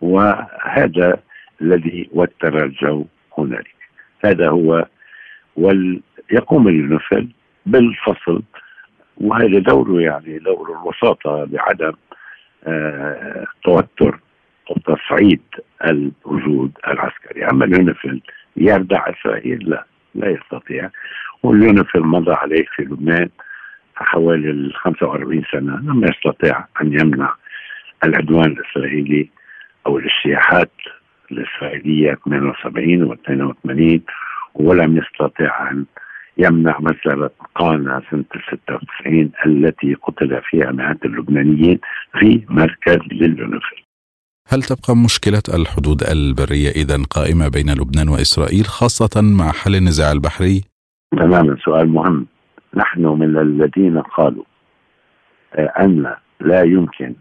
وهذا 0.00 1.18
الذي 1.62 2.08
وتر 2.12 2.64
الجو 2.64 3.04
هنالك. 3.38 3.74
هذا 4.24 4.48
هو 4.48 4.86
ويقوم 5.56 6.68
اليونيفيل 6.68 7.28
بالفصل 7.66 8.42
وهذا 9.16 9.58
دوره 9.58 10.00
يعني 10.00 10.38
دور 10.38 10.70
الوساطة 10.70 11.44
بعدم 11.44 11.92
آه 12.66 13.46
توتر 13.64 14.20
أو 14.70 14.76
تصعيد 14.76 15.42
الوجود 15.84 16.72
العسكري. 16.88 17.44
أما 17.44 17.64
اليونيفيل 17.64 18.22
يردع 18.56 19.10
إسرائيل؟ 19.10 19.70
لا. 19.70 19.84
لا 20.14 20.28
يستطيع. 20.30 20.90
واليونيفيل 21.42 22.02
مضى 22.02 22.32
عليه 22.32 22.64
في 22.76 22.82
لبنان 22.82 23.28
حوالي 23.96 24.50
ال 24.50 24.74
45 24.74 25.42
سنة. 25.52 25.76
لم 25.76 26.04
يستطيع 26.04 26.64
أن 26.82 26.92
يمنع 27.00 27.34
العدوان 28.04 28.46
الإسرائيلي 28.46 29.28
أو 29.86 29.98
الاجتياحات 29.98 30.72
الإسرائيلية 31.32 32.18
78 32.24 33.02
و 33.02 33.12
82 33.12 34.00
ولم 34.54 34.96
يستطيع 34.96 35.70
أن 35.70 35.84
يمنع 36.38 36.78
مسألة 36.80 37.30
قانا 37.54 38.02
سنة 38.10 38.24
96 38.66 39.30
التي 39.46 39.94
قتل 39.94 40.40
فيها 40.50 40.72
مئات 40.72 41.04
اللبنانيين 41.04 41.80
في 42.18 42.44
مركز 42.48 42.98
لليونيفيل 43.12 43.84
هل 44.48 44.62
تبقى 44.62 44.96
مشكلة 44.96 45.42
الحدود 45.54 46.02
البرية 46.02 46.70
إذا 46.70 46.96
قائمة 47.10 47.48
بين 47.48 47.70
لبنان 47.70 48.08
وإسرائيل 48.08 48.64
خاصة 48.64 49.20
مع 49.22 49.52
حل 49.52 49.74
النزاع 49.74 50.12
البحري؟ 50.12 50.60
تماما 51.16 51.56
سؤال 51.64 51.88
مهم 51.88 52.26
نحن 52.74 53.04
من 53.06 53.38
الذين 53.38 53.98
قالوا 54.00 54.44
آه، 55.54 55.72
أن 55.80 56.14
لا 56.40 56.62
يمكن 56.62 57.14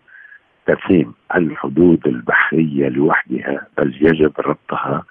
تقسيم 0.67 1.13
الحدود 1.36 2.07
البحرية 2.07 2.89
لوحدها 2.89 3.67
بل 3.78 3.95
يجب 4.01 4.34
ربطها 4.39 5.03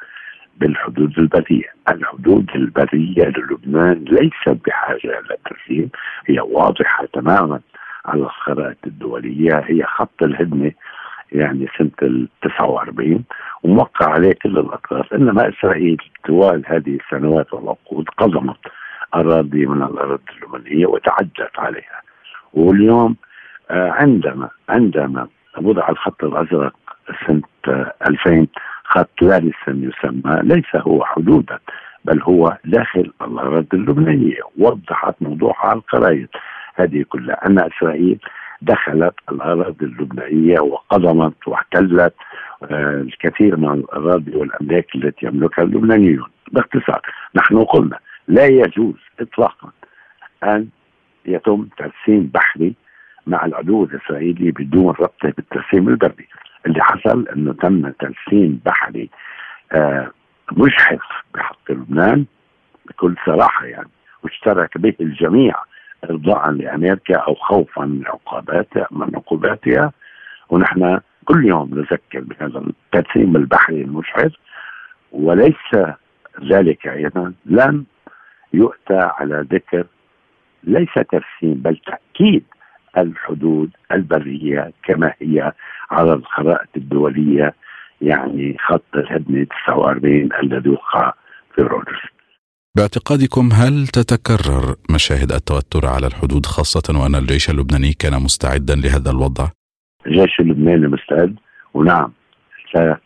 بالحدود 0.61 1.19
البرية 1.19 1.75
الحدود 1.89 2.51
البرية 2.55 3.25
للبنان 3.25 4.05
ليست 4.05 4.59
بحاجة 4.67 5.19
إلى 5.19 5.37
ترسيم 5.45 5.91
هي 6.27 6.41
واضحة 6.41 7.07
تماما 7.13 7.61
على 8.05 8.23
الخرائط 8.23 8.77
الدولية 8.87 9.59
هي 9.67 9.85
خط 9.85 10.23
الهدنة 10.23 10.73
يعني 11.33 11.67
سنة 11.79 11.91
ال 12.03 12.29
49 12.43 13.25
وموقع 13.63 14.11
عليه 14.11 14.33
كل 14.43 14.59
الأطراف 14.59 15.15
إنما 15.15 15.49
إسرائيل 15.49 15.97
طوال 16.27 16.63
هذه 16.67 16.99
السنوات 17.05 17.53
والعقود 17.55 18.09
قضمت 18.09 18.59
أراضي 19.15 19.67
من 19.67 19.83
الأراضي 19.83 20.23
اللبنانية 20.37 20.87
وتعدت 20.87 21.59
عليها. 21.59 22.01
واليوم 22.55 23.17
آه، 23.71 23.91
عندما 23.91 24.49
عندما 24.69 25.27
وضع 25.59 25.89
الخط 25.89 26.25
الأزرق 26.25 26.75
سنة 27.27 27.43
2000 28.09 28.47
خط 28.85 29.23
لارسا 29.23 29.53
يسمى 29.69 30.41
ليس 30.43 30.77
هو 30.77 31.05
حدودا 31.05 31.59
بل 32.05 32.23
هو 32.23 32.57
داخل 32.65 33.13
الأراضي 33.23 33.77
اللبنانية 33.77 34.41
وضحت 34.59 35.15
موضوعها 35.21 35.67
على 35.67 35.79
القرايط 35.79 36.29
هذه 36.75 37.05
كلها 37.09 37.47
أن 37.47 37.59
إسرائيل 37.59 38.19
دخلت 38.63 39.15
الأراضي 39.33 39.85
اللبنانية 39.85 40.61
وقضمت 40.61 41.49
واحتلت 41.49 42.15
آه، 42.63 43.01
الكثير 43.01 43.57
من 43.57 43.71
الأراضي 43.71 44.37
والأملاك 44.37 44.95
التي 44.95 45.27
يملكها 45.27 45.63
اللبنانيون. 45.63 46.29
باختصار 46.53 47.01
نحن 47.35 47.65
قلنا 47.65 47.99
لا 48.29 48.47
يجوز 48.47 48.95
إطلاقا 49.21 49.71
أن 50.45 50.69
يتم 51.27 51.69
ترسيم 51.79 52.31
بحري 52.35 52.75
مع 53.27 53.45
العدو 53.45 53.85
الإسرائيلي 53.85 54.51
بدون 54.51 54.87
ربطه 55.01 55.33
بالترسيم 55.37 55.89
البري. 55.89 56.29
اللي 56.67 56.81
حصل 56.83 57.29
إنه 57.29 57.53
تم 57.53 57.91
ترسيم 57.91 58.61
بحري 58.67 59.11
آه 59.73 60.11
مجحف 60.53 61.01
بحق 61.35 61.71
لبنان 61.71 62.25
بكل 62.87 63.15
صراحة 63.27 63.67
يعني 63.67 63.89
واشترك 64.23 64.79
به 64.79 64.95
الجميع 65.01 65.55
ارضاء 66.05 66.51
لامريكا 66.51 67.17
أو 67.17 67.35
خوفا 67.35 67.85
من 67.85 68.07
عقوباتها 68.07 68.87
من 68.91 69.17
عقوباتها 69.17 69.93
ونحن 70.51 71.01
كل 71.25 71.45
يوم 71.45 71.71
نذكر 71.73 72.21
بهذا 72.21 72.59
الترسيم 72.59 73.37
البحري 73.37 73.83
المجحف 73.83 74.33
وليس 75.13 75.77
ذلك 76.45 76.87
أيضا 76.89 77.33
لم 77.47 77.85
يؤتى 78.53 78.99
على 78.99 79.47
ذكر 79.51 79.87
ليس 80.65 80.95
ترسيم 80.95 81.55
بل 81.55 81.77
تأكيد 81.77 82.45
الحدود 82.99 83.71
البرية 83.93 84.73
كما 84.83 85.13
هي 85.21 85.53
على 85.91 86.13
الخرائط 86.13 86.69
الدولية 86.77 87.55
يعني 88.01 88.57
خط 88.59 88.85
الهدنه 88.95 89.47
49 89.67 90.29
الذي 90.43 90.71
وقع 90.71 91.13
في 91.55 91.63
رودرز. 91.63 92.20
باعتقادكم 92.77 93.49
هل 93.53 93.87
تتكرر 93.87 94.77
مشاهد 94.95 95.33
التوتر 95.33 95.87
على 95.87 96.07
الحدود 96.07 96.47
خاصة 96.47 97.01
وأن 97.01 97.15
الجيش 97.15 97.51
اللبناني 97.51 97.93
كان 97.93 98.13
مستعدا 98.23 98.75
لهذا 98.75 99.11
الوضع؟ 99.11 99.49
الجيش 100.07 100.41
اللبناني 100.41 100.87
مستعد 100.89 101.37
ونعم 101.75 102.13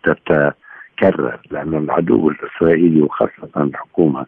تتكرر 0.04 1.40
لأن 1.50 1.74
العدو 1.74 2.30
الإسرائيلي 2.30 3.02
وخاصة 3.02 3.48
الحكومة 3.56 4.26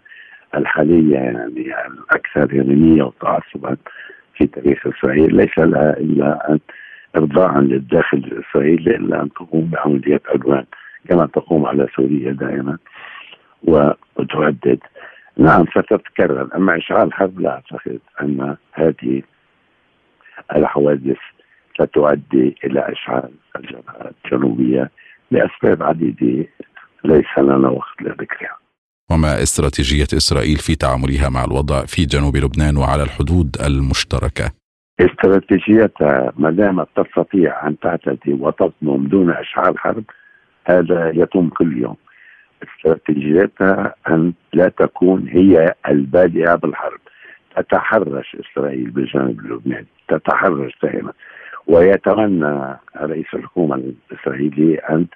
الحالية 0.54 1.14
يعني 1.14 1.46
الأكثر 1.86 2.54
يمينية 2.54 3.02
وتعصبا 3.02 3.76
في 4.36 4.46
تاريخ 4.46 4.86
إسرائيل 4.86 5.36
ليس 5.36 5.58
لها 5.58 5.96
إلا 5.96 6.50
أن 6.50 6.58
إرضاء 7.16 7.60
للداخل 7.60 8.18
الإسرائيلي 8.18 8.96
إلا 8.96 9.22
أن 9.22 9.30
تقوم 9.32 9.70
بعمليات 9.70 10.22
عدوان 10.28 10.64
كما 11.08 11.26
تقوم 11.26 11.66
على 11.66 11.86
سوريا 11.96 12.32
دائما 12.32 12.78
وتهدد 13.62 14.78
نعم 15.38 15.64
ستتكرر. 15.66 16.48
أما 16.56 16.76
إشعال 16.76 17.12
حرب 17.12 17.40
لا 17.40 17.50
أعتقد 17.50 18.00
أن 18.22 18.56
هذه 18.72 19.22
الحوادث 20.56 21.16
ستؤدي 21.74 22.56
إلى 22.64 22.92
إشعال 22.92 23.30
الجبهة 23.56 24.12
الجنوبية 24.24 24.90
لأسباب 25.30 25.82
عديدة 25.82 26.48
ليس 27.04 27.38
لنا 27.38 27.68
وقت 27.68 28.02
لذكرها. 28.02 28.56
وما 29.10 29.42
استراتيجية 29.42 30.16
إسرائيل 30.16 30.56
في 30.56 30.74
تعاملها 30.74 31.28
مع 31.28 31.44
الوضع 31.44 31.84
في 31.86 32.04
جنوب 32.04 32.36
لبنان 32.36 32.76
وعلى 32.76 33.02
الحدود 33.02 33.56
المشتركة؟ 33.66 34.50
استراتيجيتها 35.00 36.32
ما 36.36 36.50
دامت 36.50 36.88
تستطيع 36.96 37.66
أن 37.66 37.78
تعتدي 37.78 38.32
وتصمم 38.32 39.08
دون 39.08 39.30
إشعال 39.30 39.78
حرب 39.78 40.04
هذا 40.64 41.12
يتم 41.14 41.48
كل 41.48 41.78
يوم. 41.78 41.96
استراتيجيتها 42.76 43.94
أن 44.08 44.32
لا 44.52 44.68
تكون 44.68 45.28
هي 45.28 45.74
البادئة 45.88 46.54
بالحرب. 46.54 46.98
تتحرش 47.56 48.36
إسرائيل 48.40 48.90
بالجانب 48.90 49.40
اللبناني 49.40 49.86
تتحرش 50.08 50.72
دائما 50.82 51.12
ويتمنى 51.66 52.76
رئيس 53.00 53.26
الحكومة 53.34 53.74
الإسرائيلي 54.10 54.74
أن 54.78 55.06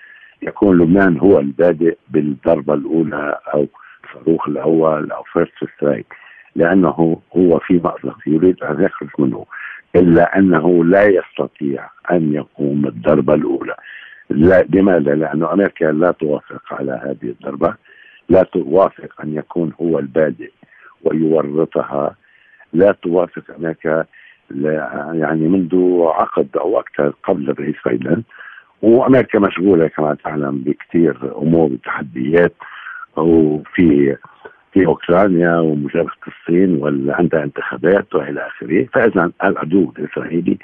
يكون 0.42 0.78
لبنان 0.78 1.18
هو 1.18 1.38
البادئ 1.38 1.96
بالضربة 2.10 2.74
الأولى 2.74 3.38
أو 3.54 3.66
الصاروخ 4.04 4.48
الأول 4.48 5.12
أو 5.12 5.22
first 5.22 5.64
strike 5.76 6.14
لأنه 6.56 7.20
هو 7.36 7.58
في 7.58 7.74
مأزق 7.74 8.18
يريد 8.26 8.62
أن 8.62 8.82
يخرج 8.84 9.08
منه 9.18 9.46
إلا 9.96 10.38
أنه 10.38 10.84
لا 10.84 11.04
يستطيع 11.04 11.88
أن 12.10 12.32
يقوم 12.34 12.82
بالضربة 12.82 13.34
الأولى. 13.34 13.74
لا 14.30 14.66
لماذا؟ 14.74 15.14
لأن 15.14 15.42
أمريكا 15.42 15.84
لا 15.84 16.10
توافق 16.10 16.62
على 16.72 16.92
هذه 16.92 17.30
الضربة. 17.30 17.74
لا 18.28 18.42
توافق 18.42 19.20
أن 19.24 19.34
يكون 19.34 19.72
هو 19.80 19.98
البادئ 19.98 20.50
ويورطها. 21.04 22.14
لا 22.72 22.92
توافق 22.92 23.42
أمريكا 23.58 24.04
يعني 25.12 25.48
منذ 25.48 26.02
عقد 26.02 26.48
أو 26.56 26.80
أكثر 26.80 27.12
قبل 27.22 27.50
الرئيس 27.50 27.76
بايدن. 27.84 28.22
وأمريكا 28.82 29.38
مشغولة 29.38 29.88
كما 29.88 30.14
تعلم 30.24 30.58
بكثير 30.58 31.38
أمور 31.38 31.72
وتحديات 31.72 32.54
وفي 33.16 34.16
في 34.72 34.86
أوكرانيا 34.86 35.58
ومجابهه 35.58 36.12
الصين 36.28 36.82
وعندها 36.82 37.44
انتخابات 37.44 38.14
وإلى 38.14 38.46
آخره، 38.46 38.86
فاذا 38.92 39.32
العدو 39.44 39.92
الإسرائيلي 39.98 40.58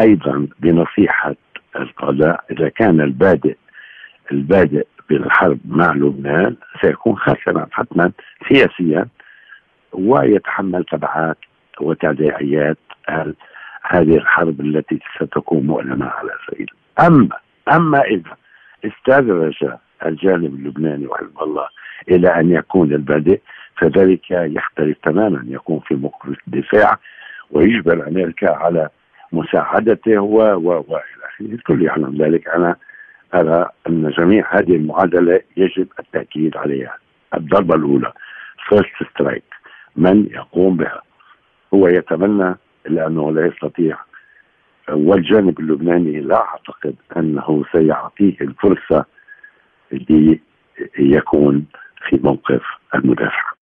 أيضا 0.00 0.46
بنصيحة 0.60 1.34
القضاء 1.76 2.44
إذا 2.50 2.68
كان 2.68 3.00
البادئ 3.00 3.56
البادئ 4.32 4.86
بالحرب 5.08 5.58
مع 5.64 5.92
لبنان 5.92 6.56
سيكون 6.80 7.16
خاسرا 7.16 7.66
حتما 7.72 8.12
سياسيا 8.48 9.06
ويتحمل 9.92 10.84
تبعات 10.84 11.36
وتداعيات 11.80 12.78
هذه 13.82 14.16
الحرب 14.16 14.60
التي 14.60 15.00
ستكون 15.16 15.66
مؤلمه 15.66 16.06
على 16.06 16.30
اسرائيل. 16.42 16.70
أما 17.00 17.36
أما 17.72 18.00
إذا 18.00 18.36
استدرج 18.84 19.72
الجانب 20.06 20.54
اللبناني 20.54 21.06
وحزب 21.06 21.42
الله 21.42 21.66
إلى 22.08 22.28
أن 22.28 22.50
يكون 22.50 22.92
البادئ 22.92 23.40
فذلك 23.76 24.30
يختلف 24.30 24.98
تماما 25.02 25.44
يكون 25.48 25.80
في 25.80 25.94
موقف 25.94 26.36
الدفاع 26.48 26.98
ويجبر 27.50 28.08
أمريكا 28.08 28.50
على 28.50 28.88
مساعدته 29.32 30.20
و 30.20 30.36
و 30.36 30.84
وإلى 30.88 31.24
آخره 31.28 31.54
الكل 31.54 31.82
يعلم 31.82 32.22
ذلك. 32.22 32.48
أنا 32.48 32.76
أرى 33.34 33.68
أن 33.88 34.10
جميع 34.10 34.58
هذه 34.58 34.76
المعادلة 34.76 35.40
يجب 35.56 35.88
التأكيد 35.98 36.56
عليها. 36.56 36.98
الضربة 37.36 37.74
الأولى 37.74 38.12
first 38.68 39.10
strike 39.10 39.44
من 39.96 40.26
يقوم 40.26 40.76
بها. 40.76 41.02
هو 41.74 41.88
يتمنى 41.88 42.56
إلا 42.86 43.06
أنه 43.06 43.32
لا 43.32 43.46
يستطيع. 43.46 43.98
والجانب 44.88 45.60
اللبناني 45.60 46.20
لا 46.20 46.36
أعتقد 46.36 46.94
أنه 47.16 47.64
سيعطيه 47.72 48.36
الفرصة 48.40 49.04
ليكون 50.98 51.66
في 52.08 52.20
موقف 52.22 52.62
المدافع. 52.94 53.52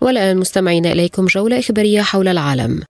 والآن 0.00 0.36
مستمعين 0.36 0.86
إليكم 0.86 1.26
جولة 1.26 1.58
إخبارية 1.58 2.02
حول 2.02 2.28
العالم. 2.28 2.82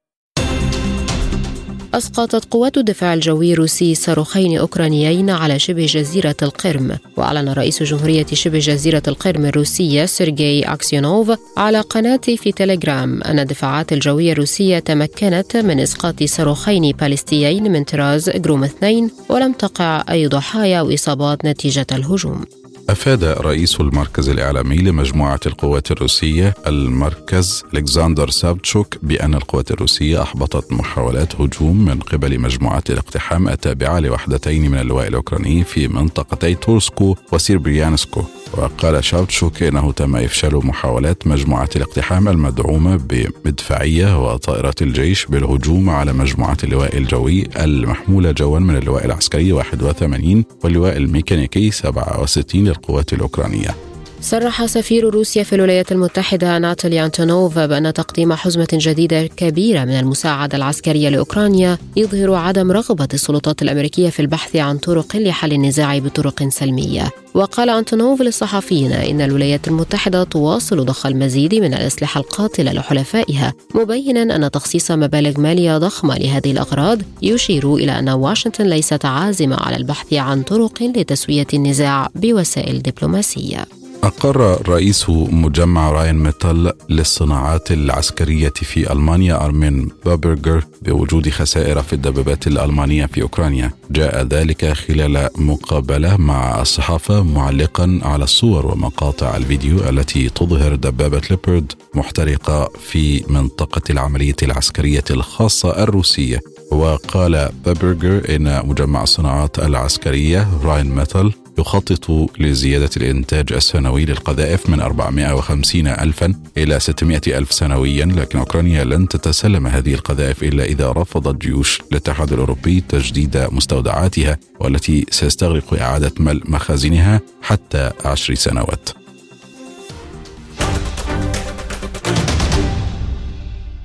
أسقطت 1.94 2.44
قوات 2.44 2.78
الدفاع 2.78 3.14
الجوي 3.14 3.52
الروسي 3.52 3.94
صاروخين 3.94 4.58
أوكرانيين 4.58 5.30
على 5.30 5.58
شبه 5.58 5.86
جزيرة 5.86 6.36
القرم 6.42 6.98
وأعلن 7.16 7.48
رئيس 7.48 7.82
جمهورية 7.82 8.26
شبه 8.26 8.58
جزيرة 8.58 9.02
القرم 9.08 9.46
الروسية 9.46 10.04
سيرجي 10.06 10.64
أكسيونوف 10.64 11.32
على 11.56 11.80
قناة 11.80 12.20
في 12.36 12.52
تليجرام 12.52 13.22
أن 13.22 13.38
الدفاعات 13.38 13.92
الجوية 13.92 14.32
الروسية 14.32 14.78
تمكنت 14.78 15.56
من 15.56 15.80
إسقاط 15.80 16.22
صاروخين 16.22 16.92
باليستيين 16.92 17.72
من 17.72 17.84
طراز 17.84 18.30
جروم 18.30 18.64
2 18.64 19.10
ولم 19.28 19.52
تقع 19.52 20.04
أي 20.10 20.26
ضحايا 20.26 20.80
أو 20.80 20.94
إصابات 20.94 21.44
نتيجة 21.44 21.86
الهجوم 21.92 22.44
أفاد 22.88 23.24
رئيس 23.24 23.80
المركز 23.80 24.28
الإعلامي 24.28 24.76
لمجموعة 24.76 25.40
القوات 25.46 25.90
الروسية 25.90 26.54
المركز 26.66 27.64
ألكسندر 27.74 28.30
سافتشوك 28.30 28.94
بأن 29.02 29.34
القوات 29.34 29.70
الروسية 29.70 30.22
أحبطت 30.22 30.72
محاولات 30.72 31.40
هجوم 31.40 31.84
من 31.84 31.98
قبل 32.00 32.38
مجموعات 32.40 32.90
الاقتحام 32.90 33.48
التابعة 33.48 33.98
لوحدتين 33.98 34.70
من 34.70 34.78
اللواء 34.78 35.08
الأوكراني 35.08 35.64
في 35.64 35.88
منطقتي 35.88 36.54
تورسكو 36.54 37.16
وسيربريانسكو. 37.32 38.22
وقال 38.52 39.04
شاوتشوك 39.04 39.62
إنه 39.62 39.92
تم 39.92 40.16
إفشال 40.16 40.66
محاولات 40.66 41.26
مجموعة 41.26 41.68
الاقتحام 41.76 42.28
المدعومة 42.28 42.96
بمدفعية 42.96 44.24
وطائرات 44.32 44.82
الجيش 44.82 45.26
بالهجوم 45.26 45.90
على 45.90 46.12
مجموعة 46.12 46.56
اللواء 46.64 46.96
الجوي 46.98 47.48
المحمولة 47.56 48.30
جوا 48.30 48.58
من 48.58 48.76
اللواء 48.76 49.04
العسكري 49.04 49.52
81 49.52 50.44
واللواء 50.64 50.96
الميكانيكي 50.96 51.70
67 51.70 52.68
للقوات 52.80 53.12
الأوكرانية. 53.12 53.89
صرح 54.22 54.66
سفير 54.66 55.10
روسيا 55.10 55.42
في 55.42 55.54
الولايات 55.54 55.92
المتحدة 55.92 56.58
ناتالي 56.58 57.04
أنتونوف 57.04 57.58
بأن 57.58 57.92
تقديم 57.92 58.32
حزمة 58.32 58.68
جديدة 58.72 59.26
كبيرة 59.26 59.84
من 59.84 59.98
المساعدة 59.98 60.56
العسكرية 60.56 61.08
لأوكرانيا 61.08 61.78
يظهر 61.96 62.34
عدم 62.34 62.72
رغبة 62.72 63.08
السلطات 63.14 63.62
الأمريكية 63.62 64.10
في 64.10 64.20
البحث 64.20 64.56
عن 64.56 64.78
طرق 64.78 65.16
لحل 65.16 65.52
النزاع 65.52 65.98
بطرق 65.98 66.48
سلمية. 66.48 67.10
وقال 67.34 67.70
أنتونوف 67.70 68.22
للصحفيين 68.22 68.92
إن 68.92 69.20
الولايات 69.20 69.68
المتحدة 69.68 70.24
تواصل 70.24 70.84
ضخ 70.84 71.06
المزيد 71.06 71.54
من 71.54 71.74
الأسلحة 71.74 72.20
القاتلة 72.20 72.72
لحلفائها 72.72 73.52
مبينا 73.74 74.36
أن 74.36 74.50
تخصيص 74.50 74.90
مبالغ 74.90 75.40
مالية 75.40 75.78
ضخمة 75.78 76.18
لهذه 76.18 76.50
الأغراض 76.50 76.98
يشير 77.22 77.74
إلى 77.74 77.98
أن 77.98 78.08
واشنطن 78.08 78.64
ليست 78.64 79.04
عازمة 79.04 79.56
على 79.56 79.76
البحث 79.76 80.12
عن 80.12 80.42
طرق 80.42 80.82
لتسوية 80.82 81.46
النزاع 81.54 82.08
بوسائل 82.14 82.82
دبلوماسية. 82.82 83.79
أقر 84.02 84.68
رئيس 84.68 85.10
مجمع 85.10 85.90
راين 85.90 86.14
ميتال 86.14 86.72
للصناعات 86.88 87.72
العسكرية 87.72 88.52
في 88.54 88.92
ألمانيا 88.92 89.44
أرمين 89.44 89.88
بابرجر 90.04 90.64
بوجود 90.82 91.28
خسائر 91.28 91.82
في 91.82 91.92
الدبابات 91.92 92.46
الألمانية 92.46 93.06
في 93.06 93.22
أوكرانيا. 93.22 93.70
جاء 93.90 94.22
ذلك 94.22 94.72
خلال 94.72 95.28
مقابلة 95.38 96.16
مع 96.16 96.60
الصحافة 96.62 97.22
معلقا 97.22 98.00
على 98.02 98.24
الصور 98.24 98.66
ومقاطع 98.66 99.36
الفيديو 99.36 99.88
التي 99.88 100.28
تظهر 100.28 100.74
دبابة 100.74 101.22
ليبرد 101.30 101.72
محترقة 101.94 102.70
في 102.80 103.24
منطقة 103.28 103.82
العملية 103.90 104.36
العسكرية 104.42 105.04
الخاصة 105.10 105.82
الروسية. 105.82 106.40
وقال 106.70 107.48
بابرجر 107.64 108.36
إن 108.36 108.66
مجمع 108.66 109.02
الصناعات 109.02 109.58
العسكرية 109.58 110.48
راين 110.64 110.94
ميتال 110.94 111.32
يخطط 111.60 112.10
لزيادة 112.38 112.90
الإنتاج 112.96 113.52
السنوي 113.52 114.04
للقذائف 114.04 114.70
من 114.70 114.80
450 114.80 115.86
ألفا 115.86 116.34
إلى 116.56 116.80
600 116.80 117.20
ألف 117.26 117.52
سنويا 117.52 118.04
لكن 118.04 118.38
أوكرانيا 118.38 118.84
لن 118.84 119.08
تتسلم 119.08 119.66
هذه 119.66 119.94
القذائف 119.94 120.42
إلا 120.42 120.64
إذا 120.64 120.92
رفضت 120.92 121.42
جيوش 121.42 121.80
الاتحاد 121.92 122.32
الأوروبي 122.32 122.80
تجديد 122.80 123.36
مستودعاتها 123.36 124.38
والتي 124.60 125.06
سيستغرق 125.10 125.74
إعادة 125.74 126.12
ملء 126.18 126.50
مخازنها 126.50 127.20
حتى 127.42 127.90
عشر 128.04 128.34
سنوات. 128.34 128.88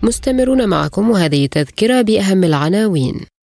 مستمرون 0.03 0.69
معكم 0.69 1.09
وهذه 1.09 1.45
تذكرة 1.45 2.01
بأهم 2.01 2.43
العناوين. 2.43 3.34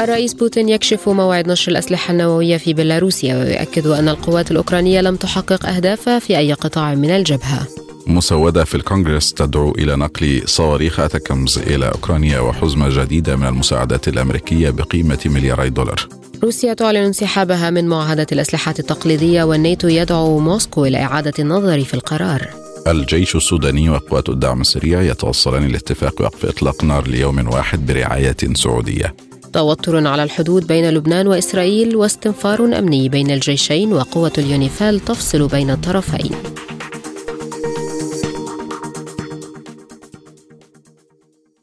الرئيس 0.00 0.34
بوتين 0.34 0.68
يكشف 0.68 1.08
موعد 1.08 1.48
نشر 1.48 1.72
الأسلحة 1.72 2.12
النووية 2.12 2.56
في 2.56 2.72
بيلاروسيا 2.72 3.36
ويؤكد 3.36 3.86
أن 3.86 4.08
القوات 4.08 4.50
الأوكرانية 4.50 5.00
لم 5.00 5.16
تحقق 5.16 5.66
أهدافها 5.66 6.18
في 6.18 6.38
أي 6.38 6.52
قطاع 6.52 6.94
من 6.94 7.10
الجبهة. 7.10 7.66
مسودة 8.06 8.64
في 8.64 8.74
الكونغرس 8.74 9.32
تدعو 9.32 9.70
إلى 9.70 9.96
نقل 9.96 10.42
صواريخ 10.44 11.00
أتاكمز 11.00 11.58
إلى 11.58 11.86
أوكرانيا 11.86 12.40
وحزمة 12.40 13.02
جديدة 13.02 13.36
من 13.36 13.46
المساعدات 13.46 14.08
الأمريكية 14.08 14.70
بقيمة 14.70 15.18
ملياري 15.26 15.70
دولار. 15.70 16.08
روسيا 16.42 16.74
تعلن 16.74 16.96
انسحابها 16.96 17.70
من 17.70 17.88
معاهدة 17.88 18.26
الأسلحة 18.32 18.74
التقليدية 18.78 19.42
والناتو 19.42 19.88
يدعو 19.88 20.38
موسكو 20.38 20.84
إلى 20.84 21.02
إعادة 21.02 21.34
النظر 21.38 21.84
في 21.84 21.94
القرار. 21.94 22.48
الجيش 22.86 23.36
السوداني 23.36 23.90
وقوات 23.90 24.28
الدعم 24.28 24.60
السريع 24.60 25.02
يتوصلان 25.02 25.68
لاتفاق 25.68 26.22
وقف 26.22 26.44
إطلاق 26.44 26.84
نار 26.84 27.08
ليوم 27.08 27.48
واحد 27.48 27.86
برعاية 27.86 28.36
سعودية. 28.54 29.14
توتر 29.52 30.06
على 30.06 30.22
الحدود 30.22 30.66
بين 30.66 30.90
لبنان 30.90 31.26
وإسرائيل 31.26 31.96
واستنفار 31.96 32.64
أمني 32.64 33.08
بين 33.08 33.30
الجيشين 33.30 33.92
وقوة 33.92 34.32
اليونيفال 34.38 35.00
تفصل 35.00 35.48
بين 35.48 35.70
الطرفين. 35.70 36.30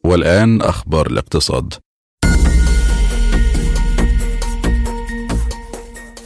والآن 0.03 0.61
أخبار 0.61 1.07
الاقتصاد. 1.07 1.73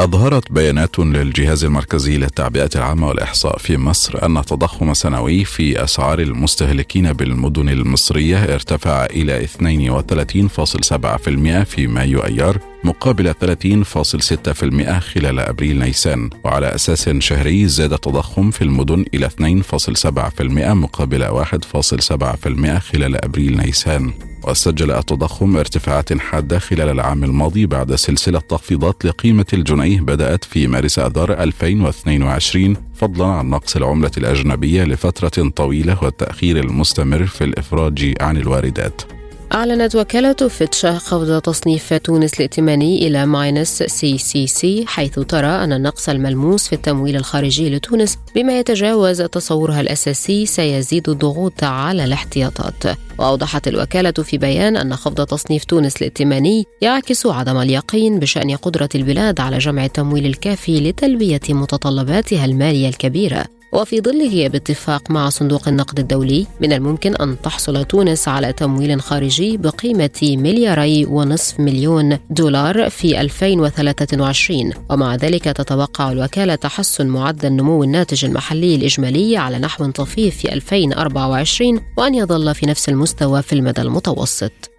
أظهرت 0.04 0.52
بيانات 0.52 1.00
للجهاز 1.00 1.64
المركزي 1.64 2.18
للتعبئة 2.18 2.70
العامة 2.76 3.08
والإحصاء 3.08 3.58
في 3.58 3.78
مصر 3.78 4.26
أن 4.26 4.38
التضخم 4.38 4.92
السنوي 4.92 5.46
في 5.46 5.84
أسعار 5.84 6.20
المستهلكين 6.20 7.14
بالمدن 7.14 7.70
المصرية 7.70 8.44
ارتفع 8.44 9.06
إلى 9.06 9.48
32.7% 9.48 11.64
في 11.64 11.88
مايو 11.88 12.20
أيار 12.20 12.58
مقابل 12.84 13.34
30.6% 13.34 15.00
خلال 15.00 15.40
أبريل 15.40 15.80
نيسان 15.80 16.30
وعلى 16.44 16.76
أساس 16.76 17.10
شهري 17.10 17.68
زاد 17.68 17.94
التضخم 17.94 18.52
في 18.52 18.62
المدن 18.62 19.06
إلى 19.14 19.30
2.7% 19.30 20.42
مقابل 20.74 21.46
1.7% 21.46 22.80
خلال 22.80 23.26
أبريل 23.26 23.58
نيسان. 23.58 24.14
وسجل 24.44 24.92
التضخم 24.92 25.58
ارتفاعات 25.58 26.18
حادة 26.18 26.60
خلال 26.60 26.90
العام 26.90 27.24
الماضي 27.24 27.66
بعد 27.66 27.96
سلسلة 27.96 28.40
تخفيضات 28.40 29.06
لقيمة 29.06 29.46
الجنيه 29.54 30.02
بدأت 30.02 30.44
في 30.44 30.68
مارس 30.68 31.00
أذار 31.00 31.34
2022 31.34 32.76
فضلا 32.96 33.26
عن 33.26 33.50
نقص 33.50 33.76
العملة 33.76 34.12
الأجنبية 34.18 34.84
لفترة 34.84 35.50
طويلة 35.50 36.04
والتأخير 36.04 36.58
المستمر 36.58 37.26
في 37.26 37.44
الإفراج 37.44 38.14
عن 38.22 38.38
الواردات. 38.38 39.21
أعلنت 39.54 39.96
وكالة 39.96 40.34
فيتش 40.34 40.86
خفض 40.86 41.42
تصنيف 41.42 41.94
تونس 41.94 42.34
الائتماني 42.34 43.08
إلى 43.08 43.26
minus 43.26 43.84
CCC 43.84 44.86
حيث 44.88 45.20
ترى 45.20 45.48
أن 45.48 45.74
النقص 45.74 46.10
الملموس 46.10 46.68
في 46.68 46.74
التمويل 46.74 47.16
الخارجي 47.16 47.70
لتونس 47.70 48.18
بما 48.36 48.60
يتجاوز 48.60 49.22
تصورها 49.22 49.82
الأساسي 49.82 50.46
سيزيد 50.46 51.10
الضغوط 51.10 51.64
على 51.64 52.04
الاحتياطات. 52.04 52.84
وأوضحت 53.20 53.68
الوكالة 53.68 54.12
في 54.12 54.38
بيان 54.38 54.78
أن 54.78 54.96
خفض 54.96 55.26
تصنيف 55.26 55.64
تونس 55.64 55.98
الائتماني 55.98 56.66
يعكس 56.82 57.26
عدم 57.26 57.58
اليقين 57.58 58.20
بشأن 58.20 58.56
قدرة 58.56 58.90
البلاد 58.96 59.40
على 59.40 59.58
جمع 59.58 59.86
التمويل 59.86 60.26
الكافي 60.26 60.90
لتلبية 60.90 61.42
متطلباتها 61.50 62.46
المالية 62.46 62.90
الكبيرة. 62.90 63.46
وفي 63.72 64.02
ظله 64.02 64.48
باتفاق 64.48 65.12
مع 65.12 65.30
صندوق 65.30 65.68
النقد 65.68 66.00
الدولي 66.00 66.48
من 66.62 66.74
الممكن 66.74 67.16
أن 67.16 67.42
تحصل 67.42 67.86
تونس 67.86 68.28
على 68.28 68.54
تمويل 68.54 69.02
خارجي 69.02 69.58
بقيمة 69.58 70.20
ملياري 70.22 71.06
ونصف 71.06 71.60
مليون 71.60 72.18
دولار 72.30 72.90
في 72.90 73.22
2023 73.22 74.72
ومع 74.90 75.16
ذلك 75.16 75.44
تتوقع 75.44 76.12
الوكالة 76.12 76.56
تحسن 76.56 77.08
معدل 77.08 77.54
نمو 77.54 77.84
الناتج 77.84 78.26
المحلي 78.26 78.76
الإجمالي 78.76 79.38
على 79.38 79.60
نحو 79.60 79.92
طفيف 79.92 80.38
في 80.38 80.54
2024 80.54 81.82
وأن 81.98 82.16
يظل 82.16 82.56
في 82.56 82.66
نفس 82.66 82.90
المستوى 82.90 83.42
في 83.42 83.54
المدى 83.54 83.82
المتوسط. 83.82 84.71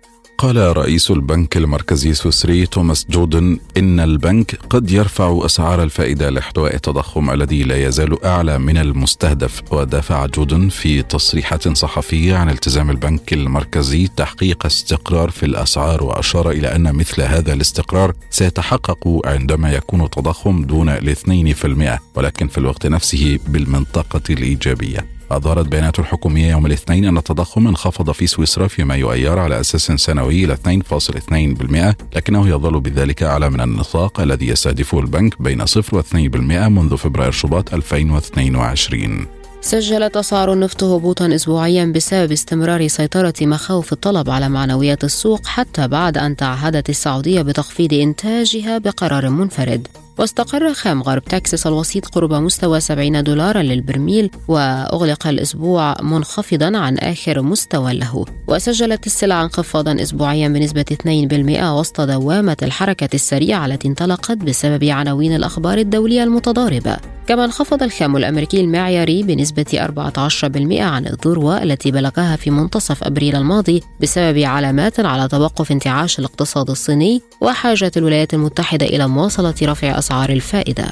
قال 0.42 0.76
رئيس 0.76 1.10
البنك 1.10 1.56
المركزي 1.56 2.10
السويسري 2.10 2.66
توماس 2.66 3.06
جودن 3.10 3.58
إن 3.76 4.00
البنك 4.00 4.58
قد 4.70 4.90
يرفع 4.90 5.40
أسعار 5.44 5.82
الفائدة 5.82 6.30
لاحتواء 6.30 6.74
التضخم 6.74 7.30
الذي 7.30 7.62
لا 7.62 7.86
يزال 7.86 8.24
أعلى 8.24 8.58
من 8.58 8.76
المستهدف 8.76 9.72
ودافع 9.72 10.26
جودن 10.26 10.68
في 10.68 11.02
تصريحات 11.02 11.68
صحفية 11.68 12.36
عن 12.36 12.50
التزام 12.50 12.90
البنك 12.90 13.32
المركزي 13.32 14.08
تحقيق 14.16 14.66
استقرار 14.66 15.30
في 15.30 15.46
الأسعار 15.46 16.04
وأشار 16.04 16.50
إلى 16.50 16.76
أن 16.76 16.94
مثل 16.94 17.22
هذا 17.22 17.52
الاستقرار 17.52 18.14
سيتحقق 18.30 19.20
عندما 19.24 19.72
يكون 19.72 20.04
التضخم 20.04 20.64
دون 20.64 20.88
الاثنين 20.88 21.54
في 21.54 21.66
المئة 21.66 21.98
ولكن 22.14 22.48
في 22.48 22.58
الوقت 22.58 22.86
نفسه 22.86 23.38
بالمنطقة 23.46 24.22
الإيجابية. 24.30 25.21
أظهرت 25.36 25.66
بيانات 25.66 25.98
الحكومية 25.98 26.50
يوم 26.50 26.66
الاثنين 26.66 27.04
أن 27.04 27.16
التضخم 27.16 27.68
انخفض 27.68 28.10
في 28.10 28.26
سويسرا 28.26 28.66
في 28.68 28.84
مايو 28.84 29.12
أيار 29.12 29.38
على 29.38 29.60
أساس 29.60 29.92
سنوي 29.92 30.44
إلى 30.44 30.56
2.2% 30.56 31.94
لكنه 32.16 32.48
يظل 32.48 32.80
بذلك 32.80 33.22
أعلى 33.22 33.50
من 33.50 33.60
النطاق 33.60 34.20
الذي 34.20 34.48
يستهدفه 34.48 35.00
البنك 35.00 35.42
بين 35.42 35.66
0 35.66 35.96
و 35.96 36.02
2% 36.02 36.14
منذ 36.46 36.96
فبراير 36.96 37.32
شباط 37.32 37.74
2022 37.74 39.26
سجلت 39.64 40.16
أسعار 40.16 40.52
النفط 40.52 40.84
هبوطا 40.84 41.34
أسبوعيا 41.34 41.84
بسبب 41.84 42.32
استمرار 42.32 42.88
سيطرة 42.88 43.34
مخاوف 43.42 43.92
الطلب 43.92 44.30
على 44.30 44.48
معنويات 44.48 45.04
السوق 45.04 45.46
حتى 45.46 45.88
بعد 45.88 46.18
أن 46.18 46.36
تعهدت 46.36 46.90
السعودية 46.90 47.42
بتخفيض 47.42 47.92
إنتاجها 47.92 48.78
بقرار 48.78 49.28
منفرد. 49.28 49.88
واستقر 50.18 50.74
خام 50.74 51.02
غرب 51.02 51.24
تكساس 51.24 51.66
الوسيط 51.66 52.06
قرب 52.06 52.32
مستوى 52.34 52.80
70 52.80 53.22
دولارا 53.22 53.62
للبرميل 53.62 54.30
وأغلق 54.48 55.26
الأسبوع 55.26 55.96
منخفضا 56.02 56.78
عن 56.78 56.98
آخر 56.98 57.42
مستوى 57.42 57.94
له. 57.94 58.24
وسجلت 58.48 59.06
السلع 59.06 59.42
انخفاضا 59.42 60.02
أسبوعيا 60.02 60.48
بنسبة 60.48 60.84
2% 60.92 61.64
وسط 61.64 62.00
دوامة 62.00 62.56
الحركة 62.62 63.08
السريعة 63.14 63.66
التي 63.66 63.88
انطلقت 63.88 64.36
بسبب 64.36 64.84
عناوين 64.84 65.36
الأخبار 65.36 65.78
الدولية 65.78 66.24
المتضاربة. 66.24 66.96
كما 67.26 67.44
انخفض 67.44 67.82
الخام 67.82 68.16
الأمريكي 68.16 68.60
المعياري 68.60 69.22
بنسبة 69.22 69.64
14% 69.72 70.80
عن 70.80 71.06
الذروة 71.06 71.62
التي 71.62 71.90
بلغها 71.90 72.36
في 72.36 72.50
منتصف 72.50 73.04
أبريل 73.04 73.36
الماضي 73.36 73.82
بسبب 74.00 74.38
علامات 74.38 75.00
على 75.00 75.28
توقف 75.28 75.72
انتعاش 75.72 76.18
الاقتصاد 76.18 76.70
الصيني 76.70 77.22
وحاجة 77.40 77.92
الولايات 77.96 78.34
المتحدة 78.34 78.86
إلى 78.86 79.08
مواصلة 79.08 79.54
رفع 79.62 79.98
أسعار 80.02 80.30
الفائدة. 80.30 80.90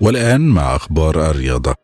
والآن 0.00 0.40
مع 0.40 0.76
أخبار 0.76 1.30
الرياضة. 1.30 1.74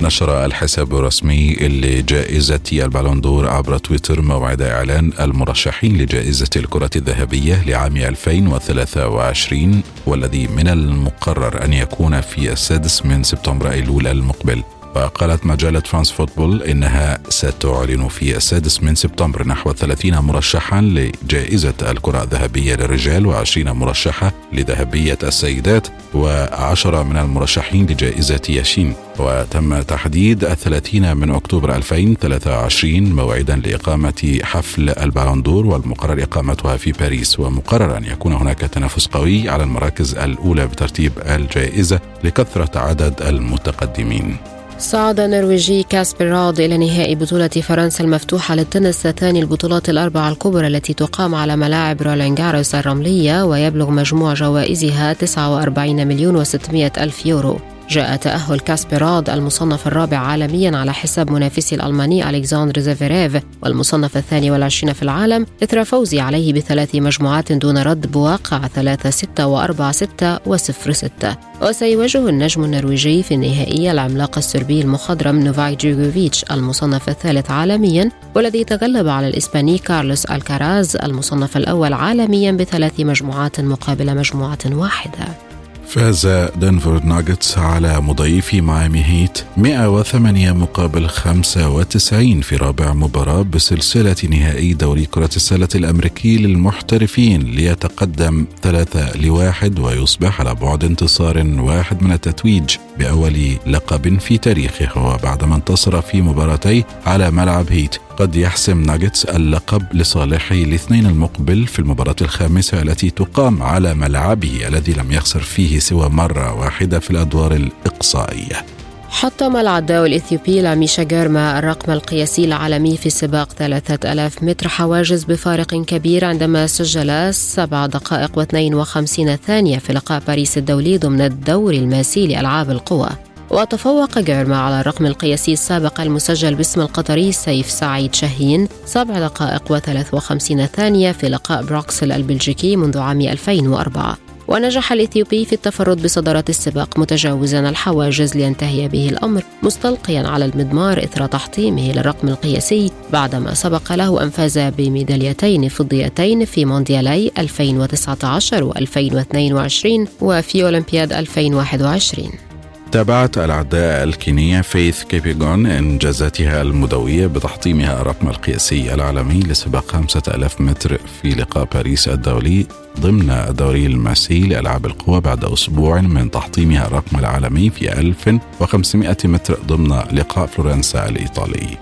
نشر 0.00 0.44
الحساب 0.44 0.94
الرسمي 0.94 1.54
لجائزة 1.54 2.60
البالون 2.72 3.20
دور 3.20 3.48
عبر 3.48 3.78
تويتر 3.78 4.20
موعد 4.20 4.62
إعلان 4.62 5.12
المرشحين 5.20 5.98
لجائزة 5.98 6.50
الكرة 6.56 6.90
الذهبية 6.96 7.62
لعام 7.66 7.96
2023 7.96 9.82
والذي 10.06 10.46
من 10.46 10.68
المقرر 10.68 11.64
أن 11.64 11.72
يكون 11.72 12.20
في 12.20 12.52
السادس 12.52 13.06
من 13.06 13.22
سبتمبر 13.22 13.70
أيلول 13.70 14.06
المقبل. 14.06 14.62
وقالت 14.96 15.46
مجلة 15.46 15.80
فرانس 15.80 16.10
فوتبول 16.12 16.62
إنها 16.62 17.18
ستعلن 17.28 18.08
في 18.08 18.36
السادس 18.36 18.82
من 18.82 18.94
سبتمبر 18.94 19.46
نحو 19.46 19.72
30 19.72 20.18
مرشحا 20.18 20.80
لجائزة 20.80 21.74
الكرة 21.82 22.22
الذهبية 22.22 22.74
للرجال 22.74 23.34
و20 23.46 23.58
مرشحة 23.58 24.32
لذهبية 24.52 25.18
السيدات 25.22 25.86
و10 26.14 26.86
من 26.86 27.16
المرشحين 27.16 27.86
لجائزة 27.86 28.40
ياشين 28.48 28.94
وتم 29.18 29.82
تحديد 29.82 30.44
الثلاثين 30.44 31.16
من 31.16 31.30
أكتوبر 31.30 31.76
2023 31.76 33.02
موعدا 33.12 33.56
لإقامة 33.56 34.38
حفل 34.42 34.90
البالون 34.90 35.38
دور 35.38 35.66
والمقرر 35.66 36.22
إقامتها 36.22 36.76
في 36.76 36.92
باريس. 36.92 37.40
ومقرر 37.40 37.96
أن 37.96 38.04
يكون 38.04 38.32
هناك 38.32 38.58
تنافس 38.58 39.06
قوي 39.06 39.48
على 39.48 39.62
المراكز 39.62 40.14
الأولى 40.14 40.66
بترتيب 40.66 41.12
الجائزة 41.18 42.00
لكثرة 42.24 42.78
عدد 42.78 43.22
المتقدمين. 43.22 44.36
صعد 44.78 45.20
النرويجي 45.20 45.82
كاسبر 45.82 46.26
رود 46.26 46.60
إلى 46.60 46.76
نهائي 46.78 47.14
بطولة 47.14 47.48
فرنسا 47.48 48.04
المفتوحة 48.04 48.54
للتنس 48.54 49.06
ثاني 49.06 49.40
البطولات 49.40 49.88
الأربعة 49.88 50.28
الكبرى 50.28 50.66
التي 50.66 50.94
تقام 50.94 51.34
على 51.34 51.56
ملاعب 51.56 52.02
رولان 52.02 52.34
جاروس 52.34 52.74
الرملية 52.74 53.44
ويبلغ 53.44 53.90
مجموع 53.90 54.34
جوائزها 54.34 55.12
49 55.12 56.06
مليون 56.06 56.44
و600 56.44 56.98
ألف 56.98 57.26
يورو. 57.26 57.60
جاء 57.90 58.16
تأهل 58.16 58.60
كاسبر 58.60 59.00
رود 59.00 59.30
المصنف 59.30 59.86
الرابع 59.86 60.16
عالميا 60.16 60.76
على 60.76 60.92
حساب 60.92 61.30
منافسه 61.30 61.74
الألماني 61.74 62.30
ألكسندر 62.30 62.80
زفيريف 62.80 63.42
والمصنف 63.62 64.16
الثاني 64.16 64.50
والعشرين 64.50 64.92
في 64.92 65.02
العالم 65.02 65.46
إثر 65.62 65.84
فوزه 65.84 66.22
عليه 66.22 66.52
بثلاث 66.52 66.94
مجموعات 66.94 67.52
دون 67.52 67.78
رد 67.78 68.12
بواقع 68.12 68.66
3 68.66 69.10
6 69.10 69.66
و4 69.66 69.90
6 69.90 70.36
و0 70.36 70.90
6 70.90 71.36
وسيواجه 71.62 72.28
النجم 72.28 72.64
النرويجي 72.64 73.22
في 73.22 73.34
النهائي 73.34 73.90
العملاق 73.90 74.38
السربي 74.38 74.80
المخضرم 74.80 75.38
نوفاك 75.38 75.86
جوجوفيتش 75.86 76.44
المصنف 76.50 77.08
الثالث 77.08 77.50
عالميا 77.50 78.10
والذي 78.34 78.64
تغلب 78.64 79.08
على 79.08 79.28
الإسباني 79.28 79.78
كارلوس 79.78 80.24
ألكاراز 80.24 80.96
المصنف 80.96 81.56
الأول 81.56 81.92
عالميا 81.92 82.52
بثلاث 82.52 83.00
مجموعات 83.00 83.60
مقابل 83.60 84.16
مجموعة 84.16 84.58
واحدة. 84.66 85.47
فاز 85.88 86.26
دنفر 86.56 87.02
ناجتس 87.04 87.58
على 87.58 88.00
مضيفي 88.00 88.60
مايامي 88.60 89.04
هيت 89.04 89.38
108 89.56 90.52
مقابل 90.52 91.08
95 91.08 92.40
في 92.40 92.56
رابع 92.56 92.92
مباراة 92.92 93.42
بسلسلة 93.42 94.16
نهائي 94.30 94.74
دوري 94.74 95.06
كرة 95.06 95.30
السلة 95.36 95.68
الأمريكي 95.74 96.36
للمحترفين 96.36 97.42
ليتقدم 97.42 98.44
3 98.62 99.16
لواحد 99.16 99.78
ويصبح 99.78 100.40
على 100.40 100.54
بعد 100.54 100.84
انتصار 100.84 101.46
واحد 101.58 102.02
من 102.02 102.12
التتويج 102.12 102.76
بأول 102.98 103.56
لقب 103.66 104.18
في 104.18 104.38
تاريخه 104.38 105.06
وبعدما 105.06 105.56
انتصر 105.56 106.00
في 106.00 106.22
مباراتي 106.22 106.84
على 107.06 107.30
ملعب 107.30 107.72
هيت. 107.72 108.07
قد 108.18 108.36
يحسم 108.36 108.82
ناجتس 108.82 109.24
اللقب 109.24 109.82
لصالحه 109.92 110.54
الاثنين 110.54 111.06
المقبل 111.06 111.66
في 111.66 111.78
المباراة 111.78 112.16
الخامسة 112.20 112.82
التي 112.82 113.10
تقام 113.10 113.62
على 113.62 113.94
ملعبه 113.94 114.68
الذي 114.68 114.92
لم 114.92 115.12
يخسر 115.12 115.40
فيه 115.40 115.78
سوى 115.78 116.08
مرة 116.08 116.54
واحدة 116.54 116.98
في 116.98 117.10
الأدوار 117.10 117.54
الإقصائية. 117.54 118.66
حطم 119.08 119.56
العداء 119.56 120.06
الإثيوبي 120.06 120.60
لاميشا 120.60 121.02
جيرما 121.02 121.58
الرقم 121.58 121.92
القياسي 121.92 122.44
العالمي 122.44 122.96
في 122.96 123.10
سباق 123.10 123.52
3000 123.52 124.42
متر 124.42 124.68
حواجز 124.68 125.24
بفارق 125.24 125.74
كبير 125.74 126.24
عندما 126.24 126.66
سجل 126.66 127.34
7 127.34 127.86
دقائق 127.86 128.42
و52 128.42 129.34
ثانية 129.46 129.78
في 129.78 129.92
لقاء 129.92 130.22
باريس 130.26 130.58
الدولي 130.58 130.98
ضمن 130.98 131.20
الدوري 131.20 131.72
الماسي 131.72 132.26
لألعاب 132.26 132.70
القوى. 132.70 133.27
وتفوق 133.50 134.18
جيرما 134.18 134.56
على 134.56 134.80
الرقم 134.80 135.06
القياسي 135.06 135.52
السابق 135.52 136.00
المسجل 136.00 136.54
باسم 136.54 136.80
القطري 136.80 137.32
سيف 137.32 137.70
سعيد 137.70 138.14
شاهين 138.14 138.68
سبع 138.86 139.18
دقائق 139.18 139.78
و53 139.78 140.64
ثانية 140.64 141.12
في 141.12 141.28
لقاء 141.28 141.62
بروكسل 141.62 142.12
البلجيكي 142.12 142.76
منذ 142.76 142.98
عام 142.98 143.20
2004 143.20 144.18
ونجح 144.48 144.92
الإثيوبي 144.92 145.44
في 145.44 145.52
التفرد 145.52 146.02
بصدارة 146.02 146.44
السباق 146.48 146.98
متجاوزا 146.98 147.68
الحواجز 147.68 148.36
لينتهي 148.36 148.88
به 148.88 149.08
الأمر 149.08 149.42
مستلقيا 149.62 150.28
على 150.28 150.44
المضمار 150.44 151.04
إثر 151.04 151.26
تحطيمه 151.26 151.92
للرقم 151.92 152.28
القياسي 152.28 152.90
بعدما 153.12 153.54
سبق 153.54 153.92
له 153.92 154.22
أن 154.22 154.30
فاز 154.30 154.58
بميداليتين 154.58 155.68
فضيتين 155.68 156.44
في 156.44 156.64
مونديالي 156.64 157.30
2019 157.38 158.72
و2022 158.72 160.08
وفي 160.22 160.64
أولمبياد 160.64 161.12
2021 161.12 162.47
تابعت 162.92 163.38
العداء 163.38 164.04
الكينية 164.04 164.60
فيث 164.60 165.02
كيبيغون 165.02 165.66
إنجازاتها 165.66 166.62
المدوية 166.62 167.26
بتحطيمها 167.26 168.00
الرقم 168.00 168.28
القياسي 168.28 168.94
العالمي 168.94 169.40
لسباق 169.40 169.90
5000 169.90 170.60
متر 170.60 170.98
في 171.22 171.28
لقاء 171.28 171.64
باريس 171.64 172.08
الدولي 172.08 172.66
ضمن 173.00 173.30
الدوري 173.30 173.86
الماسي 173.86 174.40
لألعاب 174.40 174.86
القوى 174.86 175.20
بعد 175.20 175.44
أسبوع 175.44 176.00
من 176.00 176.30
تحطيمها 176.30 176.86
الرقم 176.86 177.18
العالمي 177.18 177.70
في 177.70 177.92
1500 177.92 179.16
متر 179.24 179.58
ضمن 179.66 180.02
لقاء 180.12 180.46
فلورنسا 180.46 181.08
الإيطالي. 181.08 181.76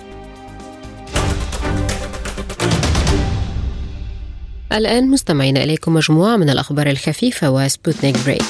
الآن 4.72 5.10
مستمعين 5.10 5.56
إليكم 5.56 5.94
مجموعة 5.94 6.36
من 6.36 6.50
الأخبار 6.50 6.86
الخفيفة 6.86 7.50
وسبوتنيك 7.50 8.16
break. 8.26 8.42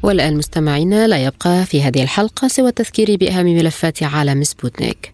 والآن 0.05 0.37
مستمعينا 0.37 1.07
لا 1.07 1.25
يبقى 1.25 1.65
في 1.67 1.83
هذه 1.83 2.03
الحلقة 2.03 2.49
سوى 2.49 2.69
التذكير 2.69 3.17
بأهم 3.17 3.47
ملفات 3.47 4.03
عالم 4.03 4.43
سبوتنيك. 4.45 5.13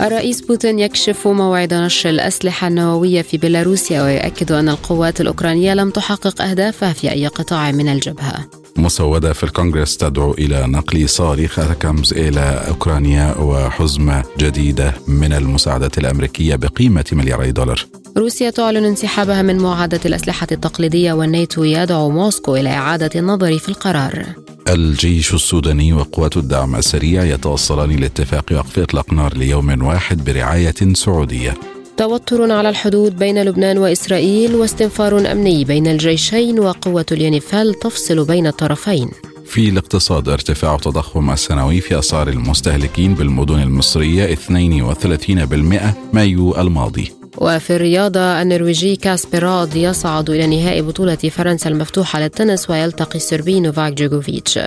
الرئيس 0.00 0.40
بوتين 0.40 0.78
يكشف 0.78 1.28
موعد 1.28 1.74
نشر 1.74 2.10
الأسلحة 2.10 2.68
النووية 2.68 3.22
في 3.22 3.38
بيلاروسيا 3.38 4.02
ويؤكد 4.02 4.52
أن 4.52 4.68
القوات 4.68 5.20
الأوكرانية 5.20 5.74
لم 5.74 5.90
تحقق 5.90 6.42
أهدافها 6.42 6.92
في 6.92 7.10
أي 7.10 7.26
قطاع 7.26 7.72
من 7.72 7.88
الجبهة. 7.88 8.50
مسودة 8.76 9.32
في 9.32 9.44
الكونغرس 9.44 9.96
تدعو 9.96 10.32
إلى 10.32 10.66
نقل 10.66 11.08
صواريخ 11.08 11.58
أتاكامز 11.58 12.12
إلى 12.12 12.64
أوكرانيا 12.68 13.34
وحزمة 13.38 14.24
جديدة 14.38 14.94
من 15.08 15.32
المساعدات 15.32 15.98
الأمريكية 15.98 16.56
بقيمة 16.56 17.04
ملياري 17.12 17.52
دولار. 17.52 17.86
روسيا 18.18 18.50
تعلن 18.50 18.84
انسحابها 18.84 19.42
من 19.42 19.58
معاهدة 19.58 20.00
الأسلحة 20.06 20.46
التقليدية 20.52 21.12
والناتو 21.12 21.64
يدعو 21.64 22.10
موسكو 22.10 22.56
إلى 22.56 22.68
إعادة 22.68 23.10
النظر 23.20 23.58
في 23.58 23.68
القرار. 23.68 24.26
الجيش 24.68 25.34
السوداني 25.34 25.92
وقوات 25.92 26.36
الدعم 26.36 26.76
السريع 26.76 27.24
يتوصلان 27.24 27.96
لاتفاق 27.96 28.44
وقف 28.52 28.78
إطلاق 28.78 29.12
نار 29.12 29.36
ليوم 29.36 29.86
واحد 29.86 30.24
برعاية 30.24 30.74
سعودية. 30.92 31.54
توتر 31.96 32.52
على 32.52 32.68
الحدود 32.68 33.16
بين 33.16 33.42
لبنان 33.42 33.78
وإسرائيل 33.78 34.54
واستنفار 34.54 35.32
أمني 35.32 35.64
بين 35.64 35.86
الجيشين 35.86 36.60
وقوة 36.60 37.06
اليونيفال 37.12 37.74
تفصل 37.74 38.24
بين 38.24 38.46
الطرفين. 38.46 39.10
في 39.44 39.68
الاقتصاد 39.68 40.28
ارتفاع 40.28 40.74
التضخم 40.74 41.30
السنوي 41.30 41.80
في 41.80 41.98
أسعار 41.98 42.28
المستهلكين 42.28 43.14
بالمدن 43.14 43.62
المصرية 43.62 44.34
32% 44.34 45.94
مايو 46.12 46.60
الماضي. 46.60 47.15
وفي 47.38 47.76
الرياضة 47.76 48.42
النرويجي 48.42 48.96
كاسبر 48.96 49.42
رود 49.42 49.76
يصعد 49.76 50.30
إلى 50.30 50.46
نهائي 50.46 50.82
بطولة 50.82 51.14
فرنسا 51.14 51.70
المفتوحة 51.70 52.20
للتنس 52.20 52.70
ويلتقي 52.70 53.16
السربي 53.16 53.60
نوفاك 53.60 53.92
جوكوفيتش 53.92 54.58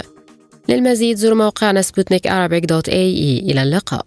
للمزيد 0.70 1.18
زوروا 1.18 1.38
موقعنا 1.38 1.82
سبوتنيك 1.82 2.28
إلى 3.40 3.64
اللقاء. 3.64 4.06